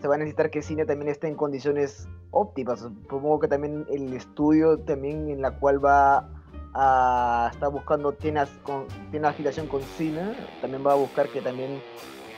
se 0.00 0.06
va 0.06 0.14
a 0.14 0.18
necesitar 0.18 0.50
que 0.50 0.62
cine 0.62 0.84
también 0.84 1.10
esté 1.10 1.26
en 1.26 1.34
condiciones 1.34 2.08
óptimas. 2.30 2.80
Supongo 2.80 3.40
que 3.40 3.48
también 3.48 3.86
el 3.90 4.12
estudio 4.14 4.78
también 4.78 5.30
en 5.30 5.42
la 5.42 5.58
cual 5.58 5.84
va 5.84 6.28
a 6.74 7.50
estar 7.52 7.70
buscando 7.70 8.12
tiene, 8.12 8.44
con, 8.62 8.86
tiene 9.10 9.26
afiliación 9.26 9.66
con 9.66 9.82
cine, 9.82 10.34
también 10.60 10.86
va 10.86 10.92
a 10.92 10.96
buscar 10.96 11.28
que 11.28 11.40
también 11.40 11.80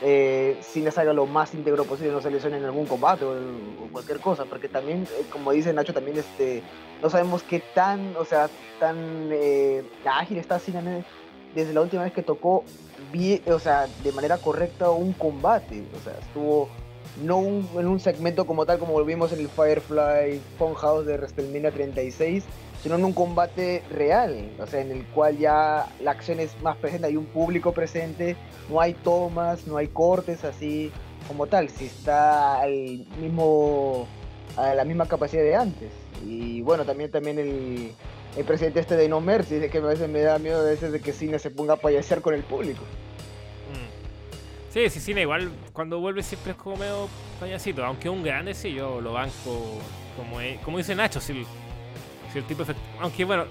eh, 0.06 0.58
Cine 0.60 0.90
salga 0.90 1.14
lo 1.14 1.24
más 1.24 1.54
íntegro 1.54 1.84
posible, 1.84 2.12
no 2.12 2.20
se 2.20 2.30
lesione 2.30 2.58
en 2.58 2.64
algún 2.64 2.84
combate 2.84 3.24
o, 3.24 3.34
cualquier 3.90 4.20
cosa, 4.20 4.44
porque 4.44 4.68
también, 4.68 5.04
eh, 5.04 5.24
como 5.30 5.50
dice 5.52 5.72
Nacho, 5.72 5.94
también 5.94 6.18
este, 6.18 6.62
no 7.02 7.08
sabemos 7.08 7.42
qué 7.42 7.62
tan, 7.74 8.14
o 8.16 8.24
sea, 8.26 8.50
tan 8.78 9.30
eh, 9.32 9.82
ágil 10.04 10.36
está 10.36 10.58
Cine 10.58 11.04
desde 11.54 11.72
la 11.72 11.80
última 11.80 12.02
vez 12.02 12.12
que 12.12 12.22
tocó, 12.22 12.64
o 13.46 13.58
sea, 13.58 13.86
de 14.02 14.12
manera 14.12 14.36
correcta 14.36 14.90
un 14.90 15.14
combate, 15.14 15.84
o 15.98 16.04
sea, 16.04 16.12
estuvo 16.20 16.68
no 17.22 17.38
un, 17.38 17.66
en 17.78 17.86
un 17.86 17.98
segmento 17.98 18.46
como 18.46 18.66
tal 18.66 18.78
como 18.78 18.92
volvimos 18.92 19.32
en 19.32 19.40
el 19.40 19.48
Firefly 19.48 20.38
Funhouse 20.58 21.06
de 21.06 21.16
WrestleMania 21.16 21.70
36, 21.70 22.44
sino 22.84 22.96
en 22.96 23.04
un 23.06 23.14
combate 23.14 23.82
real, 23.90 24.50
o 24.60 24.66
sea, 24.66 24.82
en 24.82 24.90
el 24.90 25.06
cual 25.06 25.38
ya 25.38 25.86
la 26.02 26.10
acción 26.10 26.38
es 26.38 26.54
más 26.60 26.76
presente, 26.76 27.06
hay 27.06 27.16
un 27.16 27.24
público 27.24 27.72
presente, 27.72 28.36
no 28.68 28.78
hay 28.78 28.92
tomas, 28.92 29.66
no 29.66 29.78
hay 29.78 29.88
cortes 29.88 30.44
así 30.44 30.92
como 31.26 31.46
tal, 31.46 31.70
si 31.70 31.86
está 31.86 32.60
al 32.60 33.06
mismo 33.18 34.06
a 34.58 34.74
la 34.74 34.84
misma 34.84 35.08
capacidad 35.08 35.42
de 35.42 35.56
antes. 35.56 35.90
Y 36.26 36.60
bueno, 36.60 36.84
también 36.84 37.10
también 37.10 37.38
el, 37.38 37.92
el 38.36 38.44
presidente 38.44 38.80
este 38.80 38.98
de 38.98 39.08
No 39.08 39.18
Mercy 39.22 39.66
que 39.70 39.78
a 39.78 39.80
veces 39.80 40.06
me 40.10 40.20
da 40.20 40.38
miedo 40.38 40.60
a 40.60 40.64
veces 40.64 40.92
de 40.92 41.00
que 41.00 41.14
Cine 41.14 41.38
se 41.38 41.50
ponga 41.50 41.72
a 41.72 41.76
payasear 41.76 42.20
con 42.20 42.34
el 42.34 42.42
público. 42.42 42.82
Mm. 43.72 44.74
Sí, 44.74 44.90
sí, 44.90 45.00
Cine 45.00 45.22
igual 45.22 45.50
cuando 45.72 46.00
vuelve 46.00 46.22
siempre 46.22 46.52
es 46.52 46.58
como 46.58 46.76
medio 46.76 47.08
payasito, 47.40 47.82
aunque 47.82 48.10
un 48.10 48.22
grande 48.22 48.52
sí, 48.52 48.74
yo 48.74 49.00
lo 49.00 49.14
banco 49.14 49.80
como, 50.18 50.36
como 50.62 50.76
dice 50.76 50.94
Nacho, 50.94 51.20
el, 51.30 51.46
si 52.34 52.38
el 52.40 52.44
tipo 52.44 52.64
aunque 53.00 53.24
bueno, 53.24 53.44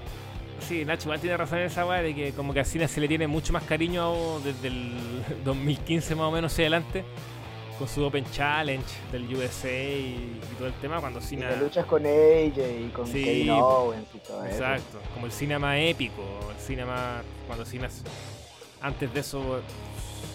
sí, 0.60 0.84
Nacho 0.86 1.04
igual 1.06 1.20
tiene 1.22 1.38
razón 1.38 1.60
en 1.60 1.66
esa 1.68 1.86
weá 1.86 2.02
de 2.02 2.14
que 2.14 2.34
como 2.34 2.54
que 2.54 2.60
a 2.60 2.66
Cine 2.66 2.88
se 2.88 3.00
le 3.02 3.08
tiene 3.08 3.28
mucho 3.28 3.54
más 3.54 3.64
cariño 3.64 4.40
desde 4.42 4.68
el 4.68 4.92
2015 5.46 6.16
más 6.16 6.26
o 6.26 6.32
menos 6.32 6.52
hacia 6.52 6.64
adelante, 6.64 7.06
con 7.80 7.88
su 7.88 8.04
Open 8.04 8.26
Challenge 8.32 8.86
del 9.12 9.34
USA 9.36 9.72
y, 9.72 10.40
y 10.52 10.56
todo 10.58 10.68
el 10.68 10.74
tema, 10.76 11.00
cuando 11.00 11.20
Y 11.20 11.24
Cine... 11.24 11.48
te 11.48 11.58
luchas 11.58 11.86
con 11.86 12.06
ella 12.06 12.68
y 12.68 12.90
con 12.90 13.08
Sí, 13.08 13.50
Owens 13.50 14.08
y 14.14 14.18
todo 14.20 14.44
eso. 14.46 14.54
Exacto, 14.56 15.00
como 15.14 15.26
el 15.28 15.32
cine 15.32 15.58
más 15.58 15.78
épico, 15.80 16.22
el 16.54 16.62
cine 16.62 16.86
más. 16.86 17.24
Cuando 17.48 17.66
cine. 17.66 17.88
Antes 18.82 19.14
de 19.14 19.20
eso 19.22 19.62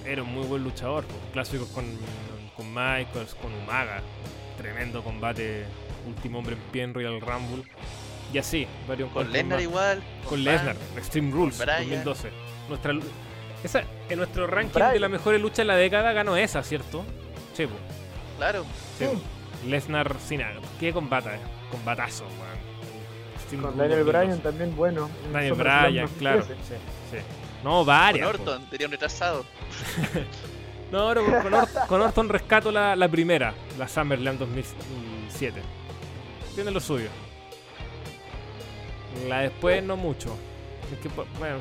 era 0.07 0.23
un 0.23 0.33
muy 0.35 0.47
buen 0.47 0.65
luchador, 0.65 1.05
pues, 1.05 1.19
clásicos 1.33 1.69
con, 1.69 1.85
con 2.57 2.67
Michaels, 2.71 3.35
con 3.35 3.53
Umaga, 3.53 4.01
tremendo 4.57 5.03
combate, 5.05 5.65
último 6.07 6.39
hombre 6.39 6.55
en 6.57 6.63
pie 6.73 6.83
en 6.85 6.95
Royal 6.95 7.21
Rumble, 7.21 7.63
y 8.33 8.39
así, 8.39 8.67
varios 8.87 9.11
Con 9.13 9.31
Lesnar 9.33 9.61
igual. 9.61 10.03
Con 10.29 10.45
Lesnar, 10.45 10.77
Extreme 10.97 11.31
Rules, 11.31 11.59
Bryan. 11.59 11.79
2012. 12.05 12.31
Nuestra, 12.69 12.93
esa, 13.65 13.83
en 14.09 14.19
nuestro 14.19 14.47
ranking 14.47 14.75
Bryan. 14.75 14.93
de 14.93 15.01
las 15.01 15.11
mejores 15.11 15.41
luchas 15.41 15.59
de 15.59 15.65
la 15.65 15.77
década 15.77 16.13
ganó 16.13 16.37
esa, 16.37 16.63
¿cierto? 16.63 17.05
Sí, 17.55 17.67
pues. 17.67 17.81
Claro. 18.37 18.65
sí. 18.99 19.07
Lesnar 19.67 20.15
Cena, 20.21 20.53
qué 20.79 20.93
combata, 20.93 21.35
eh, 21.35 21.41
combatazo, 21.71 22.25
weón. 22.25 22.69
Con 23.63 23.77
Daniel 23.79 24.05
2012. 24.05 24.05
Bryan 24.27 24.41
también, 24.41 24.77
bueno. 24.77 25.09
en 25.27 25.33
Daniel 25.33 25.55
Bryan, 25.55 26.07
2013. 26.07 26.19
claro. 26.19 26.43
Sí, 26.43 26.75
sí. 27.11 27.17
No, 27.65 27.71
Con 27.79 27.87
varias. 27.87 28.29
po. 28.29 28.31
Orton, 28.39 28.71
tenía 28.71 28.87
un 28.87 28.93
retrasado. 28.93 29.45
No, 30.91 31.15
no, 31.15 31.23
con, 31.23 31.43
con 31.43 31.53
Or- 31.55 31.69
con 31.87 32.01
Orton 32.01 32.29
rescato 32.31 32.73
la, 32.73 32.97
la 32.97 33.09
primera, 33.11 33.53
la 33.79 33.87
Summerland 33.87 34.39
2007. 34.39 35.61
Tiene 36.55 36.71
lo 36.71 36.81
suyo. 36.81 37.09
La 39.27 39.41
después 39.41 39.83
no 39.83 39.97
mucho. 39.97 40.37
Es 40.93 40.99
que, 41.01 41.09
po- 41.11 41.27
bueno, 41.39 41.59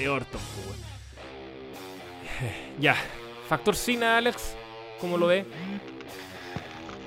y 0.00 0.06
Orton, 0.06 0.40
pues. 0.54 0.78
Ya. 2.80 2.96
Factor 3.48 3.76
Cena, 3.76 4.16
Alex, 4.18 4.54
¿cómo 5.00 5.16
lo 5.18 5.26
ve? 5.28 5.44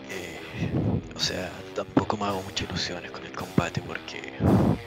Eh, 0.09 0.39
o 1.15 1.19
sea, 1.19 1.51
tampoco 1.75 2.15
me 2.17 2.25
hago 2.25 2.41
muchas 2.43 2.69
ilusiones 2.69 3.11
con 3.11 3.25
el 3.25 3.31
combate 3.31 3.81
porque 3.81 4.33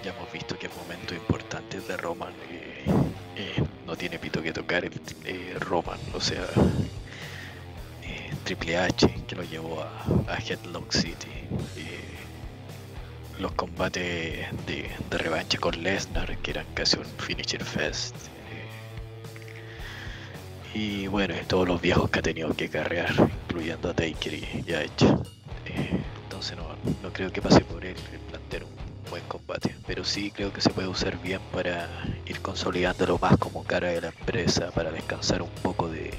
ya 0.05 0.11
hemos 0.15 0.33
visto 0.33 0.59
que 0.59 0.67
en 0.67 0.73
momentos 0.77 1.17
importantes 1.17 1.87
de 1.89 1.97
Roman 1.97 2.33
eh, 2.51 2.85
eh, 3.37 3.63
no 3.87 3.97
tiene 3.97 4.19
pito 4.19 4.41
que 4.43 4.53
tocar 4.53 4.85
el 4.85 4.93
eh, 5.25 5.57
Roman, 5.59 5.99
o 6.15 6.21
sea, 6.21 6.47
Triple 8.45 8.79
H 8.79 9.07
que 9.27 9.37
lo 9.37 9.43
llevó 9.45 9.83
a, 9.83 10.05
a 10.33 10.37
Headlock 10.39 10.93
City, 10.93 11.29
los 13.41 13.53
combates 13.53 14.47
de, 14.67 14.91
de 15.11 15.19
revancha 15.19 15.59
con 15.59 15.83
Lesnar 15.83 16.37
que 16.39 16.51
eran 16.53 16.67
casi 16.75 16.97
un 16.99 17.05
finisher 17.05 17.65
fest. 17.65 18.15
eh, 20.75 20.79
y 20.79 21.07
bueno, 21.09 21.35
todos 21.49 21.67
los 21.67 21.81
viejos 21.81 22.11
que 22.11 22.21
ha 22.21 22.23
tenido 22.23 22.55
que 22.55 22.69
carrear, 22.69 23.13
incluyendo 23.49 23.91
a 23.91 23.95
Taker 23.95 24.35
y, 24.35 24.65
y 24.67 24.73
a 24.73 24.83
Edge. 24.83 25.05
Eh, 25.67 26.01
entonces 26.25 26.57
no, 26.57 26.69
no 27.03 27.13
creo 27.13 27.33
que 27.33 27.43
pase 27.43 27.61
por 27.63 27.85
él 27.85 27.97
plantear 28.29 28.65
un 28.65 28.71
buen 29.11 29.23
combate. 29.25 29.75
Pero 29.87 30.05
sí 30.05 30.31
creo 30.31 30.53
que 30.53 30.61
se 30.61 30.71
puede 30.71 30.89
usar 30.89 31.21
bien 31.21 31.41
para 31.53 31.89
ir 32.27 32.41
consolidándolo 32.41 33.19
más 33.19 33.37
como 33.39 33.65
cara 33.65 33.89
de 33.89 34.01
la 34.01 34.09
empresa, 34.09 34.71
para 34.71 34.93
descansar 34.93 35.43
un 35.43 35.51
poco 35.63 35.89
de, 35.89 36.13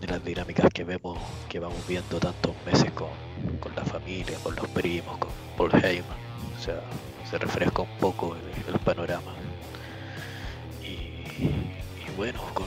de 0.00 0.06
las 0.06 0.24
dinámicas 0.24 0.70
que 0.72 0.84
vemos, 0.84 1.18
que 1.48 1.58
vamos 1.58 1.86
viendo 1.86 2.18
tantos 2.20 2.54
meses 2.64 2.90
con, 2.92 3.08
con 3.60 3.74
la 3.74 3.84
familia, 3.84 4.38
con 4.42 4.54
los 4.54 4.66
primos, 4.68 5.18
con 5.18 5.30
Paul 5.56 5.72
Heyman. 5.72 6.16
O 6.56 6.60
sea, 6.60 6.80
se 7.28 7.38
refresca 7.38 7.82
un 7.82 7.98
poco 7.98 8.36
el, 8.66 8.78
panorama. 8.80 9.32
Y, 10.82 12.16
bueno, 12.16 12.40
con, 12.54 12.66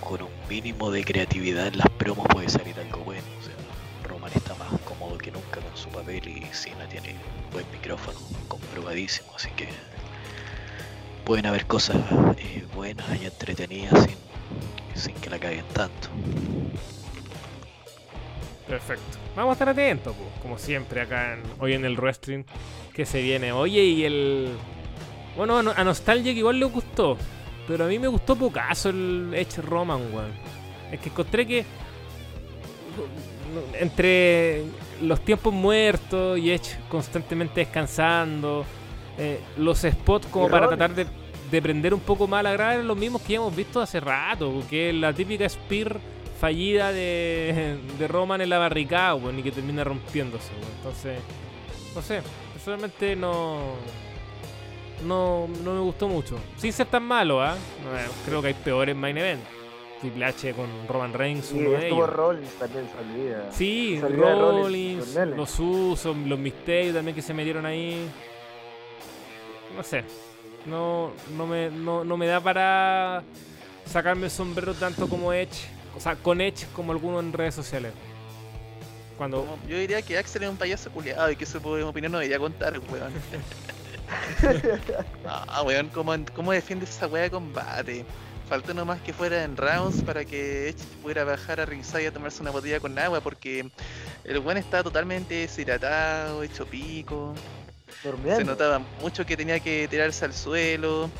con 0.00 0.22
un 0.22 0.30
mínimo 0.48 0.90
de 0.90 1.04
creatividad 1.04 1.68
en 1.68 1.78
las 1.78 1.88
promos 1.90 2.26
puede 2.28 2.48
salir 2.48 2.78
algo 2.78 3.00
bueno. 3.00 3.24
O 3.40 3.42
sea, 3.42 3.54
Roman 4.08 4.32
está 4.34 4.54
más 4.54 4.80
cómodo 4.82 5.18
que 5.18 5.30
nunca 5.30 5.60
con 5.60 5.76
su 5.76 5.88
papel 5.88 6.28
y 6.28 6.44
Cena 6.54 6.86
tiene 6.88 7.14
buen 7.52 7.64
micrófono, 7.72 8.18
comprobadísimo, 8.48 9.32
así 9.34 9.48
que 9.56 9.68
pueden 11.24 11.46
haber 11.46 11.66
cosas 11.66 11.96
eh, 12.36 12.64
buenas 12.74 13.06
y 13.20 13.24
entretenidas 13.24 14.06
sin 14.94 15.14
que 15.16 15.30
la 15.30 15.38
caguen 15.38 15.64
tanto. 15.72 16.08
Perfecto. 18.68 19.18
Vamos 19.36 19.50
a 19.50 19.52
estar 19.54 19.68
atentos, 19.68 20.14
po, 20.14 20.24
como 20.42 20.58
siempre, 20.58 21.00
acá 21.02 21.34
en- 21.34 21.42
hoy 21.60 21.74
en 21.74 21.84
el 21.84 21.96
wrestling 21.96 22.44
que 22.94 23.04
se 23.04 23.20
viene. 23.20 23.52
Oye, 23.52 23.82
y 23.82 24.04
el. 24.04 24.48
Bueno, 25.36 25.58
a 25.58 25.62
No- 25.62 25.72
a 25.76 25.84
Nostalgic 25.84 26.36
igual 26.36 26.58
le 26.58 26.64
gustó. 26.66 27.18
Pero 27.66 27.84
a 27.84 27.88
mí 27.88 27.98
me 27.98 28.08
gustó 28.08 28.36
pocaso 28.36 28.90
el 28.90 29.32
Edge 29.34 29.60
Roman, 29.62 30.12
weón. 30.14 30.32
Es 30.92 31.00
que 31.00 31.08
encontré 31.08 31.46
que. 31.46 31.64
Entre 33.78 34.64
los 35.02 35.20
tiempos 35.24 35.52
muertos 35.52 36.38
y 36.38 36.50
Edge 36.50 36.76
constantemente 36.88 37.60
descansando, 37.60 38.64
eh, 39.18 39.40
los 39.58 39.78
spots 39.82 40.26
como 40.28 40.48
para 40.48 40.68
tratar 40.68 40.94
de, 40.94 41.06
de 41.50 41.62
prender 41.62 41.94
un 41.94 42.00
poco 42.00 42.26
más 42.26 42.42
la 42.42 42.52
grada 42.52 42.74
eran 42.74 42.88
los 42.88 42.96
mismos 42.96 43.22
que 43.22 43.34
hemos 43.34 43.54
visto 43.54 43.80
hace 43.80 44.00
rato, 44.00 44.62
que 44.68 44.90
es 44.90 44.94
la 44.94 45.12
típica 45.12 45.48
Spear 45.48 45.98
fallida 46.40 46.92
de, 46.92 47.78
de 47.98 48.08
Roman 48.08 48.40
en 48.40 48.50
la 48.50 48.58
barricada, 48.58 49.14
weón, 49.14 49.38
y 49.38 49.42
que 49.42 49.52
termina 49.52 49.84
rompiéndose. 49.84 50.50
Entonces, 50.78 51.18
no 51.94 52.02
sé, 52.02 52.22
personalmente 52.52 53.16
no, 53.16 53.74
no, 55.06 55.48
no 55.62 55.74
me 55.74 55.80
gustó 55.80 56.08
mucho. 56.08 56.36
Sin 56.56 56.72
ser 56.72 56.86
tan 56.86 57.04
malo, 57.04 57.42
¿ah? 57.42 57.56
Creo 58.26 58.42
que 58.42 58.48
hay 58.48 58.54
peores 58.54 58.96
main 58.96 59.16
event. 59.16 59.42
Triple 60.00 60.24
H 60.26 60.52
con 60.52 60.66
Roman 60.86 61.14
Reigns, 61.14 61.50
uno 61.52 61.70
de 61.70 61.76
estuvo 61.84 62.04
ellos. 62.04 62.14
Rollins 62.14 62.54
también, 62.58 62.86
se 62.88 62.98
olvida. 62.98 63.46
Sí, 63.50 64.00
Rollins 64.02 65.14
Rollins, 65.14 65.36
los 65.36 65.58
usos, 65.58 66.14
los 66.14 66.38
mistakes 66.38 66.92
también 66.92 67.14
que 67.14 67.22
se 67.22 67.32
metieron 67.32 67.64
ahí. 67.64 68.06
No 69.74 69.82
sé. 69.82 70.04
No, 70.66 71.12
no, 71.36 71.46
me, 71.46 71.70
no, 71.70 72.04
no 72.04 72.16
me 72.16 72.26
da 72.26 72.40
para 72.40 73.22
sacarme 73.86 74.26
el 74.26 74.30
sombrero 74.30 74.74
tanto 74.74 75.08
como 75.08 75.32
Edge 75.32 75.66
O 75.96 76.00
sea, 76.00 76.16
con 76.16 76.40
Edge 76.40 76.66
como 76.74 76.92
alguno 76.92 77.20
en 77.20 77.32
redes 77.32 77.54
sociales. 77.54 77.92
Cuando. 79.18 79.40
Como- 79.44 79.58
yo 79.68 79.78
diría 79.78 80.00
que 80.02 80.16
Axel 80.18 80.44
es 80.44 80.50
un 80.50 80.56
payaso 80.56 80.90
culiado 80.90 81.30
y 81.30 81.36
que 81.36 81.46
su 81.46 81.58
opinión 81.58 82.12
no 82.12 82.18
debería 82.18 82.38
contar, 82.38 82.78
weón. 82.90 83.12
Ah, 85.26 85.62
weón, 85.62 85.88
¿cómo, 85.88 86.14
¿cómo 86.34 86.52
defiende 86.52 86.84
esa 86.84 87.06
weá 87.06 87.22
de 87.24 87.30
combate? 87.30 88.04
Faltó 88.48 88.74
nomás 88.74 89.00
que 89.00 89.12
fuera 89.14 89.42
en 89.44 89.56
rounds 89.56 90.02
para 90.02 90.24
que 90.24 90.68
Edge 90.68 90.84
pudiera 91.02 91.24
bajar 91.24 91.60
a 91.60 91.64
ringside 91.64 92.08
a 92.08 92.12
tomarse 92.12 92.42
una 92.42 92.50
botella 92.50 92.78
con 92.80 92.98
agua 92.98 93.20
porque 93.22 93.70
el 94.24 94.38
weón 94.40 94.58
estaba 94.58 94.82
totalmente 94.82 95.34
deshidratado, 95.34 96.42
hecho 96.42 96.66
pico. 96.66 97.34
Durmiendo. 98.04 98.36
Se 98.40 98.44
notaba 98.44 98.80
mucho 99.00 99.24
que 99.26 99.36
tenía 99.36 99.58
que 99.60 99.88
tirarse 99.88 100.24
al 100.24 100.32
suelo. 100.34 101.10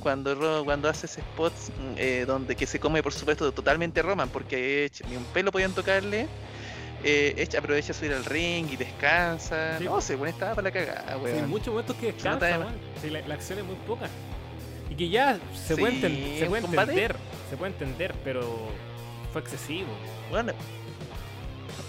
Cuando, 0.00 0.34
Ro- 0.34 0.64
cuando 0.64 0.88
hace 0.88 1.06
ese 1.06 1.20
spot 1.20 1.52
mm, 1.52 1.94
eh, 1.98 2.24
donde 2.26 2.56
que 2.56 2.66
se 2.66 2.80
come 2.80 3.02
por 3.02 3.12
supuesto 3.12 3.52
totalmente 3.52 4.00
Roman 4.00 4.30
porque 4.30 4.86
Edge 4.86 5.02
ni 5.10 5.16
un 5.16 5.24
pelo 5.24 5.52
podían 5.52 5.72
tocarle. 5.72 6.26
Eh, 7.04 7.34
Edge 7.36 7.56
aprovecha 7.58 7.92
a 7.92 7.94
subir 7.94 8.12
al 8.12 8.24
ring 8.24 8.66
y 8.70 8.76
descansa. 8.76 9.78
Sí. 9.78 9.84
No 9.84 10.00
sé, 10.00 10.16
bueno, 10.16 10.32
estaba 10.32 10.54
para 10.54 10.68
la 10.68 10.72
cagada, 10.72 11.14
Sí, 11.16 11.20
weón. 11.22 11.50
muchos 11.50 11.68
momentos 11.68 11.96
que 11.96 12.12
descansa. 12.12 12.66
Sí, 13.02 13.10
la, 13.10 13.20
la 13.26 13.34
acción 13.34 13.58
es 13.58 13.64
muy 13.64 13.76
poca. 13.86 14.08
Y 14.88 14.94
que 14.94 15.08
ya 15.08 15.38
se 15.54 15.76
puede, 15.76 15.92
Sí, 15.94 16.02
enten- 16.02 16.38
se 16.38 16.46
puede 16.46 16.64
entender. 16.66 17.16
Se 17.50 17.56
puede 17.56 17.72
entender, 17.72 18.14
pero 18.24 18.68
fue 19.32 19.40
excesivo. 19.42 19.88
Bueno, 20.30 20.52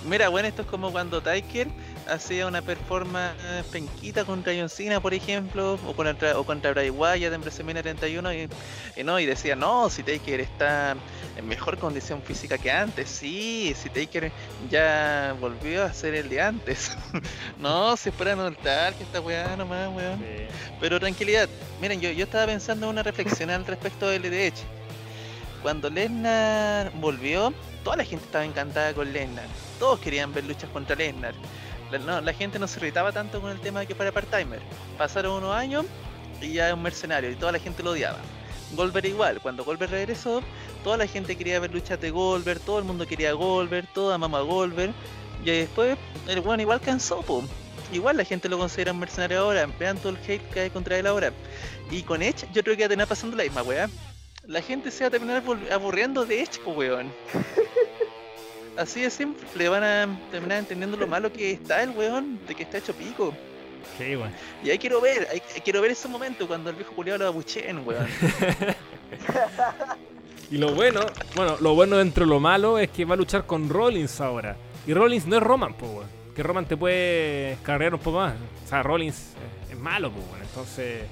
mira, 0.07 0.29
bueno, 0.29 0.47
esto 0.47 0.61
es 0.63 0.67
como 0.67 0.91
cuando 0.91 1.21
Tiger 1.21 1.67
hacía 2.07 2.47
una 2.47 2.61
performance 2.61 3.35
penquita 3.71 4.25
contra 4.25 4.53
John 4.57 4.69
Cena, 4.69 4.99
por 4.99 5.13
ejemplo, 5.13 5.79
o 5.85 5.93
contra, 5.93 6.37
o 6.37 6.43
contra 6.43 6.71
Bray 6.71 6.89
Wyatt 6.89 7.33
en 7.33 7.41
WrestleMania 7.41 7.83
31, 7.83 8.33
y, 8.33 8.49
y 8.97 9.03
no, 9.03 9.19
y 9.19 9.25
decía, 9.25 9.55
no, 9.55 9.89
si 9.89 10.03
Taker 10.03 10.39
está 10.39 10.95
en 11.37 11.47
mejor 11.47 11.77
condición 11.77 12.21
física 12.21 12.57
que 12.57 12.71
antes, 12.71 13.09
sí, 13.09 13.75
si 13.81 13.89
Taker 13.89 14.31
ya 14.69 15.35
volvió 15.39 15.83
a 15.83 15.93
ser 15.93 16.15
el 16.15 16.29
de 16.29 16.41
antes. 16.41 16.97
no, 17.59 17.95
se 17.97 18.09
espera 18.09 18.35
notar 18.35 18.93
que 18.95 19.03
esta 19.03 19.21
weá 19.21 19.55
nomás, 19.55 19.89
weón. 19.95 20.19
Sí. 20.19 20.45
Pero 20.79 20.99
tranquilidad, 20.99 21.47
miren, 21.79 22.01
yo, 22.01 22.11
yo 22.11 22.25
estaba 22.25 22.45
pensando 22.45 22.85
en 22.87 22.91
una 22.91 23.03
reflexión 23.03 23.49
al 23.49 23.65
respecto 23.65 24.07
del 24.07 24.23
LDH. 24.23 24.81
Cuando 25.61 25.89
Lesnar 25.89 26.91
volvió, 26.95 27.53
toda 27.83 27.97
la 27.97 28.03
gente 28.03 28.25
estaba 28.25 28.43
encantada 28.43 28.93
con 28.93 29.11
Lesnar. 29.13 29.45
Todos 29.79 29.99
querían 29.99 30.33
ver 30.33 30.45
luchas 30.45 30.69
contra 30.71 30.95
Lesnar. 30.95 31.35
La, 31.91 31.99
no, 31.99 32.21
la 32.21 32.33
gente 32.33 32.59
no 32.59 32.67
se 32.67 32.79
irritaba 32.79 33.11
tanto 33.11 33.41
con 33.41 33.51
el 33.51 33.59
tema 33.59 33.81
de 33.81 33.87
que 33.87 33.95
fuera 33.95 34.11
part-timer. 34.11 34.61
Pasaron 34.97 35.33
unos 35.33 35.55
años 35.55 35.85
y 36.41 36.53
ya 36.53 36.69
es 36.69 36.73
un 36.73 36.81
mercenario 36.81 37.29
y 37.29 37.35
toda 37.35 37.51
la 37.51 37.59
gente 37.59 37.83
lo 37.83 37.91
odiaba. 37.91 38.19
Goldberg 38.73 39.05
igual, 39.05 39.41
cuando 39.41 39.65
Goldberg 39.65 39.91
regresó, 39.91 40.41
toda 40.83 40.97
la 40.97 41.05
gente 41.05 41.35
quería 41.35 41.59
ver 41.59 41.73
luchas 41.73 41.99
de 41.99 42.09
Goldberg, 42.09 42.61
todo 42.61 42.79
el 42.79 42.85
mundo 42.85 43.05
quería 43.05 43.31
a 43.31 43.33
Goldberg, 43.33 43.87
toda 43.93 44.17
mamá 44.17 44.41
Goldberg. 44.41 44.93
Y 45.43 45.51
después 45.51 45.97
el 46.27 46.41
bueno 46.41 46.61
igual 46.61 46.79
cansó, 46.79 47.21
po. 47.21 47.43
Igual 47.91 48.15
la 48.15 48.23
gente 48.23 48.47
lo 48.47 48.57
considera 48.57 48.93
un 48.93 48.99
mercenario 48.99 49.39
ahora. 49.39 49.67
Vean 49.79 49.97
todo 49.97 50.09
el 50.09 50.17
hate 50.17 50.47
que 50.49 50.59
hay 50.61 50.69
contra 50.69 50.97
él 50.97 51.07
ahora. 51.07 51.33
Y 51.89 52.03
con 52.03 52.21
Edge 52.21 52.47
yo 52.53 52.63
creo 52.63 52.77
que 52.77 52.83
va 52.83 52.85
a 52.85 52.89
terminar 52.89 53.07
pasando 53.07 53.35
la 53.35 53.43
misma 53.43 53.63
weá. 53.63 53.89
La 54.45 54.61
gente 54.61 54.91
se 54.91 55.03
va 55.03 55.07
a 55.09 55.11
terminar 55.11 55.43
aburriendo 55.71 56.25
de 56.25 56.41
Edge, 56.41 56.61
weón. 56.65 57.11
Así 58.77 59.01
de 59.01 59.09
simple, 59.09 59.69
van 59.69 59.83
a 59.83 60.19
terminar 60.31 60.59
entendiendo 60.59 60.97
lo 60.97 61.07
malo 61.07 61.31
que 61.31 61.51
está 61.51 61.83
el 61.83 61.91
weón, 61.91 62.39
de 62.47 62.55
que 62.55 62.63
está 62.63 62.77
hecho 62.77 62.93
pico. 62.93 63.33
Sí, 63.97 64.15
weón. 64.15 64.31
Y 64.63 64.69
ahí 64.69 64.77
quiero 64.77 65.01
ver, 65.01 65.27
ahí 65.31 65.41
quiero 65.63 65.81
ver 65.81 65.91
ese 65.91 66.07
momento 66.07 66.47
cuando 66.47 66.69
el 66.69 66.75
viejo 66.75 66.93
culiado 66.93 67.19
lo 67.19 67.27
abucheen, 67.27 67.85
weón. 67.85 68.07
Y 70.51 70.57
lo 70.57 70.73
bueno, 70.75 70.99
bueno, 71.33 71.55
lo 71.61 71.75
bueno 71.75 71.95
dentro 71.95 72.25
de 72.25 72.29
lo 72.29 72.41
malo 72.41 72.77
es 72.77 72.89
que 72.89 73.05
va 73.05 73.13
a 73.13 73.17
luchar 73.17 73.45
con 73.45 73.69
Rollins 73.69 74.19
ahora. 74.19 74.57
Y 74.85 74.93
Rollins 74.93 75.25
no 75.25 75.37
es 75.37 75.41
Roman, 75.43 75.73
pues, 75.73 75.89
weón. 75.89 76.07
Que 76.35 76.43
Roman 76.43 76.65
te 76.65 76.75
puede 76.75 77.57
cargar 77.63 77.93
un 77.93 78.01
poco 78.01 78.17
más. 78.17 78.33
O 78.65 78.67
sea, 78.67 78.83
Rollins 78.83 79.31
es 79.69 79.77
malo, 79.77 80.11
pues, 80.11 80.25
weón. 80.25 80.41
Entonces, 80.41 81.03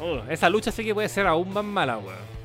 oh, 0.00 0.22
esa 0.30 0.48
lucha 0.48 0.72
sí 0.72 0.84
que 0.84 0.94
puede 0.94 1.10
ser 1.10 1.26
aún 1.26 1.52
más 1.52 1.64
mala, 1.64 1.98
weón. 1.98 2.35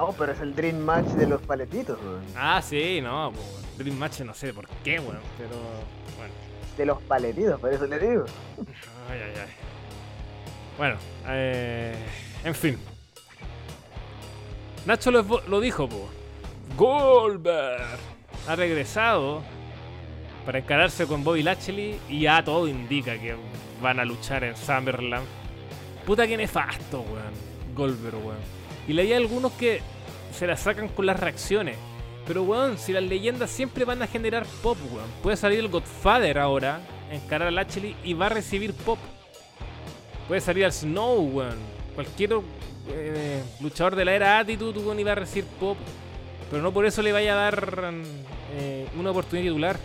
No, 0.00 0.14
pero 0.16 0.32
es 0.32 0.40
el 0.40 0.54
Dream 0.54 0.78
Match 0.78 1.08
de 1.08 1.26
los 1.26 1.42
paletitos, 1.42 1.98
weón. 2.00 2.24
Ah, 2.34 2.62
sí, 2.62 3.02
no, 3.02 3.32
pues, 3.34 3.44
weón. 3.46 3.64
Dream 3.76 3.98
Match 3.98 4.20
no 4.20 4.32
sé 4.32 4.54
por 4.54 4.66
qué, 4.82 4.98
weón. 4.98 5.20
Pero, 5.36 5.50
bueno. 6.16 6.32
De 6.78 6.86
los 6.86 7.02
paletitos, 7.02 7.60
por 7.60 7.70
eso 7.70 7.86
le 7.86 7.98
digo. 7.98 8.24
Ay, 9.10 9.20
ay, 9.22 9.32
ay. 9.36 9.52
Bueno, 10.78 10.96
eh, 11.28 11.94
en 12.42 12.54
fin. 12.54 12.78
Nacho 14.86 15.10
lo, 15.10 15.22
lo 15.46 15.60
dijo, 15.60 15.86
po. 15.86 16.08
Goldberg 16.78 17.98
ha 18.48 18.56
regresado 18.56 19.42
para 20.46 20.60
encararse 20.60 21.06
con 21.06 21.22
Bobby 21.22 21.42
Lashley 21.42 22.00
y 22.08 22.20
ya 22.20 22.42
todo 22.42 22.66
indica 22.68 23.18
que 23.18 23.36
van 23.82 24.00
a 24.00 24.06
luchar 24.06 24.44
en 24.44 24.56
Summerland. 24.56 25.26
Puta 26.06 26.26
que 26.26 26.38
nefasto, 26.38 27.02
weón. 27.02 27.74
Goldberg, 27.74 28.16
weón. 28.24 28.59
Y 28.90 28.92
leí 28.92 29.12
algunos 29.12 29.52
que 29.52 29.82
se 30.36 30.48
la 30.48 30.56
sacan 30.56 30.88
con 30.88 31.06
las 31.06 31.20
reacciones. 31.20 31.76
Pero, 32.26 32.42
weón, 32.42 32.76
si 32.76 32.92
las 32.92 33.04
leyendas 33.04 33.48
siempre 33.48 33.84
van 33.84 34.02
a 34.02 34.08
generar 34.08 34.44
pop, 34.64 34.76
weón. 34.90 35.08
Puede 35.22 35.36
salir 35.36 35.60
el 35.60 35.68
Godfather 35.68 36.40
ahora, 36.40 36.80
encarar 37.08 37.46
a 37.46 37.50
Lashley 37.52 37.94
y 38.02 38.14
va 38.14 38.26
a 38.26 38.30
recibir 38.30 38.74
pop. 38.74 38.98
Puede 40.26 40.40
salir 40.40 40.64
al 40.64 40.72
Snow, 40.72 41.20
weón. 41.20 41.54
Cualquier 41.94 42.32
eh, 42.88 43.40
luchador 43.60 43.94
de 43.94 44.04
la 44.04 44.12
era 44.12 44.40
Attitude, 44.40 44.80
weón, 44.80 44.98
iba 44.98 45.12
a 45.12 45.14
recibir 45.14 45.48
pop. 45.60 45.78
Pero 46.50 46.60
no 46.60 46.72
por 46.72 46.84
eso 46.84 47.00
le 47.00 47.12
vaya 47.12 47.34
a 47.34 47.36
dar 47.36 47.92
eh, 48.58 48.88
una 48.98 49.12
oportunidad 49.12 49.52
titular 49.52 49.76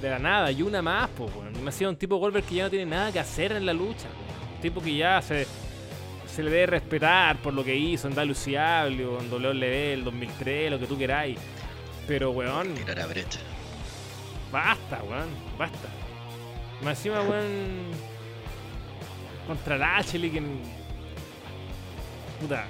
de 0.00 0.08
la 0.08 0.18
nada 0.18 0.50
y 0.50 0.62
una 0.62 0.80
más, 0.80 1.10
pues, 1.14 1.30
weón. 1.36 1.62
Me 1.62 1.68
ha 1.68 1.72
sido 1.72 1.90
un 1.90 1.96
tipo 1.96 2.16
Goldberg 2.16 2.46
que 2.46 2.54
ya 2.54 2.64
no 2.64 2.70
tiene 2.70 2.86
nada 2.86 3.12
que 3.12 3.20
hacer 3.20 3.52
en 3.52 3.66
la 3.66 3.74
lucha. 3.74 4.08
Un 4.54 4.62
tipo 4.62 4.80
que 4.80 4.96
ya 4.96 5.20
se, 5.20 5.46
se 6.36 6.42
le 6.42 6.50
debe 6.50 6.66
respetar 6.66 7.38
por 7.38 7.54
lo 7.54 7.64
que 7.64 7.74
hizo 7.74 8.08
en 8.08 8.18
o 9.06 9.20
en 9.20 9.32
WWE 9.32 9.94
el 9.94 10.04
2003, 10.04 10.70
lo 10.70 10.78
que 10.78 10.86
tú 10.86 10.98
queráis. 10.98 11.38
Pero, 12.06 12.30
weón, 12.32 12.74
Tirar 12.74 13.00
a 13.00 13.06
brecha. 13.06 13.40
Basta, 14.52 15.02
weón, 15.02 15.28
basta. 15.56 15.88
Más 16.82 16.98
encima, 16.98 17.22
weón. 17.22 17.90
Contra 19.46 19.78
Lashley, 19.78 20.30
que. 20.30 20.42
Puta. 22.38 22.66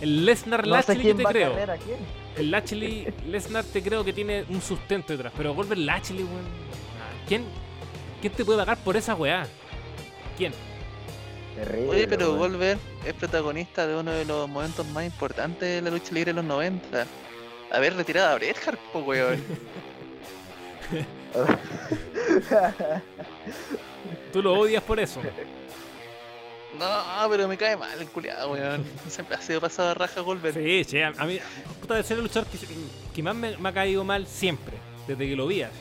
El 0.00 0.24
Lesnar 0.24 0.64
No 0.64 0.74
Lashley 0.74 1.12
te 1.12 1.22
a 1.26 1.28
creo. 1.30 1.50
cargar 1.50 1.70
a 1.72 1.76
quién. 1.76 1.98
El 2.36 2.52
Lashley 2.52 3.12
Lesnar 3.26 3.64
te 3.64 3.82
creo 3.82 4.04
que 4.04 4.12
tiene 4.12 4.44
un 4.48 4.62
sustento 4.62 5.12
detrás. 5.12 5.32
Pero 5.36 5.54
Goldberg 5.54 5.80
Lashley, 5.80 6.22
weón. 6.22 6.44
¿Quién, 7.26 7.44
¿Quién 8.20 8.32
te 8.32 8.44
puede 8.44 8.60
pagar 8.60 8.78
por 8.78 8.96
esa 8.96 9.16
weá? 9.16 9.44
¿Quién? 10.36 10.52
Terrible, 11.64 11.90
Oye, 11.90 12.08
pero 12.08 12.26
weón. 12.28 12.38
Goldberg 12.38 12.78
es 13.04 13.14
protagonista 13.14 13.86
de 13.86 13.96
uno 13.96 14.12
de 14.12 14.24
los 14.24 14.48
momentos 14.48 14.86
más 14.88 15.04
importantes 15.04 15.60
de 15.60 15.82
la 15.82 15.90
lucha 15.90 16.12
libre 16.12 16.32
de 16.32 16.36
los 16.36 16.44
90. 16.44 17.06
Haber 17.72 17.96
retirado 17.96 18.30
a 18.30 18.34
Bret 18.36 18.56
Hart, 18.66 18.78
po, 18.92 19.00
weón. 19.00 19.42
Tú 24.32 24.42
lo 24.42 24.58
odias 24.60 24.82
por 24.82 25.00
eso. 25.00 25.20
No, 26.78 26.86
pero 27.30 27.48
me 27.48 27.56
cae 27.56 27.76
mal 27.76 27.98
el 28.00 28.08
culiado, 28.08 28.52
weón. 28.52 28.84
Siempre 29.08 29.36
ha 29.36 29.40
sido 29.40 29.60
pasado 29.60 29.90
a 29.90 29.94
raja 29.94 30.20
Goldberg. 30.20 30.54
Sí, 30.54 30.84
sí, 30.84 31.00
a, 31.00 31.12
a 31.16 31.26
mí. 31.26 31.38
Puta, 31.80 31.94
de 31.96 32.02
ser 32.02 32.18
el 32.18 32.24
luchador 32.24 32.48
que, 32.48 32.58
que 33.14 33.22
más 33.22 33.34
me, 33.34 33.56
me 33.56 33.68
ha 33.68 33.72
caído 33.72 34.04
mal 34.04 34.26
siempre. 34.26 34.76
Desde 35.06 35.26
que 35.28 35.34
lo 35.34 35.46
vi. 35.46 35.62
así. 35.62 35.72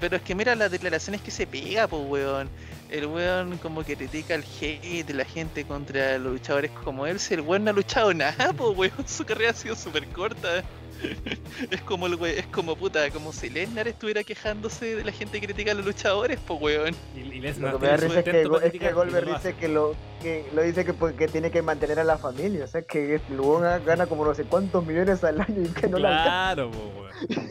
Pero 0.00 0.16
es 0.16 0.22
que 0.22 0.34
mira 0.34 0.54
las 0.54 0.70
declaraciones 0.70 1.20
que 1.20 1.30
se 1.30 1.46
pega, 1.46 1.86
pues 1.86 2.02
weón. 2.06 2.48
El 2.94 3.06
weón 3.06 3.58
como 3.58 3.82
que 3.82 3.96
critica 3.96 4.36
el 4.36 4.44
hate 4.60 5.04
de 5.04 5.14
la 5.14 5.24
gente 5.24 5.64
contra 5.64 6.16
los 6.18 6.34
luchadores 6.34 6.70
como 6.84 7.06
él. 7.08 7.18
Si 7.18 7.34
el 7.34 7.40
weón 7.40 7.64
no 7.64 7.70
ha 7.70 7.72
luchado 7.74 8.14
nada, 8.14 8.52
pues 8.56 8.76
weón, 8.76 9.08
su 9.08 9.24
carrera 9.24 9.50
ha 9.50 9.54
sido 9.54 9.74
súper 9.74 10.06
corta. 10.08 10.62
Es 11.70 11.82
como 11.82 12.06
el 12.06 12.14
we- 12.14 12.38
es 12.38 12.46
como 12.46 12.76
puta, 12.76 13.10
como 13.10 13.32
si 13.32 13.50
Lesnar 13.50 13.86
estuviera 13.88 14.22
quejándose 14.22 14.94
de 14.96 15.04
la 15.04 15.12
gente 15.12 15.40
que 15.40 15.46
critica 15.46 15.72
a 15.72 15.74
los 15.74 15.84
luchadores, 15.84 16.38
pues 16.46 16.60
weón. 16.62 16.94
Y, 17.14 17.18
y 17.20 17.24
Lo 17.24 17.42
Lesnar 17.42 17.72
que 17.72 17.78
me 17.80 17.86
da 17.88 17.96
risa 17.96 18.18
es 18.20 18.24
que, 18.24 18.42
es 18.64 18.72
que 18.72 18.92
Goldberg 18.92 19.26
lo 19.28 19.34
dice 19.34 19.54
que 19.54 19.68
lo, 19.68 19.94
que 20.22 20.46
lo 20.54 20.62
dice 20.62 20.84
que, 20.84 20.94
porque 20.94 21.26
tiene 21.28 21.50
que 21.50 21.62
mantener 21.62 21.98
a 21.98 22.04
la 22.04 22.16
familia, 22.16 22.64
o 22.64 22.68
sea 22.68 22.82
que 22.82 23.16
el 23.28 23.40
weón 23.40 23.84
gana 23.84 24.06
como 24.06 24.24
no 24.24 24.34
sé 24.34 24.44
cuántos 24.44 24.86
millones 24.86 25.22
al 25.24 25.40
año 25.40 25.62
y 25.64 25.68
que 25.68 25.88
no 25.88 25.98
la 25.98 26.08
alcanza. 26.08 26.30
Claro, 26.30 26.70
po, 26.70 27.00
weón. 27.00 27.50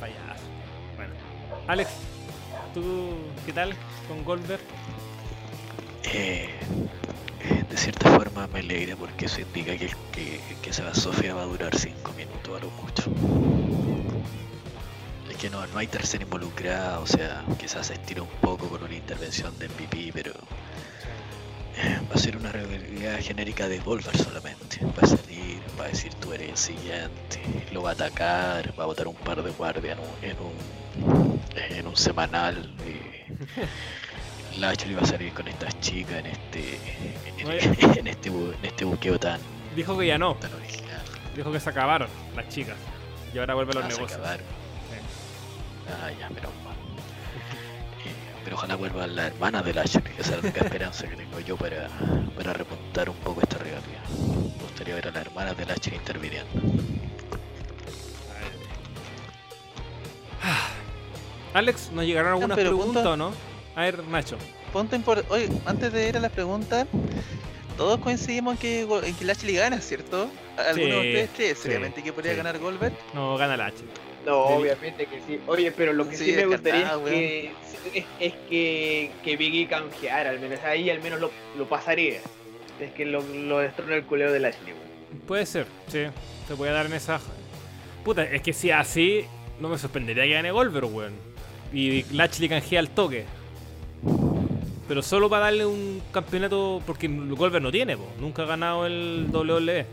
Payaso. 0.00 0.44
Bueno. 0.96 1.14
Alex, 1.68 1.90
¿tú 2.74 2.82
qué 3.46 3.52
tal 3.52 3.74
con 4.10 4.24
Goldberg? 4.24 4.60
Eh, 6.02 6.48
eh, 7.44 7.64
de 7.70 7.76
cierta 7.76 8.10
forma 8.10 8.48
me 8.48 8.58
alegra 8.58 8.96
porque 8.96 9.26
eso 9.26 9.40
indica 9.40 9.76
que, 9.76 9.88
que, 10.10 10.40
que 10.60 10.70
esa 10.70 10.92
Sofía 10.96 11.32
va 11.32 11.42
a 11.42 11.44
durar 11.44 11.76
5 11.76 12.12
minutos 12.14 12.60
a 12.60 12.64
lo 12.64 12.70
mucho. 12.72 13.04
Es 15.30 15.36
que 15.36 15.48
no, 15.48 15.64
no 15.64 15.78
hay 15.78 15.86
tercera 15.86 16.24
involucrada, 16.24 16.98
o 16.98 17.06
sea, 17.06 17.44
quizás 17.56 17.86
se 17.86 17.94
estira 17.94 18.22
un 18.22 18.28
poco 18.40 18.68
con 18.68 18.82
una 18.82 18.96
intervención 18.96 19.56
de 19.60 19.68
MVP, 19.68 20.10
pero 20.12 20.32
eh, 21.76 22.00
va 22.10 22.16
a 22.16 22.18
ser 22.18 22.36
una 22.36 22.50
rivalidad 22.50 23.20
genérica 23.20 23.68
de 23.68 23.78
Goldberg 23.78 24.18
solamente. 24.18 24.84
Va 24.86 25.02
a 25.02 25.06
salir, 25.06 25.60
va 25.78 25.84
a 25.84 25.88
decir 25.88 26.12
tú 26.14 26.32
eres 26.32 26.50
el 26.50 26.56
siguiente, 26.56 27.40
lo 27.70 27.82
va 27.82 27.90
a 27.90 27.92
atacar, 27.92 28.74
va 28.76 28.82
a 28.82 28.86
botar 28.86 29.06
un 29.06 29.14
par 29.14 29.40
de 29.40 29.52
guardias 29.52 29.96
en 30.20 30.36
un, 30.36 30.50
en 31.04 31.14
un, 31.14 31.40
en 31.76 31.86
un 31.86 31.96
semanal. 31.96 32.74
Y 32.84 33.20
Lashley 34.58 34.94
va 34.94 35.02
a 35.02 35.06
salir 35.06 35.32
con 35.32 35.46
estas 35.48 35.78
chicas 35.80 36.18
en 36.18 36.26
este 36.26 36.78
en, 37.98 38.06
este 38.06 38.30
bu- 38.30 38.54
en 38.58 38.64
este 38.64 38.84
buqueo 38.84 39.18
tan, 39.18 39.40
Dijo 39.76 39.96
que 39.96 40.06
ya 40.06 40.18
no. 40.18 40.34
tan 40.34 40.52
original. 40.54 41.00
Dijo 41.36 41.52
que 41.52 41.60
se 41.60 41.70
acabaron 41.70 42.08
las 42.34 42.48
chicas. 42.48 42.76
Y 43.32 43.38
ahora 43.38 43.54
vuelven 43.54 43.76
los 43.76 43.84
Ah, 43.84 43.90
se 43.90 43.96
negocios. 43.96 44.18
acabaron. 44.20 44.46
Ah, 45.88 46.10
ya, 46.18 46.28
mal. 46.30 46.42
Eh, 48.04 48.12
pero 48.44 48.56
ojalá 48.56 48.74
vuelvan 48.76 49.14
las 49.16 49.26
hermanas 49.28 49.64
de 49.64 49.74
Lashley, 49.74 50.02
esa 50.18 50.20
es 50.22 50.30
la 50.30 50.38
única 50.48 50.64
esperanza 50.64 51.06
que 51.08 51.16
tengo 51.16 51.40
yo 51.40 51.56
para, 51.56 51.88
para 52.36 52.52
repuntar 52.52 53.08
un 53.08 53.16
poco 53.16 53.40
esta 53.42 53.58
rivalidad. 53.58 54.08
Me 54.08 54.62
gustaría 54.62 54.94
ver 54.96 55.08
a 55.08 55.10
las 55.12 55.26
hermanas 55.26 55.56
de 55.56 55.66
Lashley 55.66 55.96
interviniendo. 55.96 56.50
Alex, 61.54 61.90
¿nos 61.92 62.04
llegaron 62.04 62.32
algunas 62.32 62.56
pero 62.56 62.70
preguntas 62.70 63.02
punto- 63.02 63.12
o 63.12 63.16
no? 63.16 63.49
A 63.80 63.84
ver, 63.84 64.04
Nacho. 64.04 64.36
Punto 64.74 64.94
impor- 64.94 65.24
Oye, 65.30 65.48
antes 65.64 65.90
de 65.90 66.06
ir 66.10 66.14
a 66.18 66.20
las 66.20 66.30
preguntas, 66.32 66.86
todos 67.78 67.98
coincidimos 68.00 68.52
en 68.54 68.58
que, 68.58 68.80
en 68.82 69.14
que 69.14 69.24
Lashley 69.24 69.54
gana, 69.56 69.80
¿cierto? 69.80 70.28
¿Alguno 70.58 70.74
Sí, 70.74 70.90
de 70.90 70.98
ustedes 71.24 71.30
cree 71.34 71.54
sí, 71.54 71.62
seriamente 71.62 72.02
que 72.02 72.12
podría 72.12 72.32
sí. 72.32 72.36
ganar 72.36 72.58
Goldberg? 72.58 72.92
No, 73.14 73.38
gana 73.38 73.56
la 73.56 73.66
H. 73.66 73.76
No, 74.26 74.36
obviamente 74.42 75.06
que 75.06 75.22
sí. 75.26 75.40
Oye, 75.46 75.72
pero 75.72 75.94
lo 75.94 76.06
que 76.06 76.14
sí, 76.18 76.26
Sí, 76.26 76.32
me 76.32 76.44
gustaría 76.44 76.92
es, 76.92 76.98
que, 77.10 77.52
es, 77.94 78.04
es 78.20 78.32
que, 78.50 79.10
que 79.24 79.36
Biggie 79.38 79.66
canjeara, 79.66 80.28
al 80.28 80.40
menos 80.40 80.60
ahí 80.62 80.90
al 80.90 81.00
menos 81.00 81.18
lo, 81.18 81.30
lo 81.56 81.66
pasaría. 81.66 82.20
Es 82.78 82.92
que 82.92 83.06
lo, 83.06 83.22
lo 83.22 83.60
destrona 83.60 83.94
el 83.94 84.04
culero 84.04 84.30
de 84.30 84.40
Lashley, 84.40 84.74
weón. 84.74 85.22
Puede 85.26 85.46
ser, 85.46 85.66
sí. 85.88 86.00
Se 86.48 86.54
puede 86.54 86.72
dar 86.72 86.84
en 86.84 86.92
esa. 86.92 87.18
Puta, 88.04 88.24
es 88.24 88.42
que 88.42 88.52
si 88.52 88.70
así, 88.70 89.24
no 89.58 89.70
me 89.70 89.78
sorprendería 89.78 90.24
que 90.24 90.32
gane 90.32 90.50
Goldberg, 90.50 90.84
weón. 90.94 91.14
Y 91.72 92.02
Lashley 92.12 92.50
canjea 92.50 92.80
al 92.80 92.90
toque. 92.90 93.24
Pero 94.90 95.02
solo 95.02 95.30
para 95.30 95.44
darle 95.44 95.64
un 95.64 96.02
campeonato, 96.10 96.82
porque 96.84 97.06
Goldberg 97.06 97.62
no 97.62 97.70
tiene, 97.70 97.96
po. 97.96 98.08
nunca 98.18 98.42
ha 98.42 98.46
ganado 98.46 98.86
el 98.86 99.28
WWE. 99.32 99.86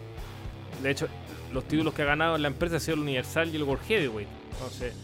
De 0.81 0.89
hecho, 0.89 1.07
los 1.53 1.65
títulos 1.65 1.93
que 1.93 2.01
ha 2.01 2.05
ganado 2.05 2.35
en 2.35 2.41
la 2.41 2.47
empresa 2.47 2.77
han 2.77 2.81
sido 2.81 2.95
el 2.95 3.01
Universal 3.01 3.47
y 3.53 3.57
el 3.57 3.61
World 3.61 3.85
Heavyweight. 3.85 4.27
Entonces, 4.53 4.95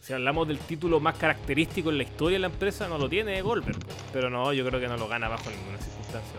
si 0.00 0.12
hablamos 0.12 0.46
del 0.46 0.58
título 0.58 1.00
más 1.00 1.16
característico 1.16 1.90
en 1.90 1.96
la 1.96 2.04
historia 2.04 2.36
de 2.36 2.38
la 2.38 2.46
empresa, 2.46 2.86
no 2.86 2.98
lo 2.98 3.08
tiene 3.08 3.42
Goldberg. 3.42 3.78
Pero 4.12 4.30
no, 4.30 4.52
yo 4.52 4.64
creo 4.64 4.78
que 4.78 4.86
no 4.86 4.96
lo 4.96 5.08
gana 5.08 5.26
bajo 5.26 5.50
ninguna 5.50 5.78
circunstancia. 5.78 6.38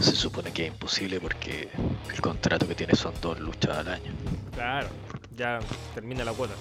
Se 0.00 0.16
supone 0.16 0.52
que 0.52 0.66
es 0.66 0.72
imposible 0.72 1.20
porque 1.20 1.68
el 2.12 2.20
contrato 2.20 2.66
que 2.66 2.74
tiene 2.74 2.96
son 2.96 3.14
dos 3.22 3.38
luchas 3.38 3.78
al 3.78 3.86
año. 3.86 4.10
Claro, 4.52 4.88
ya 5.36 5.60
termina 5.94 6.24
la 6.24 6.32
cuota. 6.32 6.54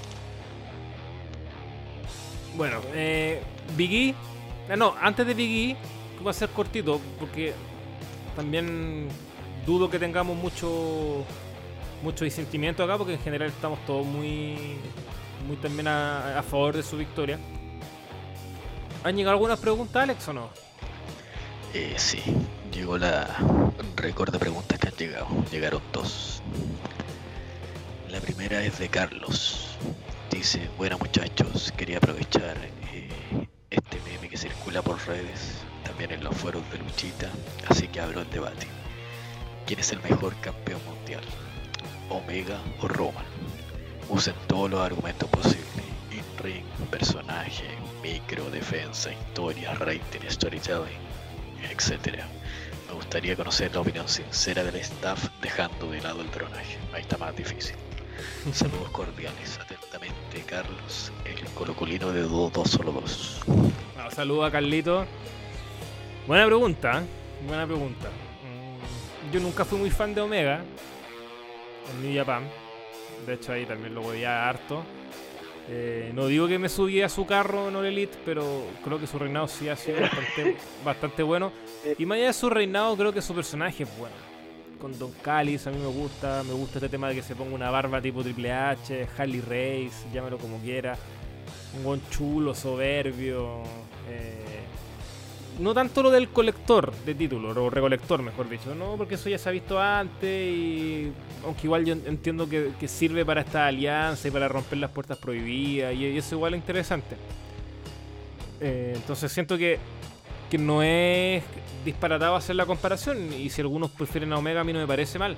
Bueno, 2.55 2.81
eh, 2.93 3.41
Biggie. 3.75 4.13
No, 4.77 4.95
antes 5.01 5.25
de 5.25 5.33
Biggie, 5.33 5.75
que 6.17 6.23
va 6.23 6.31
a 6.31 6.33
ser 6.33 6.49
cortito, 6.49 6.99
porque 7.19 7.53
también 8.35 9.07
dudo 9.65 9.89
que 9.89 9.99
tengamos 9.99 10.35
mucho 10.35 11.25
mucho 12.01 12.25
disentimiento 12.25 12.83
acá, 12.83 12.97
porque 12.97 13.13
en 13.13 13.21
general 13.21 13.49
estamos 13.49 13.79
todos 13.85 14.05
muy, 14.05 14.77
muy 15.47 15.55
también 15.57 15.87
a, 15.87 16.43
favor 16.49 16.75
de 16.75 16.83
su 16.83 16.97
victoria. 16.97 17.39
¿Han 19.03 19.15
llegado 19.15 19.33
algunas 19.33 19.59
preguntas, 19.59 20.03
Alex, 20.03 20.27
o 20.27 20.33
no? 20.33 20.49
Eh, 21.73 21.93
sí, 21.97 22.21
llegó 22.71 22.97
la 22.97 23.27
récord 23.95 24.31
de 24.31 24.39
preguntas 24.39 24.79
que 24.79 24.87
han 24.87 24.95
llegado. 24.95 25.27
Llegaron 25.51 25.81
dos. 25.93 26.41
La 28.09 28.19
primera 28.19 28.63
es 28.63 28.77
de 28.79 28.89
Carlos. 28.89 29.77
Dice, 30.29 30.69
bueno 30.77 30.97
muchachos, 30.97 31.73
quería 31.77 31.97
aprovechar 31.97 32.55
este 33.71 34.01
meme 34.01 34.27
que 34.27 34.37
circula 34.37 34.81
por 34.81 34.99
redes, 35.07 35.61
también 35.85 36.11
en 36.11 36.23
los 36.23 36.35
foros 36.35 36.69
de 36.71 36.77
Luchita, 36.77 37.29
así 37.69 37.87
que 37.87 38.01
abro 38.01 38.21
el 38.21 38.29
debate. 38.29 38.67
¿Quién 39.65 39.79
es 39.79 39.93
el 39.93 40.01
mejor 40.01 40.35
campeón 40.41 40.81
mundial? 40.85 41.23
¿Omega 42.09 42.59
o 42.81 42.87
Roman? 42.89 43.25
Usen 44.09 44.35
todos 44.47 44.69
los 44.69 44.81
argumentos 44.81 45.29
posibles. 45.29 45.61
In-ring, 46.11 46.65
personaje, 46.89 47.63
micro, 48.03 48.49
defensa, 48.49 49.09
historia, 49.13 49.73
rating, 49.75 50.29
storytelling, 50.29 50.99
etc. 51.69 52.25
Me 52.89 52.93
gustaría 52.95 53.37
conocer 53.37 53.73
la 53.73 53.79
opinión 53.79 54.09
sincera 54.09 54.65
del 54.65 54.75
staff 54.75 55.29
dejando 55.41 55.89
de 55.89 56.01
lado 56.01 56.21
el 56.21 56.31
dronaje. 56.31 56.77
Ahí 56.93 57.01
está 57.03 57.17
más 57.17 57.33
difícil. 57.37 57.77
Saludos 58.53 58.89
cordiales. 58.91 59.59
Atentamente, 59.59 60.41
Carlos, 60.45 61.11
el 61.25 61.43
colocolino 61.53 62.11
de 62.11 62.21
2 62.21 62.51
solo 62.69 62.91
2. 62.91 63.41
Bueno, 63.45 64.11
saludo 64.11 64.45
a 64.45 64.51
Carlito. 64.51 65.05
Buena 66.27 66.45
pregunta, 66.45 66.99
¿eh? 67.01 67.05
buena 67.47 67.65
pregunta. 67.65 68.07
Mm, 68.09 69.31
Yo 69.33 69.39
nunca 69.39 69.65
fui 69.65 69.79
muy 69.79 69.89
fan 69.89 70.13
de 70.13 70.21
Omega 70.21 70.61
en 71.91 72.01
New 72.03 72.15
Japan. 72.17 72.43
De 73.25 73.33
hecho, 73.35 73.53
ahí 73.53 73.65
también 73.65 73.93
lo 73.95 74.01
podía 74.01 74.47
harto. 74.49 74.83
Eh, 75.69 76.11
no 76.13 76.25
digo 76.27 76.47
que 76.47 76.57
me 76.59 76.69
subí 76.69 77.01
a 77.01 77.09
su 77.09 77.25
carro 77.25 77.69
en 77.69 77.75
All 77.75 77.85
Elite, 77.85 78.17
pero 78.25 78.65
creo 78.83 78.99
que 78.99 79.07
su 79.07 79.17
reinado 79.19 79.47
sí 79.47 79.69
ha 79.69 79.75
sido 79.75 80.01
bastante, 80.01 80.57
bastante 80.85 81.23
bueno. 81.23 81.51
Y 81.97 82.05
más 82.05 82.17
allá 82.17 82.27
de 82.27 82.33
su 82.33 82.49
reinado, 82.49 82.97
creo 82.97 83.13
que 83.13 83.21
su 83.21 83.33
personaje 83.33 83.83
es 83.83 83.97
bueno. 83.97 84.15
Con 84.81 84.97
Don 84.97 85.11
Callis 85.21 85.67
a 85.67 85.71
mí 85.71 85.77
me 85.77 85.87
gusta, 85.87 86.43
me 86.43 86.53
gusta 86.53 86.79
este 86.79 86.89
tema 86.89 87.07
de 87.07 87.15
que 87.15 87.21
se 87.21 87.35
ponga 87.35 87.53
una 87.53 87.69
barba 87.69 88.01
tipo 88.01 88.23
Triple 88.23 88.51
H, 88.51 89.07
Harley 89.15 89.41
Race, 89.41 90.07
llámalo 90.11 90.39
como 90.39 90.57
quiera. 90.57 90.97
Un 91.77 91.83
buen 91.83 92.01
chulo, 92.09 92.55
soberbio. 92.55 93.61
eh, 94.09 94.41
no 95.59 95.73
tanto 95.73 96.01
lo 96.01 96.09
del 96.09 96.29
colector 96.29 96.91
de 97.05 97.13
títulos, 97.13 97.55
o 97.55 97.69
recolector 97.69 98.23
mejor 98.23 98.49
dicho, 98.49 98.73
no, 98.73 98.95
porque 98.97 99.15
eso 99.15 99.29
ya 99.29 99.37
se 99.37 99.49
ha 99.49 99.51
visto 99.51 99.79
antes 99.79 101.11
aunque 101.45 101.67
igual 101.67 101.85
yo 101.85 101.93
entiendo 101.93 102.47
que, 102.49 102.71
sirve 102.87 103.25
para 103.25 103.41
esta 103.41 103.67
alianza 103.67 104.27
y 104.27 104.31
para 104.31 104.47
romper 104.47 104.79
las 104.79 104.91
puertas 104.91 105.17
prohibidas 105.17 105.93
y, 105.93 106.07
y 106.07 106.17
eso 106.17 106.35
igual 106.35 106.53
es 106.53 106.61
interesante. 106.61 107.15
Eh, 108.59 108.93
entonces 108.95 109.31
siento 109.31 109.57
que, 109.57 109.79
que 110.51 110.57
no 110.59 110.83
es 110.83 111.41
disparatado 111.85 112.35
hacer 112.35 112.55
la 112.57 112.65
comparación 112.67 113.33
y 113.33 113.49
si 113.49 113.61
algunos 113.61 113.89
prefieren 113.89 114.31
a 114.33 114.37
Omega 114.37 114.61
a 114.61 114.63
mí 114.63 114.73
no 114.73 114.79
me 114.79 114.85
parece 114.85 115.17
mal. 115.17 115.35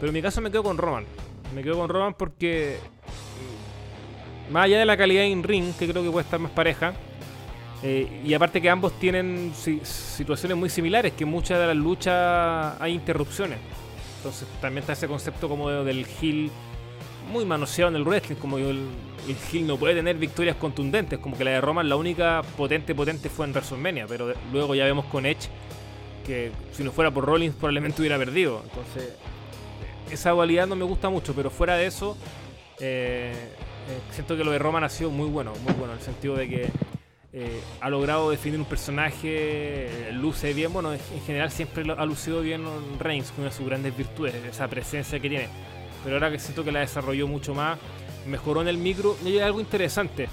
Pero 0.00 0.08
en 0.10 0.14
mi 0.14 0.20
caso 0.20 0.40
me 0.40 0.50
quedo 0.50 0.64
con 0.64 0.76
Roman. 0.76 1.06
Me 1.54 1.62
quedo 1.62 1.78
con 1.78 1.88
Roman 1.88 2.12
porque 2.14 2.76
mm, 4.48 4.52
más 4.52 4.64
allá 4.64 4.80
de 4.80 4.84
la 4.84 4.96
calidad 4.96 5.24
en 5.24 5.42
ring, 5.42 5.72
que 5.78 5.88
creo 5.88 6.02
que 6.02 6.10
puede 6.10 6.24
estar 6.24 6.40
más 6.40 6.50
pareja, 6.52 6.92
eh, 7.82 8.20
y 8.24 8.34
aparte 8.34 8.60
que 8.60 8.68
ambos 8.68 8.98
tienen 8.98 9.52
si- 9.54 9.80
situaciones 9.84 10.58
muy 10.58 10.68
similares, 10.68 11.12
que 11.12 11.22
en 11.24 11.30
muchas 11.30 11.58
de 11.60 11.66
las 11.68 11.76
luchas 11.76 12.74
hay 12.80 12.92
interrupciones. 12.94 13.58
Entonces 14.18 14.48
también 14.60 14.80
está 14.82 14.94
ese 14.94 15.06
concepto 15.06 15.48
como 15.48 15.70
de- 15.70 15.84
del 15.84 16.04
heel 16.20 16.50
muy 17.28 17.44
manoseado 17.44 17.90
en 17.90 17.96
el 17.96 18.04
wrestling, 18.04 18.36
como 18.36 18.58
el, 18.58 18.86
el 19.28 19.36
heel 19.52 19.66
no 19.66 19.76
puede 19.76 19.94
tener 19.94 20.16
victorias 20.16 20.56
contundentes, 20.56 21.18
como 21.18 21.36
que 21.36 21.44
la 21.44 21.52
de 21.52 21.60
Roman 21.60 21.88
la 21.88 21.96
única 21.96 22.42
potente 22.56 22.94
potente 22.94 23.28
fue 23.28 23.46
en 23.46 23.52
WrestleMania, 23.52 24.06
pero 24.06 24.32
luego 24.52 24.74
ya 24.74 24.84
vemos 24.84 25.04
con 25.06 25.26
Edge 25.26 25.48
que 26.26 26.50
si 26.72 26.84
no 26.84 26.92
fuera 26.92 27.10
por 27.10 27.24
Rollins 27.24 27.54
probablemente 27.54 28.02
hubiera 28.02 28.18
perdido. 28.18 28.62
Entonces 28.64 29.14
esa 30.10 30.30
dualidad 30.30 30.66
no 30.66 30.76
me 30.76 30.84
gusta 30.84 31.08
mucho, 31.08 31.34
pero 31.34 31.50
fuera 31.50 31.76
de 31.76 31.86
eso 31.86 32.16
eh, 32.80 33.32
eh, 33.88 34.00
siento 34.10 34.36
que 34.36 34.44
lo 34.44 34.50
de 34.50 34.58
Roman 34.58 34.84
ha 34.84 34.88
sido 34.88 35.10
muy 35.10 35.28
bueno, 35.28 35.52
muy 35.64 35.72
bueno, 35.74 35.92
en 35.94 35.98
el 35.98 36.04
sentido 36.04 36.36
de 36.36 36.48
que 36.48 36.68
eh, 37.32 37.60
ha 37.80 37.90
logrado 37.90 38.30
definir 38.30 38.58
un 38.58 38.64
personaje, 38.66 39.28
eh, 39.28 40.12
luce 40.12 40.54
bien, 40.54 40.72
bueno, 40.72 40.92
en 40.92 41.00
en 41.14 41.20
general 41.22 41.50
siempre 41.50 41.84
ha 41.96 42.06
lucido 42.06 42.40
bien 42.40 42.64
Reigns, 42.98 43.32
una 43.36 43.48
de 43.48 43.52
sus 43.52 43.66
grandes 43.66 43.96
virtudes, 43.96 44.34
esa 44.34 44.66
presencia 44.68 45.20
que 45.20 45.28
tiene. 45.28 45.48
Pero 46.04 46.16
ahora 46.16 46.30
que 46.30 46.38
siento 46.38 46.64
que 46.64 46.72
la 46.72 46.80
desarrolló 46.80 47.26
mucho 47.26 47.54
más, 47.54 47.78
mejoró 48.26 48.62
en 48.62 48.68
el 48.68 48.78
micro, 48.78 49.16
y 49.24 49.28
hay 49.28 49.38
algo 49.40 49.60
interesante, 49.60 50.28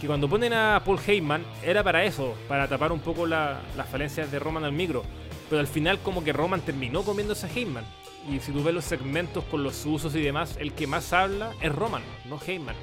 que 0.00 0.06
cuando 0.06 0.28
ponen 0.28 0.52
a 0.52 0.82
Paul 0.84 0.98
Heyman 1.06 1.44
era 1.62 1.82
para 1.82 2.04
eso, 2.04 2.34
para 2.48 2.68
tapar 2.68 2.92
un 2.92 3.00
poco 3.00 3.26
la- 3.26 3.60
las 3.76 3.88
falencias 3.88 4.30
de 4.30 4.38
Roman 4.38 4.64
al 4.64 4.72
micro. 4.72 5.02
Pero 5.48 5.60
al 5.60 5.66
final 5.66 5.98
como 6.00 6.24
que 6.24 6.32
Roman 6.32 6.62
terminó 6.62 7.02
comiéndose 7.02 7.46
a 7.46 7.50
Heyman. 7.50 7.84
Y 8.30 8.40
si 8.40 8.52
tú 8.52 8.62
ves 8.64 8.74
los 8.74 8.84
segmentos 8.84 9.44
con 9.44 9.62
los 9.62 9.84
usos 9.84 10.14
y 10.14 10.22
demás, 10.22 10.56
el 10.58 10.72
que 10.72 10.86
más 10.86 11.12
habla 11.12 11.52
es 11.60 11.70
Roman, 11.72 12.02
no 12.24 12.40
Heyman. 12.44 12.74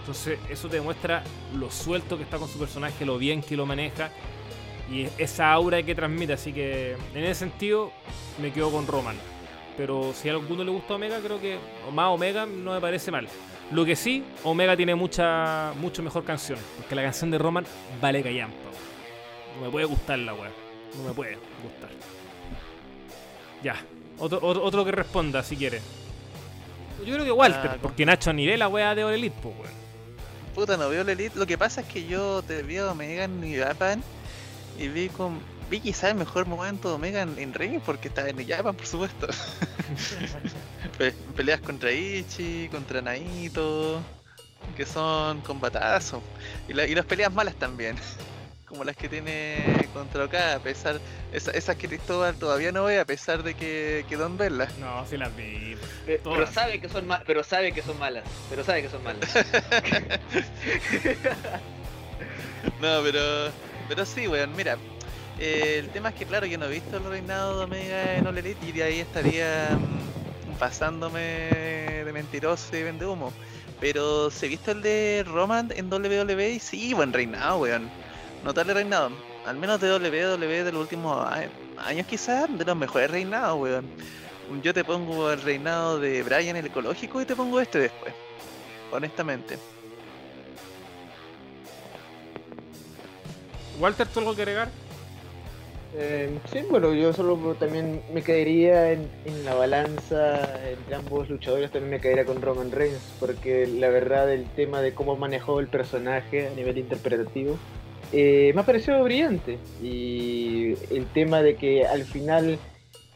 Entonces 0.00 0.38
eso 0.48 0.68
te 0.68 0.76
demuestra 0.76 1.22
lo 1.56 1.70
suelto 1.70 2.16
que 2.16 2.24
está 2.24 2.38
con 2.38 2.48
su 2.48 2.58
personaje, 2.58 3.04
lo 3.06 3.16
bien 3.16 3.42
que 3.42 3.56
lo 3.56 3.66
maneja 3.66 4.10
y 4.90 5.06
esa 5.18 5.52
aura 5.52 5.82
que 5.84 5.94
transmite. 5.94 6.32
Así 6.32 6.52
que 6.52 6.96
en 7.14 7.24
ese 7.24 7.36
sentido 7.36 7.92
me 8.42 8.52
quedo 8.52 8.72
con 8.72 8.86
Roman. 8.88 9.16
Pero 9.76 10.12
si 10.14 10.28
a 10.28 10.32
alguno 10.32 10.64
le 10.64 10.70
gusta 10.70 10.94
Omega, 10.94 11.18
creo 11.20 11.40
que 11.40 11.58
o 11.88 11.90
más 11.90 12.08
Omega 12.08 12.46
no 12.46 12.72
me 12.72 12.80
parece 12.80 13.10
mal. 13.10 13.26
Lo 13.70 13.84
que 13.84 13.94
sí, 13.96 14.24
Omega 14.44 14.76
tiene 14.76 14.94
mucha 14.94 15.72
mucho 15.80 16.02
mejor 16.02 16.24
canción. 16.24 16.58
Porque 16.76 16.94
la 16.94 17.02
canción 17.02 17.30
de 17.30 17.38
Roman 17.38 17.64
vale 18.00 18.22
callampa. 18.22 18.56
No 19.56 19.66
me 19.66 19.70
puede 19.70 19.86
gustar 19.86 20.18
la 20.18 20.34
weá. 20.34 20.50
no 20.96 21.04
me 21.04 21.14
puede 21.14 21.36
gustar. 21.62 21.90
Ya, 23.62 23.76
otro, 24.18 24.38
otro, 24.42 24.62
otro 24.64 24.84
que 24.84 24.92
responda 24.92 25.42
si 25.42 25.56
quiere. 25.56 25.80
Yo 27.04 27.14
creo 27.14 27.24
que 27.24 27.32
Walter, 27.32 27.70
Ah, 27.74 27.78
porque 27.80 28.04
Nacho 28.04 28.32
ni 28.32 28.46
ve 28.46 28.58
la 28.58 28.68
wea 28.68 28.94
de 28.94 29.04
All 29.04 29.14
Elite, 29.14 29.36
pues 29.42 29.54
weón. 29.54 29.80
Puta, 30.54 30.76
no 30.76 30.88
veo 30.88 31.04
la 31.04 31.12
Elite. 31.12 31.38
Lo 31.38 31.46
que 31.46 31.56
pasa 31.56 31.80
es 31.80 31.86
que 31.86 32.04
yo 32.06 32.42
te 32.42 32.78
a 32.78 32.90
Omega 32.90 33.26
New 33.26 33.62
Japan 33.62 34.02
y 34.78 34.88
vi 34.88 35.08
con. 35.08 35.38
Vi 35.70 35.80
quizás 35.80 36.10
el 36.10 36.16
mejor 36.16 36.46
momento 36.46 36.88
de 36.88 36.94
Omega 36.96 37.22
en, 37.22 37.38
en 37.38 37.54
ring 37.54 37.80
porque 37.84 38.08
estaba 38.08 38.28
en 38.28 38.46
Japan, 38.48 38.74
por 38.74 38.86
supuesto. 38.86 39.28
Pe- 40.98 41.14
peleas 41.36 41.60
contra 41.60 41.92
Ichi, 41.92 42.68
contra 42.70 43.00
Naito, 43.00 44.02
que 44.76 44.84
son 44.84 45.40
combatazos. 45.42 46.22
Y, 46.68 46.72
la- 46.72 46.86
y 46.86 46.94
las 46.94 47.06
peleas 47.06 47.32
malas 47.32 47.54
también. 47.54 47.96
Como 48.66 48.84
las 48.84 48.96
que 48.96 49.08
tiene 49.08 49.64
contra 49.92 50.24
Okada, 50.24 50.56
a 50.56 50.58
pesar. 50.60 51.00
esa- 51.32 51.50
esas 51.52 51.74
que 51.76 51.88
Cristóbal 51.88 52.36
todavía 52.36 52.70
no 52.72 52.84
ve, 52.84 53.00
a 53.00 53.04
pesar 53.04 53.42
de 53.42 53.54
que 53.54 54.04
quedó 54.08 54.26
en 54.26 54.36
verlas. 54.36 54.76
No, 54.78 55.04
sí 55.06 55.16
las 55.16 55.34
vi. 55.36 55.76
Pe- 56.06 56.18
Todas. 56.18 56.38
Pero 56.38 56.52
sabe 56.52 56.80
que 56.80 56.88
son 56.88 57.06
ma- 57.06 57.22
pero 57.26 57.42
sabe 57.44 57.72
que 57.72 57.82
son 57.82 57.98
malas. 57.98 58.24
Pero 58.48 58.62
sabe 58.64 58.82
que 58.82 58.88
son 58.88 59.02
malas. 59.04 59.28
No, 62.80 63.02
pero. 63.02 63.50
Pero 63.88 64.06
sí, 64.06 64.26
weón, 64.28 64.54
mira. 64.56 64.76
Eh, 65.40 65.78
el 65.78 65.88
tema 65.88 66.10
es 66.10 66.14
que, 66.16 66.26
claro, 66.26 66.44
yo 66.44 66.58
no 66.58 66.66
he 66.66 66.70
visto 66.70 66.98
el 66.98 67.04
reinado 67.04 67.58
de 67.58 67.64
Omega 67.64 68.16
en 68.16 68.26
All 68.26 68.38
y 68.38 68.72
de 68.72 68.82
ahí 68.82 69.00
estaría 69.00 69.70
mm, 69.72 70.58
pasándome 70.58 71.20
de 72.04 72.10
mentiroso 72.12 72.76
y 72.76 72.82
vende 72.82 73.06
humo. 73.06 73.32
Pero 73.80 74.30
se 74.30 74.46
ha 74.46 74.48
visto 74.50 74.70
el 74.70 74.82
de 74.82 75.24
Roman 75.26 75.72
en 75.74 75.90
WWE 75.90 76.50
y 76.50 76.58
sí, 76.60 76.92
buen 76.92 77.14
reinado, 77.14 77.60
weón. 77.60 77.88
Notable 78.44 78.74
reinado. 78.74 79.10
Al 79.46 79.56
menos 79.56 79.80
de 79.80 79.90
WWE 79.90 80.64
de 80.64 80.72
los 80.72 80.82
últimos 80.82 81.26
años, 81.78 82.06
quizás, 82.06 82.46
de 82.58 82.64
los 82.64 82.76
mejores 82.76 83.10
reinados, 83.10 83.58
weón. 83.58 83.86
Yo 84.62 84.74
te 84.74 84.84
pongo 84.84 85.30
el 85.30 85.40
reinado 85.40 85.98
de 85.98 86.22
Brian 86.22 86.56
el 86.56 86.66
ecológico 86.66 87.22
y 87.22 87.24
te 87.24 87.34
pongo 87.34 87.60
este 87.60 87.78
después. 87.78 88.12
Honestamente. 88.92 89.58
Walter, 93.78 94.06
¿tú 94.06 94.18
algo 94.18 94.36
que 94.36 94.42
agregar? 94.42 94.68
Eh, 95.96 96.38
sí, 96.52 96.60
bueno, 96.70 96.94
yo 96.94 97.12
solo 97.12 97.36
también 97.58 98.00
me 98.12 98.22
caería 98.22 98.92
en, 98.92 99.08
la 99.44 99.54
balanza 99.54 100.40
entre 100.68 100.94
ambos 100.94 101.28
luchadores, 101.28 101.70
también 101.72 101.90
me 101.90 102.00
caería 102.00 102.24
con 102.24 102.40
Roman 102.40 102.70
Reigns, 102.70 103.00
porque 103.18 103.66
la 103.66 103.88
verdad 103.88 104.32
el 104.32 104.44
tema 104.50 104.82
de 104.82 104.94
cómo 104.94 105.16
manejó 105.16 105.58
el 105.58 105.66
personaje 105.66 106.46
a 106.46 106.50
nivel 106.54 106.78
interpretativo 106.78 107.58
eh, 108.12 108.52
me 108.54 108.60
ha 108.60 108.64
parecido 108.66 109.02
brillante. 109.02 109.58
Y 109.82 110.74
el 110.94 111.06
tema 111.12 111.42
de 111.42 111.56
que 111.56 111.86
al 111.86 112.04
final 112.04 112.58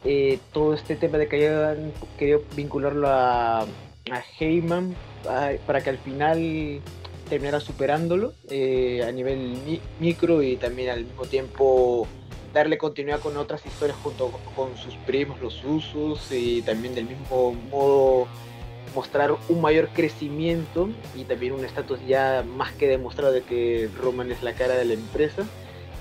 eh, 0.03 0.39
todo 0.53 0.73
este 0.73 0.95
tema 0.95 1.17
de 1.17 1.27
que 1.27 1.37
hayan 1.37 1.91
querido 2.17 2.41
vincularlo 2.55 3.07
a, 3.09 3.61
a 3.61 4.23
Heyman 4.39 4.95
para 5.65 5.81
que 5.81 5.89
al 5.89 5.97
final 5.97 6.81
terminara 7.29 7.59
superándolo 7.59 8.33
eh, 8.49 9.03
a 9.07 9.11
nivel 9.11 9.57
mi- 9.65 9.81
micro 9.99 10.43
y 10.43 10.57
también 10.57 10.89
al 10.91 11.05
mismo 11.05 11.23
tiempo 11.25 12.07
darle 12.55 12.77
continuidad 12.77 13.19
con 13.19 13.35
otras 13.35 13.65
historias 13.65 13.97
junto 14.01 14.31
con 14.55 14.77
sus 14.77 14.95
primos, 15.05 15.41
los 15.41 15.61
usos, 15.65 16.31
y 16.31 16.61
también 16.61 16.95
del 16.95 17.05
mismo 17.05 17.51
modo 17.69 18.27
mostrar 18.95 19.35
un 19.49 19.59
mayor 19.59 19.89
crecimiento 19.89 20.87
y 21.17 21.25
también 21.25 21.51
un 21.51 21.65
estatus 21.65 21.99
ya 22.07 22.45
más 22.55 22.71
que 22.71 22.87
demostrado 22.87 23.33
de 23.33 23.41
que 23.41 23.89
Roman 24.01 24.31
es 24.31 24.41
la 24.41 24.53
cara 24.53 24.75
de 24.75 24.85
la 24.85 24.93
empresa, 24.93 25.43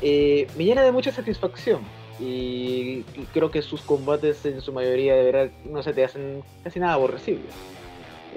eh, 0.00 0.46
me 0.56 0.64
llena 0.64 0.84
de 0.84 0.92
mucha 0.92 1.10
satisfacción. 1.10 1.80
Y 2.20 3.02
creo 3.32 3.50
que 3.50 3.60
sus 3.60 3.82
combates 3.82 4.46
en 4.46 4.60
su 4.60 4.72
mayoría 4.72 5.16
de 5.16 5.24
verdad 5.24 5.50
no 5.64 5.82
se 5.82 5.92
te 5.92 6.04
hacen 6.04 6.44
casi 6.62 6.78
nada 6.78 6.92
aborrecibles. 6.92 7.52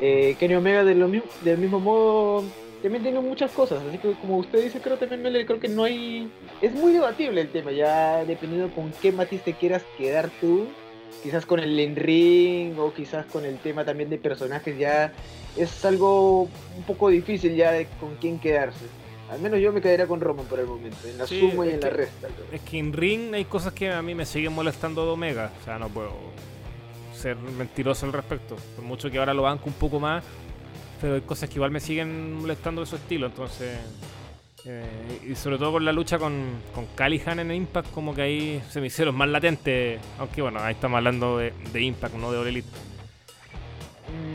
Eh, 0.02 0.36
Kenny 0.40 0.56
Omega 0.56 0.84
de 0.84 0.96
lo 0.96 1.08
del 1.08 1.58
mismo 1.60 1.80
modo 1.80 2.44
también 2.82 3.04
tiene 3.04 3.20
muchas 3.20 3.52
cosas, 3.52 3.82
así 3.88 3.98
que 3.98 4.14
como 4.14 4.38
usted 4.38 4.64
dice, 4.64 4.80
creo 4.80 4.98
también 4.98 5.46
creo 5.46 5.60
que 5.60 5.68
no 5.68 5.84
hay... 5.84 6.32
Es 6.62 6.74
muy 6.74 6.94
debatible 6.94 7.42
el 7.42 7.50
tema, 7.50 7.72
ya 7.72 8.24
dependiendo 8.26 8.74
con 8.74 8.92
qué 9.02 9.12
matiz 9.12 9.42
te 9.42 9.54
quieras 9.54 9.84
quedar 9.98 10.30
tú, 10.42 10.68
quizás 11.24 11.46
con 11.46 11.60
el 11.60 11.80
in 11.80 11.96
ring 11.96 12.78
o 12.80 12.94
quizás 12.94 13.26
con 13.26 13.46
el 13.46 13.58
tema 13.60 13.86
también 13.86 14.10
de 14.10 14.18
personajes, 14.18 14.78
ya 14.78 15.14
es 15.56 15.86
algo 15.86 16.44
un 16.44 16.84
poco 16.86 17.10
difícil 17.10 17.56
ya 17.56 17.72
de 17.72 17.88
con 18.00 18.16
quién 18.16 18.40
quedarse. 18.40 18.86
Al 19.30 19.42
menos 19.42 19.60
yo 19.60 19.74
me 19.74 19.82
quedaría 19.82 20.08
con 20.08 20.22
Roman 20.22 20.46
por 20.46 20.60
el 20.60 20.68
momento, 20.68 21.06
en 21.06 21.18
la 21.18 21.28
Sí, 21.28 21.40
suma 21.40 21.66
y 21.66 21.72
en 21.72 21.82
la 21.82 21.90
resta. 21.90 22.30
Es 22.52 22.62
que 22.62 22.78
en 22.78 22.94
ring 22.94 23.34
hay 23.34 23.44
cosas 23.44 23.74
que 23.74 23.92
a 23.92 24.02
mí 24.02 24.16
me 24.16 24.26
siguen 24.26 24.54
molestando 24.54 25.06
de 25.06 25.12
Omega. 25.12 25.52
O 25.60 25.66
sea, 25.66 25.78
no 25.78 25.90
puedo 25.90 26.14
ser 27.14 27.36
mentiroso 27.36 28.06
al 28.06 28.14
respecto. 28.14 28.56
Por 28.76 28.86
mucho 28.86 29.12
que 29.12 29.18
ahora 29.18 29.34
lo 29.34 29.42
banco 29.42 29.66
un 29.66 29.74
poco 29.74 30.00
más. 30.00 30.24
Pero 31.02 31.16
hay 31.16 31.22
cosas 31.22 31.50
que 31.50 31.56
igual 31.56 31.72
me 31.72 31.80
siguen 31.80 32.34
molestando 32.42 32.82
de 32.82 32.88
su 32.88 32.96
estilo. 32.96 33.28
Entonces. 33.28 33.78
eh, 34.66 34.84
y 35.30 35.36
sobre 35.36 35.58
todo 35.58 35.74
con 35.74 35.86
la 35.86 35.92
lucha 35.94 36.18
con, 36.20 36.44
con 36.76 36.86
Callihan 36.96 37.40
en 37.40 37.52
Impact, 37.52 37.90
como 37.92 38.14
que 38.16 38.22
ahí 38.24 38.64
se 38.70 38.82
me 38.82 38.88
hicieron 38.88 39.16
más 39.16 39.30
latentes. 39.30 40.00
Aunque 40.20 40.42
bueno, 40.42 40.60
ahí 40.60 40.74
estamos 40.74 40.98
hablando 40.98 41.38
de, 41.38 41.54
de 41.72 41.82
Impact, 41.82 42.16
no 42.16 42.32
de 42.32 42.38
All 42.40 42.48
Elite. 42.48 42.68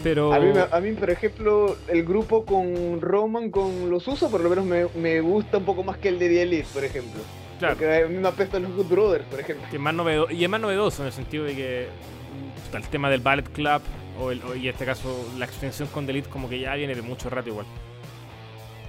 Pero- 0.03 0.33
A 0.33 0.39
mí, 0.41 0.53
me- 0.53 0.67
a 0.77 0.81
mí, 0.81 0.93
por 0.93 1.11
ejemplo, 1.11 1.77
el 1.89 2.05
grupo 2.05 2.45
con 2.45 3.01
Roman, 3.01 3.51
con 3.51 3.89
los 3.91 4.07
usos, 4.09 4.31
por 4.31 4.41
lo 4.41 4.51
menos 4.51 4.65
me, 4.65 4.87
me 5.01 5.21
gusta 5.21 5.59
un 5.59 5.65
poco 5.65 5.83
más 5.83 5.97
que 5.99 6.09
el 6.09 6.19
de 6.19 6.29
The 6.29 6.43
Elite, 6.43 6.67
por 6.75 6.85
ejemplo. 6.85 7.21
Claro. 7.59 7.77
Porque 7.77 8.03
a 8.05 8.09
mí 8.09 8.17
me 8.17 8.29
apestan 8.29 8.63
los 8.65 8.73
Good 8.75 8.87
Brothers, 8.87 9.25
por 9.27 9.41
ejemplo. 9.41 9.67
que 9.71 9.77
es 9.77 9.83
más 9.83 9.95
novedo- 9.95 10.31
y 10.31 10.43
es 10.45 10.51
más 10.51 10.61
novedoso 10.61 11.03
en 11.03 11.07
el 11.07 11.13
sentido 11.13 11.45
de 11.45 11.55
que 11.55 11.87
puta, 12.67 12.79
el 12.79 12.89
tema 12.89 13.09
del 13.09 13.21
Ballet 13.21 13.49
Club 13.53 13.81
o, 14.21 14.31
el, 14.31 14.43
o- 14.43 14.55
y 14.55 14.69
en 14.69 14.73
este 14.75 14.85
caso 14.85 15.29
la 15.39 15.45
extensión 15.45 15.89
con 15.89 16.07
Delete 16.07 16.29
como 16.29 16.49
que 16.49 16.59
ya 16.61 16.75
viene 16.75 16.95
de 16.95 17.03
mucho 17.03 17.29
rato 17.31 17.49
igual. 17.49 17.67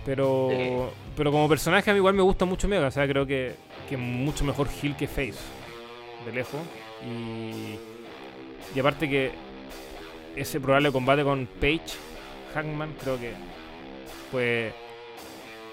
Pero 0.05 0.49
Sí. 0.51 0.69
pero 1.15 1.31
como 1.31 1.47
personaje 1.47 1.89
a 1.89 1.93
mí 1.93 1.97
igual 1.99 2.13
me 2.13 2.21
gusta 2.23 2.43
mucho 2.45 2.67
Mega, 2.67 2.87
o 2.87 2.91
sea, 2.91 3.07
creo 3.07 3.25
que, 3.25 3.55
que 3.87 3.95
mucho 3.97 4.43
mejor 4.43 4.67
Hill 4.81 4.95
que 4.95 5.07
Face 5.07 5.35
de 6.25 6.31
lejos 6.33 6.59
y 7.05 7.75
y 8.75 8.79
aparte 8.79 9.09
que 9.09 9.31
ese 10.35 10.59
probable 10.59 10.91
combate 10.91 11.23
con 11.23 11.45
Page 11.59 11.81
Hangman 12.53 12.95
creo 13.01 13.19
que 13.19 13.33
puede 14.31 14.73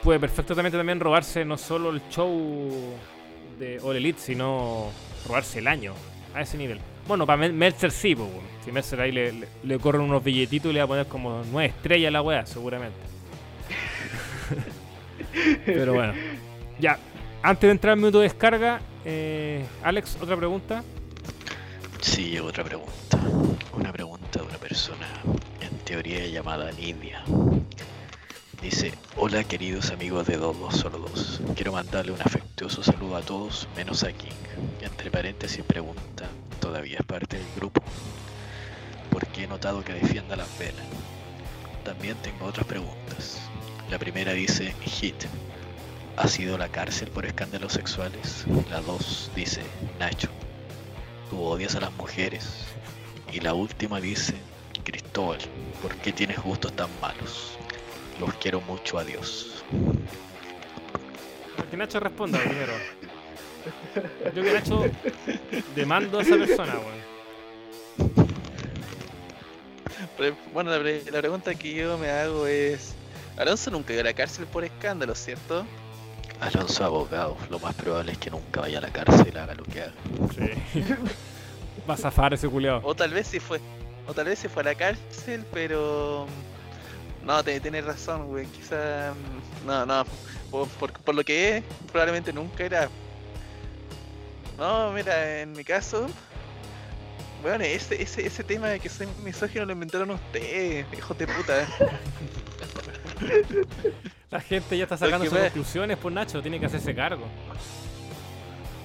puede 0.03 0.18
perfectamente 0.20 0.76
también 0.76 1.01
robarse 1.01 1.44
no 1.44 1.57
solo 1.59 1.90
el 1.90 2.01
show 2.11 2.70
de 3.59 3.78
All 3.82 3.96
Elite, 3.96 4.18
sino 4.20 4.90
robarse 5.26 5.59
el 5.59 5.66
año 5.68 5.92
a 6.34 6.40
ese 6.42 6.57
nivel. 6.57 6.80
Bueno, 7.11 7.26
para 7.26 7.48
Meltzer 7.48 7.90
sí, 7.90 8.14
pues, 8.14 8.28
si 8.64 8.70
Meltzer 8.70 9.00
ahí 9.00 9.11
le, 9.11 9.34
le- 9.64 9.78
corren 9.80 10.02
unos 10.02 10.22
billetitos 10.22 10.70
y 10.70 10.74
le 10.74 10.78
va 10.78 10.84
a 10.84 10.86
poner 10.86 11.06
como 11.06 11.42
nueve 11.50 11.70
estrellas 11.76 12.06
a 12.06 12.12
la 12.12 12.22
weá, 12.22 12.46
seguramente. 12.46 12.96
Pero 15.66 15.92
bueno, 15.92 16.12
ya. 16.78 16.96
Antes 17.42 17.66
de 17.66 17.72
entrar 17.72 17.94
al 17.94 17.96
minuto 17.98 18.18
de 18.20 18.28
descarga, 18.28 18.80
eh, 19.04 19.64
Alex, 19.82 20.18
otra 20.20 20.36
pregunta. 20.36 20.84
Sí, 22.00 22.38
otra 22.38 22.62
pregunta. 22.62 23.18
Una 23.72 23.92
pregunta 23.92 24.38
de 24.38 24.46
una 24.46 24.58
persona 24.58 25.08
en 25.61 25.76
teoría 25.78 26.24
llamada 26.28 26.70
Nidia. 26.70 27.24
Dice, 28.62 28.92
hola 29.16 29.42
queridos 29.44 29.90
amigos 29.90 30.26
de 30.26 30.36
Dos 30.36 30.76
Solo 30.76 30.98
Dos. 30.98 31.40
Quiero 31.54 31.72
mandarle 31.72 32.12
un 32.12 32.20
afectuoso 32.20 32.82
saludo 32.82 33.16
a 33.16 33.22
todos, 33.22 33.66
menos 33.74 34.04
a 34.04 34.12
King. 34.12 34.30
Entre 34.82 35.11
paréntesis 35.11 35.64
pregunta, 35.64 36.28
¿todavía 36.61 36.98
es 36.98 37.06
parte 37.06 37.38
del 37.38 37.46
grupo? 37.56 37.82
Porque 39.11 39.44
he 39.44 39.46
notado 39.46 39.82
que 39.82 39.94
defiende 39.94 40.34
a 40.34 40.36
las 40.36 40.58
velas. 40.58 40.84
También 41.84 42.16
tengo 42.22 42.44
otras 42.44 42.66
preguntas. 42.66 43.40
La 43.90 43.98
primera 43.98 44.32
dice, 44.32 44.74
Hit. 44.84 45.24
¿Ha 46.16 46.28
sido 46.28 46.58
la 46.58 46.68
cárcel 46.68 47.08
por 47.08 47.24
escándalos 47.24 47.72
sexuales? 47.72 48.44
La 48.70 48.80
dos 48.82 49.30
dice, 49.34 49.62
Nacho 49.98 50.28
tú 51.30 51.40
odias 51.42 51.76
a 51.76 51.80
las 51.80 51.92
mujeres. 51.94 52.66
Y 53.32 53.40
la 53.40 53.54
última 53.54 54.00
dice, 54.00 54.34
Cristóbal, 54.84 55.38
¿por 55.80 55.94
qué 55.96 56.12
tienes 56.12 56.42
gustos 56.42 56.72
tan 56.74 56.90
malos? 57.00 57.56
Los 58.21 58.35
quiero 58.35 58.61
mucho, 58.61 58.99
adiós. 58.99 59.64
Que 61.71 61.77
Nacho 61.77 61.99
responda 62.01 62.39
primero. 62.39 62.73
Yo 64.35 64.43
que 64.43 64.53
Nacho 64.53 64.85
demando 65.75 66.18
a 66.18 66.23
esa 66.23 66.37
persona, 66.37 66.75
weón. 66.75 67.01
Bueno, 70.53 70.71
la, 70.71 70.79
pre- 70.81 71.11
la 71.11 71.18
pregunta 71.21 71.55
que 71.55 71.73
yo 71.75 71.97
me 71.97 72.11
hago 72.11 72.47
es: 72.47 72.95
Alonso 73.37 73.71
nunca 73.71 73.93
iba 73.93 74.03
a 74.03 74.05
la 74.05 74.12
cárcel 74.12 74.47
por 74.47 74.64
escándalos, 74.64 75.18
¿cierto? 75.18 75.64
Alonso 76.41 76.85
abogado, 76.85 77.37
lo 77.51 77.59
más 77.59 77.75
probable 77.75 78.12
es 78.12 78.18
que 78.18 78.31
nunca 78.31 78.61
vaya 78.62 78.79
a 78.79 78.81
la 78.83 78.91
cárcel, 78.91 79.37
haga 79.39 79.55
lo 79.55 79.64
que 79.64 79.83
haga. 79.83 79.93
Sí. 80.35 80.85
Va 81.89 81.95
a 81.95 81.97
zafar 81.97 82.35
ese 82.35 82.49
culiao. 82.49 82.81
O 82.85 82.95
tal 82.95 83.12
vez 83.14 83.29
sí 83.29 83.41
fue. 83.41 83.61
O 84.07 84.12
tal 84.14 84.27
vez 84.27 84.39
sí 84.39 84.49
fue 84.49 84.62
a 84.62 84.66
la 84.66 84.75
cárcel, 84.75 85.45
pero. 85.53 86.27
No, 87.25 87.43
te, 87.45 87.61
tenés 87.61 87.85
razón, 87.85 88.29
güey. 88.29 88.47
Quizá. 88.47 89.12
mm, 89.12 89.66
No, 89.66 89.85
no. 89.87 90.05
Por, 90.51 90.68
por- 90.68 90.93
por 90.93 91.14
lo 91.14 91.23
que 91.25 91.59
es, 91.59 91.64
probablemente 91.93 92.33
nunca 92.33 92.64
era. 92.64 92.89
No, 94.59 94.91
mira, 94.93 95.41
en 95.41 95.53
mi 95.53 95.64
caso, 95.64 96.07
bueno, 97.43 97.64
ese, 97.64 98.03
ese, 98.03 98.27
ese 98.27 98.45
tema 98.45 98.68
de 98.68 98.81
que 98.81 98.89
soy 98.89 99.07
misógino 99.25 99.64
lo 99.64 99.73
inventaron 99.73 100.11
ustedes, 100.11 100.87
hijos 100.97 101.16
de 101.16 101.27
puta. 101.27 101.66
La 104.31 104.41
gente 104.41 104.77
ya 104.77 104.85
está 104.85 104.97
sacando 104.97 105.25
sus 105.27 105.39
conclusiones, 105.39 105.99
pues 105.99 106.14
Nacho, 106.14 106.41
tiene 106.43 106.61
que 106.61 106.66
hacerse 106.66 106.95
cargo. 106.95 107.27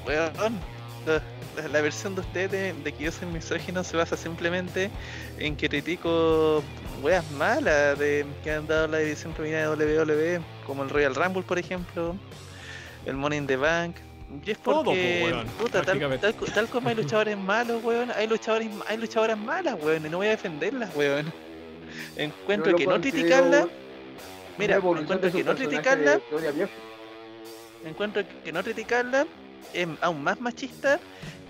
Weón, 0.05 0.59
la- 1.05 1.67
la 1.69 1.81
versión 1.81 2.15
de 2.15 2.21
ustedes 2.21 2.51
de, 2.51 2.73
de 2.73 2.91
que 2.91 3.03
yo 3.05 3.11
soy 3.11 3.27
misógino 3.27 3.83
se 3.83 3.95
basa 3.95 4.17
simplemente 4.17 4.89
en 5.39 5.55
que 5.55 5.69
critico 5.69 6.61
weas 7.01 7.29
malas 7.31 7.97
de 7.97 8.25
que 8.43 8.51
han 8.51 8.67
dado 8.67 8.87
la 8.87 8.97
división 8.97 9.33
femenina 9.33 9.59
de 9.59 9.67
WWE, 9.69 10.41
como 10.65 10.83
el 10.83 10.89
Royal 10.89 11.15
Rumble, 11.15 11.43
por 11.43 11.57
ejemplo, 11.59 12.15
el 13.05 13.15
Money 13.15 13.39
in 13.39 13.47
the 13.47 13.55
Bank. 13.57 13.95
Y 14.45 14.51
es 14.51 14.57
Todo, 14.57 14.83
porque, 14.85 15.21
weón, 15.31 15.47
puta, 15.59 15.81
tal, 15.83 16.19
tal, 16.19 16.33
tal 16.35 16.67
como 16.67 16.89
hay 16.89 16.95
luchadores 16.95 17.37
malos, 17.37 17.81
weón, 17.83 18.11
hay 18.11 18.27
luchadores, 18.27 18.67
hay 18.87 18.97
luchadoras 18.97 19.37
malas, 19.37 19.75
weón, 19.81 20.05
y 20.05 20.09
no 20.09 20.17
voy 20.17 20.27
a 20.27 20.31
defenderlas, 20.31 20.93
weón. 20.95 21.31
Encuentro 22.17 22.75
que 22.75 22.85
no 22.87 22.99
criticarlas, 22.99 23.67
mira, 24.57 24.77
encuentro 24.77 25.31
que 25.31 25.43
no 25.43 25.53
Viejo. 26.51 26.71
encuentro 27.85 28.23
que 28.43 28.51
no 28.51 28.63
criticarla 28.63 29.27
es 29.73 29.87
aún 30.01 30.23
más 30.23 30.39
machista 30.39 30.99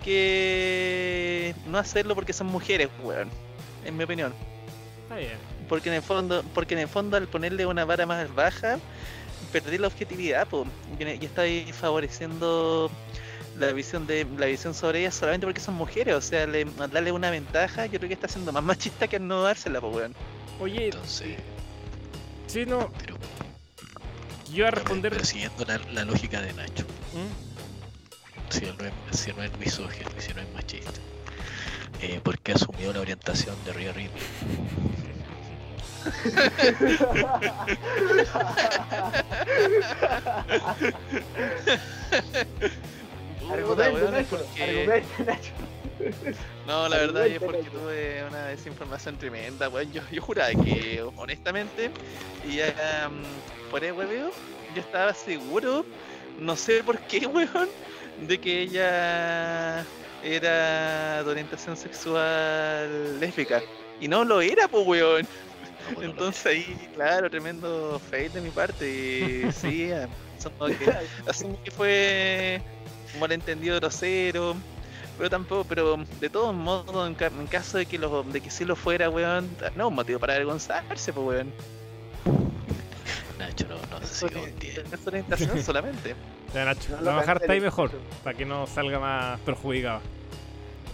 que 0.04 1.56
no 1.68 1.78
hacerlo 1.78 2.16
porque 2.16 2.34
son 2.34 2.48
mujeres, 2.48 2.90
weón. 3.04 3.30
En 3.86 3.98
mi 3.98 4.04
opinión. 4.04 4.34
Está 5.04 5.18
bien. 5.18 5.38
Porque 5.68 5.90
en 5.90 5.96
el 5.96 6.02
fondo, 6.02 6.44
porque 6.54 6.74
en 6.76 6.82
el 6.82 6.88
fondo 6.88 7.18
al 7.18 7.28
ponerle 7.28 7.66
una 7.66 7.86
vara 7.86 8.06
más 8.06 8.34
baja, 8.34 8.80
perdí 9.52 9.78
la 9.78 9.88
objetividad, 9.88 10.48
po. 10.48 10.66
Y, 11.00 11.26
estáis 11.26 11.74
favoreciendo 11.76 12.90
la 13.58 13.72
visión 13.72 14.06
de 14.06 14.28
la 14.38 14.48
visión 14.48 14.74
sobre 14.74 15.00
ellas 15.00 15.16
solamente 15.16 15.48
porque 15.48 15.62
son 15.62 15.76
mujeres. 15.76 16.14
O 16.16 16.22
sea, 16.22 16.46
le, 16.46 16.66
darle 16.66 17.12
una 17.12 17.30
ventaja, 17.32 17.86
yo 17.88 17.98
creo 18.00 18.08
que 18.10 18.14
está 18.14 18.28
siendo 18.28 18.52
más 18.52 18.64
machista 18.64 19.08
que 19.08 19.16
al 19.18 19.28
no 19.28 19.42
dársela, 19.44 19.82
po, 19.82 19.90
weón. 19.90 20.14
Oye, 20.60 20.86
Entonces, 20.86 21.38
sí, 22.48 22.66
no, 22.66 22.92
pero, 23.00 23.16
yo 23.16 24.52
voy 24.52 24.62
a 24.62 24.66
pero- 24.70 24.72
responder. 24.72 25.12
pero 25.12 25.26
siguiendo 25.26 25.66
la, 25.66 25.80
la 25.94 26.06
lógica 26.06 26.42
de 26.42 26.54
Nacho, 26.54 26.86
¿Mm? 27.14 27.45
Si 28.50 28.66
él 28.66 28.76
no 28.80 28.86
es, 28.86 29.20
si 29.20 29.34
no 29.34 29.44
es 29.44 29.58
misógino 29.58 30.10
y 30.18 30.22
si 30.22 30.34
no 30.34 30.42
es 30.42 30.54
machista, 30.54 30.92
eh, 32.02 32.20
¿por 32.24 32.38
qué 32.40 32.54
asumió 32.54 32.94
la 32.94 33.02
orientación 33.02 33.56
de 33.66 33.74
Rhea 33.74 33.94
Ripley? 33.94 34.24
Argumento, 43.52 43.94
weón, 43.94 44.06
es 44.06 44.12
Nacho, 44.12 44.28
porque- 44.38 44.64
argumento, 44.64 45.24
Nacho. 45.26 45.52
No, 46.68 46.90
la 46.90 46.98
verdad 46.98 47.28
es 47.28 47.40
porque 47.40 47.64
tuve 47.70 48.24
una 48.28 48.46
desinformación 48.48 49.18
tremenda, 49.18 49.70
weón. 49.70 49.92
Yo, 49.92 50.02
yo 50.12 50.22
juraba 50.22 50.50
que, 50.52 51.04
honestamente, 51.16 51.92
y 52.48 52.58
ya 52.58 53.10
mm, 53.10 53.70
por 53.72 53.84
el 53.84 53.94
hueveo, 53.94 54.32
yo 54.74 54.82
estaba 54.82 55.14
seguro, 55.14 55.86
no 56.40 56.56
sé 56.56 56.84
por 56.84 57.00
qué, 57.00 57.26
weón, 57.28 57.70
de 58.20 58.38
que 58.40 58.62
ella 58.62 59.86
era 60.24 61.24
de 61.24 61.30
orientación 61.30 61.76
sexual 61.78 63.20
lésbica. 63.20 63.62
Y 64.00 64.08
no 64.08 64.24
lo 64.24 64.42
era, 64.42 64.68
pues, 64.68 64.86
weón. 64.86 65.22
No, 65.90 65.96
bueno, 65.96 66.12
Entonces 66.12 66.46
ahí, 66.46 66.90
claro, 66.94 67.30
tremendo 67.30 68.00
fail 68.10 68.32
de 68.32 68.42
mi 68.42 68.50
parte. 68.50 68.90
Y 68.90 69.52
sí, 69.52 69.92
asumo 69.92 70.68
que, 70.68 70.94
asumo 71.28 71.60
que 71.64 71.72
fue 71.72 72.62
un 73.14 73.20
malentendido 73.20 73.76
grosero. 73.80 74.56
Pero 75.18 75.30
tampoco, 75.30 75.64
pero 75.64 75.98
de 76.20 76.30
todos 76.30 76.54
modos, 76.54 77.08
en, 77.08 77.16
ca- 77.16 77.28
en 77.28 77.48
caso 77.48 77.78
de 77.78 77.86
que 77.86 77.98
lo, 77.98 78.24
de 78.24 78.42
que 78.42 78.50
sí 78.50 78.66
lo 78.66 78.76
fuera, 78.76 79.10
weón, 79.10 79.50
no, 79.76 79.88
un 79.88 79.96
motivo 79.96 80.20
para 80.20 80.34
avergonzarse, 80.34 81.14
pues 81.14 81.26
weón. 81.26 81.54
Nacho 83.64 83.68
no, 83.92 84.00
no 84.00 84.06
sé 84.08 84.28
si 84.28 84.34
lo 84.34 84.46
entiende. 84.46 84.84
Es 84.92 85.08
orientación 85.08 85.64
solamente. 85.64 86.16
Ya, 86.54 86.66
Nacho, 86.66 86.90
No 86.92 86.98
no 86.98 87.02
lo 87.12 87.16
bajar 87.18 87.42
ahí 87.48 87.62
mejor, 87.62 87.92
para 88.24 88.36
que 88.38 88.46
no 88.46 88.68
salga 88.68 89.00
más 89.00 89.40
perjudicado. 89.42 90.02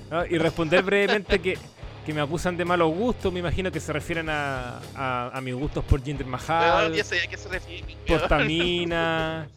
¿No? 0.10 0.26
Y 0.26 0.38
responder 0.38 0.84
brevemente 0.84 1.40
que, 1.40 1.58
que 2.06 2.14
me 2.14 2.22
acusan 2.22 2.58
de 2.58 2.66
malos 2.66 2.94
gustos, 2.94 3.32
me 3.32 3.40
imagino 3.40 3.72
que 3.72 3.80
se 3.80 3.94
refieren 3.94 4.30
a, 4.30 4.80
a, 4.96 5.32
a 5.34 5.42
mis 5.42 5.54
gustos 5.56 5.84
por 5.86 6.04
Jinder 6.04 6.26
Mahal, 6.28 6.94
ya 6.94 7.04
sé 7.04 7.22
a 7.22 7.28
qué 7.28 7.38
se 7.38 7.48
refiere. 7.50 7.96
por. 8.08 8.28
Tamina. 8.28 9.48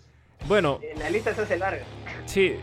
Bueno, 0.47 0.79
Eh, 0.83 0.95
La 0.99 1.09
lista 1.11 1.35
se 1.35 1.41
hace 1.43 1.57
larga. 1.57 1.83
sí, 2.27 2.55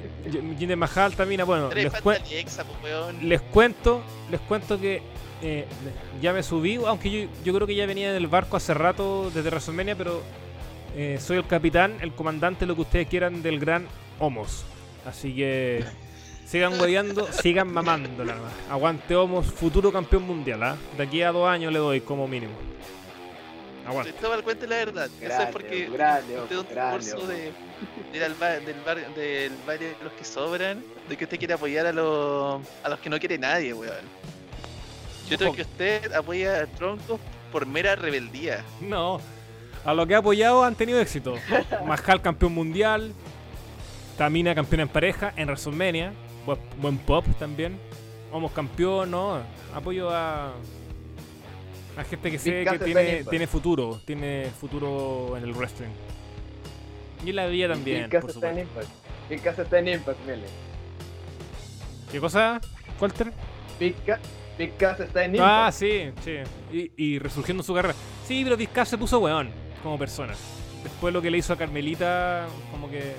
Jinder 0.59 0.77
Mahal, 0.77 1.15
Tamina, 1.15 1.43
bueno, 1.43 1.69
les, 1.73 1.91
cuen- 1.93 2.21
Alexa, 2.21 2.63
pues, 2.63 3.23
les 3.23 3.41
cuento, 3.41 4.03
les 4.29 4.39
cuento 4.41 4.79
que 4.79 5.01
eh, 5.41 5.65
ya 6.21 6.33
me 6.33 6.43
subí, 6.43 6.75
aunque 6.75 7.09
yo, 7.09 7.29
yo 7.43 7.53
creo 7.53 7.67
que 7.67 7.75
ya 7.75 7.85
venía 7.85 8.11
del 8.13 8.27
barco 8.27 8.57
hace 8.57 8.73
rato 8.73 9.29
desde 9.31 9.49
WrestleMania, 9.49 9.95
pero 9.95 10.21
eh, 10.95 11.17
soy 11.21 11.37
el 11.37 11.47
capitán, 11.47 11.97
el 12.01 12.13
comandante, 12.13 12.65
lo 12.65 12.75
que 12.75 12.81
ustedes 12.81 13.07
quieran 13.07 13.41
del 13.41 13.59
gran 13.59 13.87
Homos. 14.19 14.65
Así 15.05 15.35
que 15.35 15.83
sigan 16.45 16.79
hueveando, 16.79 17.27
sigan 17.31 17.71
mamándola. 17.73 18.35
Aguante 18.69 19.15
Homos, 19.15 19.47
futuro 19.47 19.91
campeón 19.91 20.23
mundial, 20.23 20.61
¿ah? 20.63 20.77
De 20.97 21.03
aquí 21.03 21.21
a 21.23 21.31
dos 21.31 21.47
años 21.49 21.73
le 21.73 21.79
doy 21.79 22.01
como 22.01 22.27
mínimo. 22.27 22.53
Aguante. 23.87 24.11
Cristóbal, 24.11 24.43
cuente 24.43 24.67
la 24.67 24.75
verdad. 24.75 25.09
Eso 25.19 25.41
es 25.41 25.49
porque 25.49 25.89
grande, 25.89 26.39
usted 26.39 26.55
es 26.55 26.61
un 26.61 26.67
discurso 26.67 27.27
de, 27.27 27.35
de 28.11 28.17
ir 28.17 28.23
al 28.23 28.35
ba- 28.35 28.59
del, 28.59 28.75
bar, 28.85 29.15
del 29.15 29.53
baile 29.65 29.85
de 29.87 29.95
los 30.03 30.13
que 30.13 30.23
sobran, 30.23 30.83
de 31.09 31.17
que 31.17 31.23
usted 31.23 31.39
quiere 31.39 31.55
apoyar 31.55 31.87
a 31.87 31.91
los, 31.91 32.61
a 32.83 32.89
los 32.89 32.99
que 32.99 33.09
no 33.09 33.17
quiere 33.17 33.39
nadie, 33.39 33.73
weón. 33.73 34.05
Yo 35.31 35.37
creo 35.37 35.53
que 35.53 35.61
usted 35.61 36.13
apoya 36.13 36.61
a 36.61 36.65
Tronco 36.67 37.19
por 37.51 37.65
mera 37.65 37.95
rebeldía. 37.95 38.63
No, 38.81 39.21
a 39.85 39.93
lo 39.93 40.05
que 40.05 40.15
ha 40.15 40.19
apoyado 40.19 40.63
han 40.63 40.75
tenido 40.75 40.99
éxito. 40.99 41.35
Mahal 41.87 42.21
campeón 42.21 42.53
mundial, 42.53 43.13
Tamina 44.17 44.53
campeona 44.53 44.83
en 44.83 44.89
pareja 44.89 45.33
en 45.35 45.47
WrestleMania, 45.47 46.13
buen, 46.45 46.59
buen 46.81 46.97
pop 46.97 47.25
también. 47.39 47.79
Homos 48.31 48.51
campeón, 48.51 49.11
no, 49.11 49.41
apoyo 49.73 50.09
a, 50.09 50.53
a 51.97 52.03
gente 52.03 52.31
que 52.31 52.37
sé 52.39 52.65
que 52.65 52.79
tiene, 53.25 53.47
futuro, 53.47 53.99
tiene 54.05 54.51
futuro 54.59 55.35
en 55.37 55.43
el 55.43 55.53
wrestling. 55.53 55.89
Y 57.25 57.29
en 57.29 57.35
la 57.35 57.47
vida 57.47 57.69
también, 57.69 58.09
por 58.09 58.29
está 58.29 58.51
en. 58.51 58.59
Impact. 58.59 58.89
Big 59.29 59.47
está 59.47 59.79
en 59.79 59.87
Impact, 59.87 60.25
Mele. 60.25 60.47
¿Qué 62.11 62.19
cosa, 62.19 62.59
Walter? 62.99 63.31
Big, 63.79 63.95
Cass 64.77 64.99
está 64.99 65.23
en 65.25 65.31
Ah, 65.39 65.69
Impact. 65.71 65.73
sí, 65.77 66.11
sí. 66.23 66.35
Y, 66.71 66.91
y 67.15 67.19
resurgiendo 67.19 67.63
su 67.63 67.73
carrera. 67.73 67.95
Sí, 68.27 68.41
pero 68.43 68.55
Vizcaya 68.57 68.85
se 68.85 68.97
puso 68.97 69.19
weón 69.19 69.49
como 69.81 69.97
persona. 69.97 70.33
Después 70.83 71.13
lo 71.13 71.21
que 71.21 71.31
le 71.31 71.37
hizo 71.39 71.53
a 71.53 71.57
Carmelita, 71.57 72.45
como 72.71 72.89
que 72.89 73.13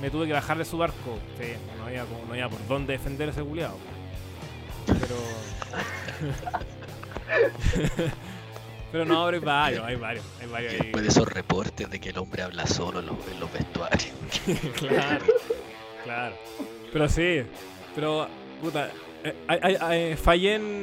me 0.00 0.10
tuve 0.10 0.26
que 0.26 0.32
bajar 0.32 0.58
de 0.58 0.64
su 0.64 0.76
barco. 0.78 1.18
Sí, 1.40 1.52
no 1.78 1.86
había, 1.86 2.04
como- 2.04 2.24
no 2.26 2.32
había 2.32 2.48
por 2.48 2.64
dónde 2.68 2.92
defender 2.94 3.28
a 3.28 3.32
ese 3.32 3.42
culiado. 3.42 3.76
Pero. 4.86 5.16
pero 8.92 9.04
no, 9.04 9.24
pero 9.26 9.36
hay 9.36 9.40
varios, 9.44 9.84
hay 9.84 9.96
varios, 9.96 10.24
hay 10.40 10.46
varios 10.48 10.72
ahí. 10.72 10.78
Después 10.80 11.02
de 11.02 11.08
esos 11.08 11.28
reportes 11.28 11.90
de 11.90 12.00
que 12.00 12.10
el 12.10 12.18
hombre 12.18 12.42
habla 12.42 12.66
solo 12.66 13.00
en 13.00 13.06
los, 13.06 13.16
en 13.32 13.40
los 13.40 13.52
vestuarios. 13.52 14.12
claro, 14.78 15.24
claro. 16.04 16.36
Pero 16.92 17.08
sí, 17.08 17.42
pero, 17.94 18.28
puta, 18.62 18.90
eh, 19.48 20.16
fallé 20.22 20.54
en 20.56 20.82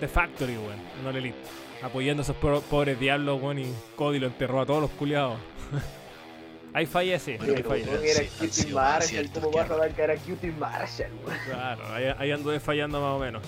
The 0.00 0.08
Factory, 0.08 0.56
weón, 0.56 0.78
en 1.00 1.06
All 1.06 1.16
Elite. 1.16 1.36
Apoyando 1.82 2.20
a 2.20 2.24
esos 2.24 2.36
po- 2.36 2.60
pobres 2.62 2.98
diablos, 3.00 3.40
weón, 3.40 3.58
y 3.58 3.72
Cody 3.96 4.18
lo 4.18 4.26
enterró 4.26 4.60
a 4.60 4.66
todos 4.66 4.82
los 4.82 4.90
culiados. 4.92 5.38
ahí 6.74 6.86
fallé, 6.86 7.18
sí, 7.18 7.36
Bueno, 7.38 7.54
ahí 7.56 7.62
fallé. 7.62 8.10
Era 8.10 8.20
Sí, 8.20 8.28
Cutie 8.38 8.72
Marshall, 8.74 9.30
¿cómo 9.32 9.50
que 9.50 9.56
vas 9.58 9.70
a 9.70 9.74
errores. 9.74 9.96
bancar 9.96 10.10
a 10.10 10.16
Cutie 10.16 10.52
Marshall, 10.52 11.10
weón? 11.26 11.38
Claro, 11.46 11.94
ahí, 11.94 12.04
ahí 12.18 12.30
anduve 12.32 12.60
fallando 12.60 13.00
más 13.00 13.16
o 13.16 13.18
menos. 13.18 13.42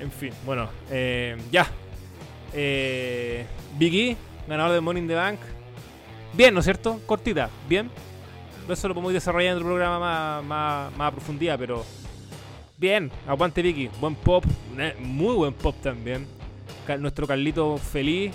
En 0.00 0.12
fin, 0.12 0.32
bueno, 0.46 0.68
eh, 0.90 1.36
ya. 1.50 1.66
Eh, 2.54 3.44
Biggie, 3.76 4.16
ganador 4.46 4.72
de 4.74 4.80
Money 4.80 5.02
in 5.02 5.08
the 5.08 5.14
Bank. 5.14 5.38
Bien, 6.32 6.54
¿no 6.54 6.60
es 6.60 6.64
cierto? 6.66 7.00
Cortita, 7.06 7.50
bien. 7.68 7.90
Eso 8.68 8.86
lo 8.86 8.94
podemos 8.94 9.12
desarrollar 9.14 9.52
en 9.52 9.58
el 9.58 9.64
programa 9.64 9.98
más, 9.98 10.44
más, 10.44 10.96
más 10.96 11.08
a 11.08 11.10
profundidad, 11.12 11.58
pero. 11.58 11.84
Bien, 12.78 13.10
aguante 13.26 13.60
Vicky. 13.60 13.90
Buen 14.00 14.14
pop, 14.14 14.44
muy 15.00 15.34
buen 15.34 15.52
pop 15.52 15.74
también. 15.82 16.26
Nuestro 17.00 17.26
Carlito 17.26 17.76
feliz. 17.76 18.32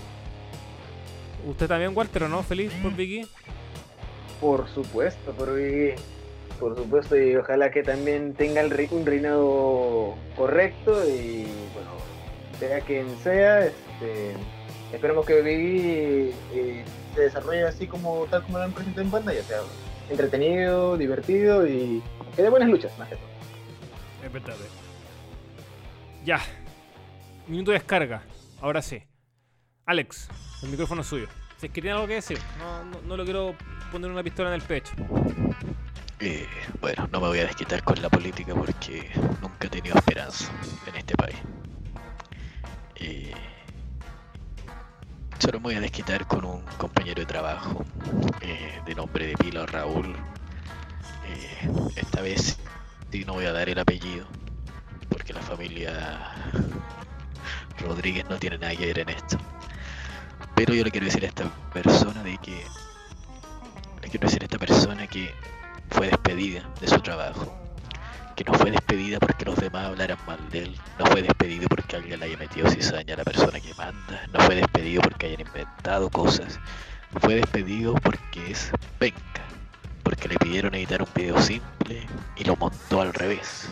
¿Usted 1.48 1.68
también, 1.68 1.96
Walter, 1.96 2.24
o 2.24 2.30
no? 2.30 2.44
¿Feliz 2.44 2.72
por 2.82 2.94
Vicky? 2.94 3.26
Por 4.41 4.68
supuesto, 4.70 5.32
por 5.32 5.56
Big 5.56 5.96
Por 6.60 6.76
supuesto, 6.76 7.18
y 7.18 7.36
ojalá 7.36 7.72
que 7.72 7.84
también 7.84 8.34
tenga 8.34 8.62
el 8.62 8.70
re- 8.70 8.89
un 8.91 9.06
reinado 9.06 10.16
correcto 10.36 10.91
y 11.10 11.46
bueno, 11.74 11.91
sea 12.60 12.82
quien 12.82 13.08
sea, 13.24 13.66
este, 13.66 14.34
esperemos 14.94 15.26
que 15.26 15.41
Biggie 15.41 16.34
eh, 16.54 16.84
se 17.16 17.22
desarrolle 17.22 17.64
así 17.64 17.88
como 17.88 18.26
tal 18.30 18.44
como 18.44 18.58
lo 18.58 18.66
han 18.66 18.72
presentado 18.74 19.06
en 19.06 19.12
pantalla, 19.12 19.41
sea, 19.44 19.60
entretenido, 20.10 20.98
divertido 20.98 21.66
y 21.66 22.02
que 22.36 22.44
de 22.44 22.50
buenas 22.50 22.70
luchas, 22.70 22.98
más 23.00 23.10
que 23.10 23.16
todo. 23.16 23.33
Es 24.24 24.32
verdad. 24.32 24.55
eh. 24.55 26.24
Ya. 26.26 26.39
Minuto 27.47 27.71
de 27.71 27.78
descarga. 27.80 28.24
Ahora 28.61 28.82
sí. 28.82 29.03
Alex, 29.86 30.30
el 30.61 30.69
micrófono 30.69 31.01
es 31.01 31.07
suyo. 31.07 31.28
Si 31.57 31.67
es 31.74 31.86
algo 31.91 32.07
que 32.07 32.15
decir, 32.15 32.39
no, 33.07 33.15
lo 33.17 33.24
quiero 33.24 33.55
poner 33.91 34.11
una 34.11 34.24
pistola 34.24 34.49
en 34.49 34.55
el 34.55 34.61
pecho. 34.61 34.93
Eh, 36.19 36.47
bueno, 36.80 37.07
no 37.11 37.19
me 37.21 37.28
voy 37.28 37.39
a 37.39 37.45
desquitar 37.45 37.84
con 37.84 38.01
la 38.01 38.09
política 38.09 38.53
porque 38.53 39.09
nunca 39.41 39.67
he 39.67 39.69
tenido 39.69 39.95
esperanza 39.95 40.51
en 40.88 40.95
este 40.95 41.15
país. 41.15 41.36
Eh, 42.95 43.34
solo 45.39 45.59
me 45.59 45.63
voy 45.63 45.76
a 45.76 45.82
desquitar 45.82 46.26
con 46.28 46.45
un 46.45 46.61
compañero 46.78 47.21
de 47.21 47.26
trabajo 47.26 47.86
eh, 48.41 48.82
de 48.86 48.95
nombre 48.95 49.28
de 49.28 49.34
Pila 49.36 49.65
Raúl. 49.65 50.15
Eh, 51.28 51.91
esta 51.95 52.21
vez 52.21 52.57
no 53.20 53.34
voy 53.34 53.45
a 53.45 53.51
dar 53.51 53.70
el 53.70 53.78
apellido 53.78 54.26
porque 55.07 55.34
la 55.34 55.41
familia 55.41 56.32
Rodríguez 57.80 58.26
no 58.28 58.38
tiene 58.38 58.57
nada 58.57 58.76
que 58.76 58.88
ver 58.88 58.99
en 58.99 59.09
esto. 59.09 59.38
Pero 60.55 60.74
yo 60.74 60.84
le 60.84 60.91
quiero 60.91 61.05
decir 61.05 61.24
a 61.24 61.28
esta 61.28 61.45
persona 61.72 62.24
de 62.24 62.38
que 62.39 62.64
le 64.01 64.09
quiero 64.09 64.28
decir 64.28 64.41
a 64.41 64.45
esta 64.45 64.57
persona 64.57 65.07
que 65.07 65.32
fue 65.91 66.07
despedida 66.07 66.68
de 66.82 66.88
su 66.88 66.99
trabajo. 67.01 67.55
Que 68.36 68.43
no 68.43 68.53
fue 68.55 68.72
despedida 68.72 69.20
porque 69.20 69.45
los 69.45 69.57
demás 69.57 69.86
hablaran 69.86 70.18
mal 70.26 70.49
de 70.49 70.64
él. 70.64 70.76
No 70.97 71.05
fue 71.05 71.22
despedido 71.22 71.68
porque 71.70 71.95
alguien 71.95 72.20
le 72.20 72.26
haya 72.26 72.38
metido 72.38 72.68
cizaña 72.70 73.14
a 73.14 73.18
la 73.18 73.24
persona 73.24 73.59
que 73.59 73.74
manda. 73.76 74.28
No 74.34 74.39
fue 74.39 74.55
despedido 74.55 75.03
porque 75.03 75.28
hayan 75.28 75.41
inventado 75.41 76.09
cosas. 76.09 76.59
Fue 77.22 77.36
despedido 77.36 77.93
porque 77.93 78.51
es 78.51 78.72
penca. 78.97 79.53
Porque 80.14 80.30
le 80.30 80.38
pidieron 80.38 80.76
editar 80.76 81.01
un 81.01 81.07
video 81.16 81.41
simple 81.41 82.05
y 82.36 82.43
lo 82.43 82.55
montó 82.55 83.01
al 83.01 83.16
revés. 83.16 83.68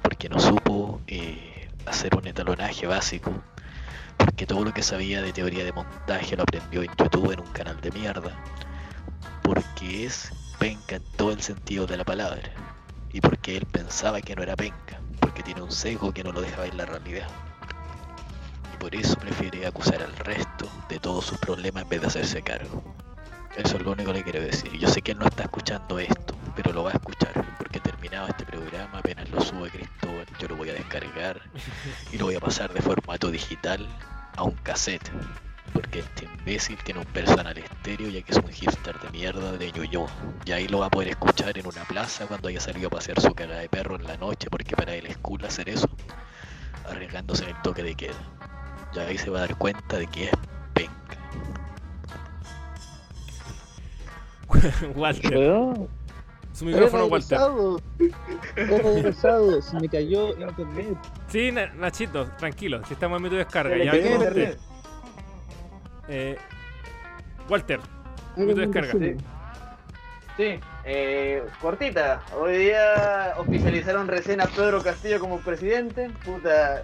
Porque 0.00 0.28
no 0.28 0.38
supo 0.38 1.00
eh, 1.08 1.68
hacer 1.86 2.14
un 2.14 2.24
etalonaje 2.24 2.86
básico. 2.86 3.32
Porque 4.16 4.46
todo 4.46 4.64
lo 4.64 4.72
que 4.72 4.84
sabía 4.84 5.20
de 5.22 5.32
teoría 5.32 5.64
de 5.64 5.72
montaje 5.72 6.36
lo 6.36 6.44
aprendió 6.44 6.84
en 6.84 6.90
YouTube 6.96 7.32
en 7.32 7.40
un 7.40 7.48
canal 7.48 7.80
de 7.80 7.90
mierda. 7.90 8.30
Porque 9.42 10.06
es 10.06 10.30
penca 10.60 10.94
en 10.94 11.02
todo 11.16 11.32
el 11.32 11.42
sentido 11.42 11.84
de 11.84 11.96
la 11.96 12.04
palabra. 12.04 12.52
Y 13.12 13.20
porque 13.20 13.56
él 13.56 13.66
pensaba 13.66 14.20
que 14.20 14.36
no 14.36 14.44
era 14.44 14.54
penca, 14.54 15.00
porque 15.18 15.42
tiene 15.42 15.62
un 15.62 15.72
sesgo 15.72 16.12
que 16.12 16.22
no 16.22 16.30
lo 16.30 16.42
deja 16.42 16.60
ver 16.60 16.74
la 16.74 16.86
realidad. 16.86 17.26
Y 18.72 18.76
por 18.76 18.94
eso 18.94 19.16
prefiere 19.16 19.66
acusar 19.66 20.00
al 20.00 20.14
resto 20.18 20.70
de 20.88 21.00
todos 21.00 21.26
sus 21.26 21.38
problemas 21.38 21.82
en 21.82 21.88
vez 21.88 22.02
de 22.02 22.06
hacerse 22.06 22.40
cargo. 22.40 22.84
Eso 23.56 23.76
es 23.76 23.82
lo 23.82 23.92
único 23.92 24.12
que 24.12 24.18
le 24.18 24.24
quiero 24.24 24.40
decir. 24.40 24.72
Yo 24.78 24.88
sé 24.88 25.02
que 25.02 25.12
él 25.12 25.18
no 25.18 25.26
está 25.26 25.42
escuchando 25.42 25.98
esto, 25.98 26.34
pero 26.56 26.72
lo 26.72 26.84
va 26.84 26.90
a 26.90 26.94
escuchar, 26.94 27.32
porque 27.58 27.80
terminado 27.80 28.28
este 28.28 28.46
programa, 28.46 28.98
apenas 28.98 29.28
lo 29.30 29.40
suba 29.42 29.68
Cristóbal, 29.68 30.26
yo 30.38 30.48
lo 30.48 30.56
voy 30.56 30.70
a 30.70 30.74
descargar 30.74 31.40
y 32.10 32.16
lo 32.16 32.26
voy 32.26 32.34
a 32.34 32.40
pasar 32.40 32.72
de 32.72 32.80
formato 32.80 33.30
digital 33.30 33.86
a 34.36 34.42
un 34.42 34.52
cassette. 34.62 35.10
Porque 35.72 36.00
este 36.00 36.24
imbécil 36.26 36.76
tiene 36.84 37.00
un 37.00 37.06
personal 37.06 37.56
estéreo 37.56 38.08
ya 38.10 38.20
que 38.22 38.32
es 38.32 38.38
un 38.38 38.48
hipster 38.48 38.98
de 39.00 39.10
mierda 39.10 39.52
de 39.52 39.72
Ñuñoa. 39.72 40.10
Y 40.44 40.52
ahí 40.52 40.68
lo 40.68 40.80
va 40.80 40.86
a 40.86 40.90
poder 40.90 41.08
escuchar 41.08 41.56
en 41.56 41.66
una 41.66 41.84
plaza 41.84 42.26
cuando 42.26 42.48
haya 42.48 42.60
salido 42.60 42.88
a 42.88 42.90
pasear 42.90 43.20
su 43.20 43.34
cara 43.34 43.56
de 43.56 43.68
perro 43.68 43.96
en 43.96 44.04
la 44.04 44.16
noche 44.16 44.48
porque 44.50 44.76
para 44.76 44.94
él 44.94 45.06
es 45.06 45.16
cool 45.18 45.44
hacer 45.44 45.68
eso. 45.68 45.88
Arriesgándose 46.88 47.44
en 47.44 47.50
el 47.50 47.62
toque 47.62 47.82
de 47.82 47.94
queda. 47.94 48.14
Y 48.94 48.98
ahí 48.98 49.16
se 49.16 49.30
va 49.30 49.38
a 49.38 49.40
dar 49.42 49.56
cuenta 49.56 49.96
de 49.96 50.06
que 50.08 50.24
es 50.24 50.32
penca. 50.74 51.21
Walter, 54.96 55.88
su 56.52 56.64
micrófono, 56.64 57.06
Walter. 57.06 57.38
regresado. 58.56 59.62
Se 59.62 59.78
me 59.80 59.88
cayó 59.88 60.30
internet. 60.38 60.96
Sí, 61.28 61.50
Na- 61.52 61.72
Nachito, 61.74 62.26
tranquilo, 62.38 62.82
si 62.86 62.94
estamos 62.94 63.16
en 63.16 63.22
minuto 63.22 63.36
de 63.38 63.44
descarga. 63.44 63.76
Ya 63.76 63.92
usted. 64.18 64.58
Eh, 66.08 66.36
Walter, 67.48 67.80
Minuto 68.36 68.60
de 68.60 68.66
descarga. 68.66 68.92
Sí, 70.36 70.58
eh, 70.84 71.42
cortita. 71.60 72.22
Hoy 72.40 72.56
día 72.56 73.34
oficializaron 73.36 74.08
recién 74.08 74.40
a 74.40 74.46
Pedro 74.46 74.82
Castillo 74.82 75.20
como 75.20 75.38
presidente. 75.38 76.10
Puta, 76.24 76.82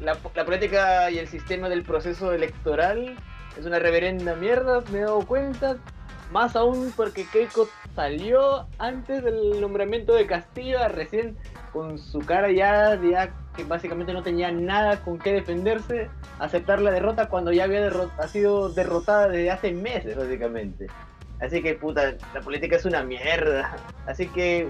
la, 0.00 0.16
la 0.34 0.44
política 0.44 1.10
y 1.10 1.18
el 1.18 1.26
sistema 1.28 1.68
del 1.70 1.82
proceso 1.84 2.32
electoral 2.32 3.16
es 3.58 3.64
una 3.64 3.78
reverenda 3.78 4.34
mierda, 4.34 4.82
me 4.92 4.98
he 4.98 5.02
dado 5.02 5.20
cuenta. 5.26 5.76
Más 6.32 6.56
aún 6.56 6.92
porque 6.96 7.26
Keiko 7.26 7.68
salió 7.94 8.66
antes 8.78 9.22
del 9.22 9.60
nombramiento 9.60 10.14
de 10.14 10.26
Castillo, 10.26 10.78
recién 10.88 11.36
con 11.74 11.98
su 11.98 12.20
cara 12.20 12.50
ya, 12.50 12.98
ya 13.02 13.30
que 13.54 13.64
básicamente 13.64 14.14
no 14.14 14.22
tenía 14.22 14.50
nada 14.50 15.02
con 15.02 15.18
qué 15.18 15.34
defenderse, 15.34 16.08
aceptar 16.38 16.80
la 16.80 16.90
derrota 16.90 17.28
cuando 17.28 17.52
ya 17.52 17.64
había 17.64 17.86
ha 18.18 18.28
sido 18.28 18.70
derrotada 18.70 19.28
desde 19.28 19.50
hace 19.50 19.72
meses, 19.72 20.16
básicamente. 20.16 20.86
Así 21.38 21.60
que, 21.60 21.74
puta, 21.74 22.14
la 22.32 22.40
política 22.40 22.76
es 22.76 22.86
una 22.86 23.02
mierda. 23.02 23.76
Así 24.06 24.26
que, 24.28 24.68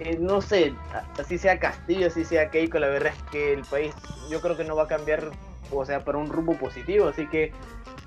eh, 0.00 0.18
no 0.20 0.42
sé, 0.42 0.74
así 1.18 1.38
sea 1.38 1.58
Castillo, 1.58 2.08
así 2.08 2.26
sea 2.26 2.50
Keiko, 2.50 2.78
la 2.78 2.88
verdad 2.88 3.14
es 3.16 3.22
que 3.30 3.54
el 3.54 3.62
país 3.62 3.94
yo 4.30 4.42
creo 4.42 4.54
que 4.54 4.64
no 4.64 4.76
va 4.76 4.82
a 4.82 4.88
cambiar, 4.88 5.30
o 5.72 5.84
sea, 5.86 6.04
para 6.04 6.18
un 6.18 6.28
rumbo 6.28 6.58
positivo. 6.58 7.08
Así 7.08 7.26
que 7.26 7.52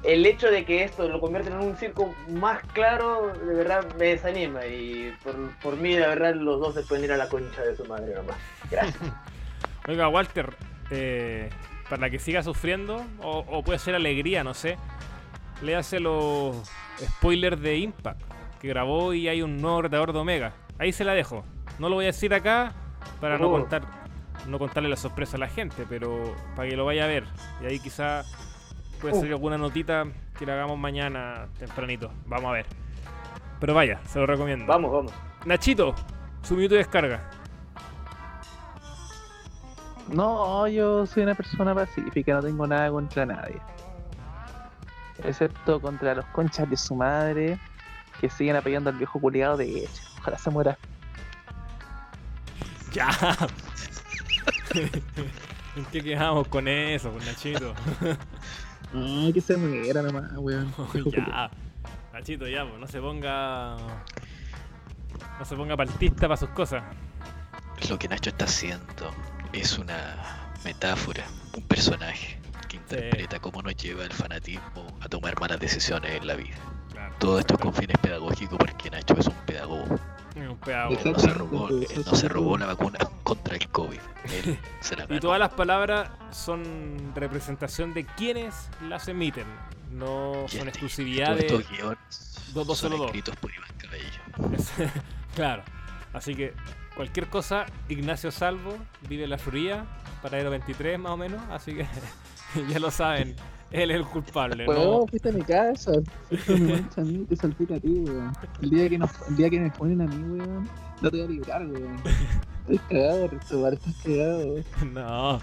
el 0.03 0.25
hecho 0.25 0.51
de 0.51 0.65
que 0.65 0.83
esto 0.83 1.07
lo 1.07 1.19
convierta 1.19 1.49
en 1.51 1.57
un 1.59 1.77
circo 1.77 2.13
más 2.29 2.61
claro, 2.73 3.33
de 3.33 3.55
verdad 3.55 3.85
me 3.97 4.07
desanima. 4.07 4.65
Y 4.65 5.13
por, 5.23 5.35
por 5.61 5.77
mí, 5.77 5.95
la 5.95 6.07
verdad, 6.09 6.35
los 6.35 6.59
dos 6.59 6.73
se 6.75 6.83
pueden 6.83 7.05
ir 7.05 7.11
a 7.13 7.17
la 7.17 7.29
concha 7.29 7.61
de 7.61 7.75
su 7.75 7.85
madre 7.85 8.13
nomás. 8.15 8.35
Gracias. 8.69 8.97
oiga, 9.87 10.07
Walter, 10.09 10.53
eh, 10.91 11.49
para 11.89 12.09
que 12.09 12.19
siga 12.19 12.43
sufriendo, 12.43 13.03
o, 13.21 13.45
o 13.47 13.63
puede 13.63 13.79
ser 13.79 13.95
alegría, 13.95 14.43
no 14.43 14.53
sé, 14.53 14.77
le 15.61 15.75
hace 15.75 15.99
los 15.99 16.55
spoilers 17.01 17.61
de 17.61 17.77
Impact, 17.77 18.21
que 18.59 18.67
grabó 18.67 19.13
y 19.13 19.27
hay 19.27 19.41
un 19.41 19.61
nuevo 19.61 19.81
retador 19.83 20.11
de 20.13 20.19
Omega. 20.19 20.53
Ahí 20.79 20.91
se 20.91 21.03
la 21.03 21.13
dejo. 21.13 21.45
No 21.79 21.89
lo 21.89 21.95
voy 21.95 22.05
a 22.05 22.07
decir 22.07 22.33
acá 22.33 22.73
para 23.21 23.37
no 23.37 23.47
Oh. 23.47 23.51
contar 23.51 23.81
no 24.47 24.59
contarle 24.59 24.89
la 24.89 24.97
sorpresa 24.97 25.37
a 25.37 25.39
la 25.39 25.47
gente, 25.47 25.85
pero 25.87 26.35
para 26.55 26.67
que 26.67 26.75
lo 26.75 26.83
vaya 26.83 27.05
a 27.05 27.07
ver. 27.07 27.23
Y 27.61 27.65
ahí 27.67 27.79
quizá 27.79 28.23
puede 29.03 29.15
salir 29.15 29.33
alguna 29.33 29.57
notita 29.57 30.05
que 30.39 30.45
la 30.45 30.53
hagamos 30.53 30.79
mañana 30.79 31.49
tempranito. 31.59 32.09
Vamos 32.25 32.49
a 32.49 32.53
ver. 32.53 32.65
Pero 33.59 33.73
vaya, 33.73 33.99
se 34.07 34.17
lo 34.17 34.25
recomiendo. 34.25 34.65
Vamos, 34.65 34.93
vamos. 34.93 35.13
Nachito, 35.45 35.93
su 36.41 36.55
minuto 36.55 36.75
de 36.75 36.79
descarga. 36.79 37.29
No, 40.07 40.67
yo 40.69 41.05
soy 41.05 41.23
una 41.23 41.35
persona 41.35 41.75
pacífica, 41.75 42.33
no 42.35 42.41
tengo 42.41 42.65
nada 42.65 42.89
contra 42.91 43.25
nadie. 43.25 43.59
Excepto 45.21 45.81
contra 45.81 46.15
los 46.15 46.25
conchas 46.27 46.69
de 46.69 46.77
su 46.77 46.95
madre 46.95 47.59
que 48.21 48.29
siguen 48.29 48.55
apoyando 48.55 48.89
al 48.89 48.95
viejo 48.95 49.19
culiado 49.19 49.57
de 49.57 49.79
hecho. 49.79 50.01
Ojalá 50.19 50.37
se 50.37 50.49
muera. 50.49 50.77
Ya. 52.93 53.09
¿En 55.75 55.85
qué 55.91 56.01
quedamos 56.01 56.47
con 56.47 56.69
eso, 56.69 57.11
con 57.11 57.25
Nachito? 57.25 57.73
No, 58.93 59.33
que 59.33 59.41
se 59.41 59.57
muera 59.57 60.01
nomás, 60.01 60.31
weón. 60.37 60.73
Ya. 61.11 61.49
Nachito, 62.13 62.47
ya, 62.47 62.63
pues, 62.67 62.79
no 62.79 62.87
se 62.87 62.99
ponga. 62.99 63.75
No 65.39 65.45
se 65.45 65.55
ponga 65.55 65.75
partista 65.75 66.21
para 66.27 66.37
sus 66.37 66.49
cosas. 66.49 66.83
Lo 67.89 67.97
que 67.97 68.07
Nacho 68.07 68.29
está 68.29 68.45
haciendo 68.45 69.11
es 69.51 69.77
una 69.77 70.15
metáfora, 70.63 71.23
un 71.57 71.63
personaje 71.63 72.39
que 72.69 72.77
interpreta 72.77 73.39
cómo 73.39 73.61
nos 73.61 73.75
lleva 73.75 74.03
el 74.03 74.13
fanatismo 74.13 74.87
a 75.01 75.09
tomar 75.09 75.39
malas 75.39 75.59
decisiones 75.59 76.15
en 76.15 76.27
la 76.27 76.35
vida. 76.35 76.55
Claro. 76.91 77.15
Todo 77.19 77.39
esto 77.39 77.55
es 77.55 77.59
con 77.59 77.73
fines 77.73 77.97
pedagógicos 77.97 78.57
porque 78.57 78.91
Nacho 78.91 79.15
es 79.17 79.27
un 79.27 79.35
pedagogo. 79.45 79.99
No 80.43 81.19
se 81.19 81.33
robó, 81.33 81.69
él 81.69 82.05
no 82.05 82.15
se 82.15 82.27
robó 82.27 82.57
la 82.57 82.65
vacuna 82.67 82.99
contra 83.23 83.55
el 83.55 83.67
COVID. 83.69 83.99
Él 84.25 84.59
se 84.79 84.95
la 84.95 85.05
Y 85.09 85.19
todas 85.19 85.39
las 85.39 85.53
palabras 85.53 86.09
son 86.31 87.13
representación 87.15 87.93
de 87.93 88.05
quienes 88.05 88.69
las 88.87 89.07
emiten. 89.07 89.45
No 89.91 90.45
son 90.47 90.67
exclusividad 90.67 91.35
de. 91.35 91.45
estos 91.45 91.69
guiones 91.69 92.33
dos, 92.53 92.67
dos, 92.67 92.77
son 92.77 92.91
solo 92.91 93.03
dos. 93.03 93.07
escritos 93.07 93.35
por 93.35 93.51
Iván 93.53 93.69
Cabello. 93.77 94.91
Claro. 95.35 95.63
Así 96.13 96.35
que 96.35 96.53
cualquier 96.95 97.27
cosa, 97.27 97.65
Ignacio 97.89 98.31
Salvo 98.31 98.77
vive 99.09 99.23
en 99.23 99.31
la 99.31 99.39
Florida, 99.39 99.85
paradero 100.21 100.51
23 100.51 100.99
más 100.99 101.11
o 101.13 101.17
menos. 101.17 101.41
Así 101.49 101.73
que 101.73 101.87
ya 102.69 102.79
lo 102.79 102.91
saben, 102.91 103.35
él 103.73 103.91
es 103.91 103.97
el 103.97 104.05
culpable. 104.05 104.67
Weón, 104.67 105.01
¿no? 105.01 105.07
fuiste 105.07 105.29
a 105.29 105.31
mi 105.31 105.41
casa, 105.41 105.91
mancha 106.47 107.01
a 107.01 107.03
mí, 107.03 107.25
te 107.27 107.35
salpica 107.35 107.75
a 107.75 107.79
ti, 107.79 108.03
weón. 108.05 108.31
El 108.61 108.69
día 108.69 108.89
que 108.89 108.97
nos, 108.99 109.11
el 109.27 109.35
día 109.35 109.49
que 109.49 109.59
me 109.59 109.71
ponen 109.71 110.01
a 110.01 110.05
mí, 110.05 110.39
weón, 110.39 110.69
no 111.01 111.11
te 111.11 111.17
voy 111.17 111.25
a 111.25 111.29
librar, 111.29 111.65
weón. 111.65 111.95
Estoy 112.61 112.77
cagado, 112.89 113.27
Cristóbal, 113.29 113.73
estás 113.73 113.95
cagado, 114.03 114.45
weón. 114.45 114.65
No. 114.93 115.41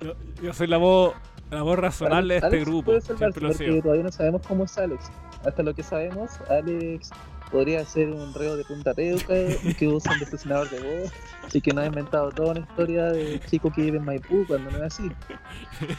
Yo, 0.00 0.14
yo 0.42 0.54
soy 0.54 0.66
la 0.66 0.78
voz 0.78 1.14
La 1.50 1.62
voz 1.62 1.78
razonable 1.78 2.34
de 2.34 2.38
este 2.38 2.46
Alex 2.48 2.64
grupo. 2.66 2.84
puede 2.86 3.00
salvarse 3.00 3.38
Siempre 3.40 3.42
lo 3.42 3.48
porque 3.50 3.64
sido. 3.70 3.82
todavía 3.82 4.02
no 4.04 4.12
sabemos 4.12 4.42
cómo 4.46 4.64
es 4.64 4.78
Alex. 4.78 5.04
Hasta 5.44 5.62
lo 5.62 5.74
que 5.74 5.82
sabemos, 5.82 6.30
Alex 6.50 7.10
podría 7.52 7.84
ser 7.84 8.08
un 8.08 8.34
reo 8.34 8.56
de 8.56 8.64
punta 8.64 8.92
peuca 8.94 9.32
que 9.78 9.86
usa 9.86 10.12
un 10.12 10.18
desacinador 10.18 10.68
de 10.70 10.80
voz 10.80 11.12
y 11.52 11.60
que 11.60 11.72
no 11.72 11.80
ha 11.82 11.86
inventado 11.86 12.30
toda 12.32 12.50
una 12.50 12.60
historia 12.60 13.04
de 13.04 13.38
chico 13.48 13.70
que 13.72 13.82
vive 13.82 13.98
en 13.98 14.04
Maipú 14.04 14.44
cuando 14.48 14.70
no 14.72 14.78
es 14.78 14.82
así. 14.94 15.08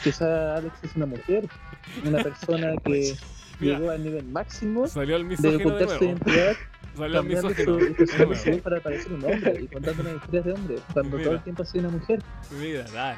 Quizá 0.04 0.56
Alex 0.58 0.84
es 0.84 0.96
una 0.98 1.06
mujer, 1.06 1.48
una 2.04 2.22
persona 2.24 2.74
que 2.84 3.14
Mira. 3.62 3.80
llegó 3.80 3.92
al 3.92 4.04
nivel 4.04 4.26
máximo 4.26 4.88
Salió 4.88 5.16
el 5.16 5.30
de 5.30 5.56
ocultar 5.56 5.90
su 5.90 6.04
identidad, 6.04 6.56
Salió 6.98 7.20
el 7.22 7.26
misógino. 7.28 7.78
su 8.36 8.60
para 8.62 8.82
parecer 8.82 9.14
un 9.14 9.24
hombre 9.24 9.60
y 9.62 9.68
contando 9.68 10.02
una 10.02 10.12
historia 10.12 10.42
de 10.42 10.52
hombre, 10.52 10.76
cuando 10.94 11.12
Mira. 11.18 11.24
todo 11.30 11.34
el 11.38 11.44
tiempo 11.44 11.64
ha 11.64 11.66
sido 11.66 11.88
una 11.88 11.98
mujer. 11.98 12.22
Mira, 12.60 12.84
dale. 12.94 13.18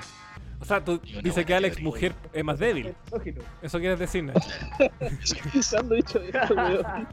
O 0.62 0.66
sea, 0.66 0.84
tú 0.84 1.00
dices 1.24 1.46
que 1.46 1.56
Alex, 1.56 1.82
mujer, 1.82 2.14
es 2.34 2.44
más 2.44 2.60
débil. 2.60 2.94
Eso 3.62 3.80
quieres 3.80 3.98
decir, 3.98 4.24
Nacho. 4.26 4.50
¿Cuándo 5.72 5.94
he 5.96 5.98
dicho 5.98 6.20
esto, 6.22 6.54
weón? 6.56 7.10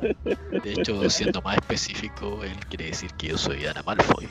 De 0.62 0.72
hecho, 0.72 1.08
siendo 1.10 1.40
más 1.42 1.56
específico, 1.56 2.42
él 2.42 2.56
quiere 2.68 2.86
decir 2.86 3.12
que 3.14 3.28
yo 3.28 3.38
soy 3.38 3.64
Ana 3.66 3.82
Malfoy. 3.84 4.28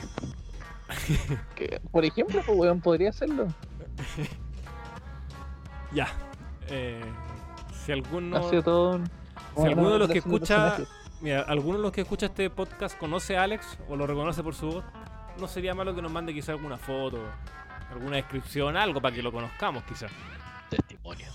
Por 1.91 2.03
ejemplo, 2.05 2.41
pues, 2.45 2.57
weón, 2.57 2.82
podría 2.82 3.09
hacerlo. 3.09 3.47
Ya. 5.93 6.07
Eh, 6.68 6.99
si 7.86 7.91
alguno. 7.93 8.36
Ha 8.38 8.49
sido 8.49 8.63
todo 8.63 8.95
un- 8.97 9.09
Si 9.55 9.63
alguno 9.63 9.91
de 9.91 9.99
los 9.99 10.09
que 10.09 10.18
escucha, 10.18 10.78
mira, 11.22 11.41
alguno 11.43 11.78
de 11.78 11.84
los 11.84 11.91
que 11.93 12.01
escucha 12.01 12.26
este 12.26 12.49
podcast 12.49 12.97
conoce 12.97 13.38
a 13.38 13.43
Alex 13.43 13.78
o 13.88 13.95
lo 13.95 14.05
reconoce 14.05 14.43
por 14.43 14.55
su 14.55 14.68
voz, 14.68 14.84
no 15.39 15.47
sería 15.47 15.74
malo 15.74 15.95
que 15.95 16.01
nos 16.01 16.11
mande 16.11 16.34
quizá 16.34 16.51
alguna 16.51 16.78
foto, 16.78 17.20
alguna 17.96 18.18
descripción, 18.18 18.78
algo 18.78 19.02
para 19.02 19.16
que 19.16 19.22
lo 19.22 19.32
conozcamos 19.32 19.84
quizá. 19.84 20.08
Testimonio. 20.70 21.28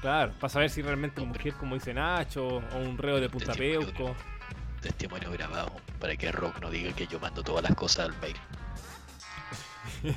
Claro, 0.00 0.32
para 0.38 0.48
saber 0.50 0.70
si 0.70 0.82
realmente 0.82 1.20
es 1.20 1.26
mujer 1.26 1.54
como 1.54 1.74
dice 1.74 1.94
Nacho 1.94 2.46
o 2.46 2.78
un 2.78 2.98
reo 2.98 3.20
de 3.20 3.28
Punta 3.28 3.52
Testimonio 3.52 3.92
Peuco. 3.92 4.14
Testimonio 4.80 5.30
grabado. 5.30 5.72
Para 5.98 6.16
que 6.16 6.30
Rock 6.30 6.60
no 6.60 6.70
diga 6.70 6.92
que 6.92 7.06
yo 7.06 7.18
mando 7.18 7.42
todas 7.42 7.62
las 7.62 7.74
cosas 7.74 8.10
al 8.10 8.20
mail. 8.20 8.36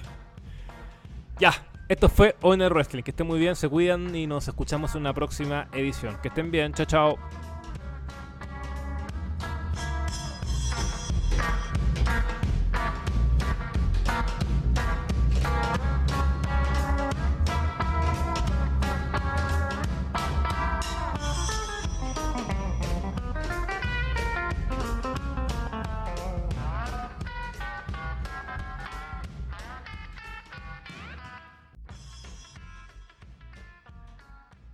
Ya, 1.40 1.54
esto 1.88 2.10
fue 2.10 2.36
ON 2.42 2.60
Wrestling. 2.60 3.04
Que 3.04 3.12
estén 3.12 3.28
muy 3.28 3.38
bien, 3.40 3.56
se 3.56 3.70
cuidan 3.70 4.16
y 4.16 4.26
nos 4.26 4.48
escuchamos 4.48 4.96
en 4.96 5.02
una 5.02 5.14
próxima 5.14 5.68
edición. 5.72 6.18
Que 6.22 6.30
estén 6.30 6.50
bien, 6.50 6.74
chao 6.74 6.86
chao. 6.88 7.47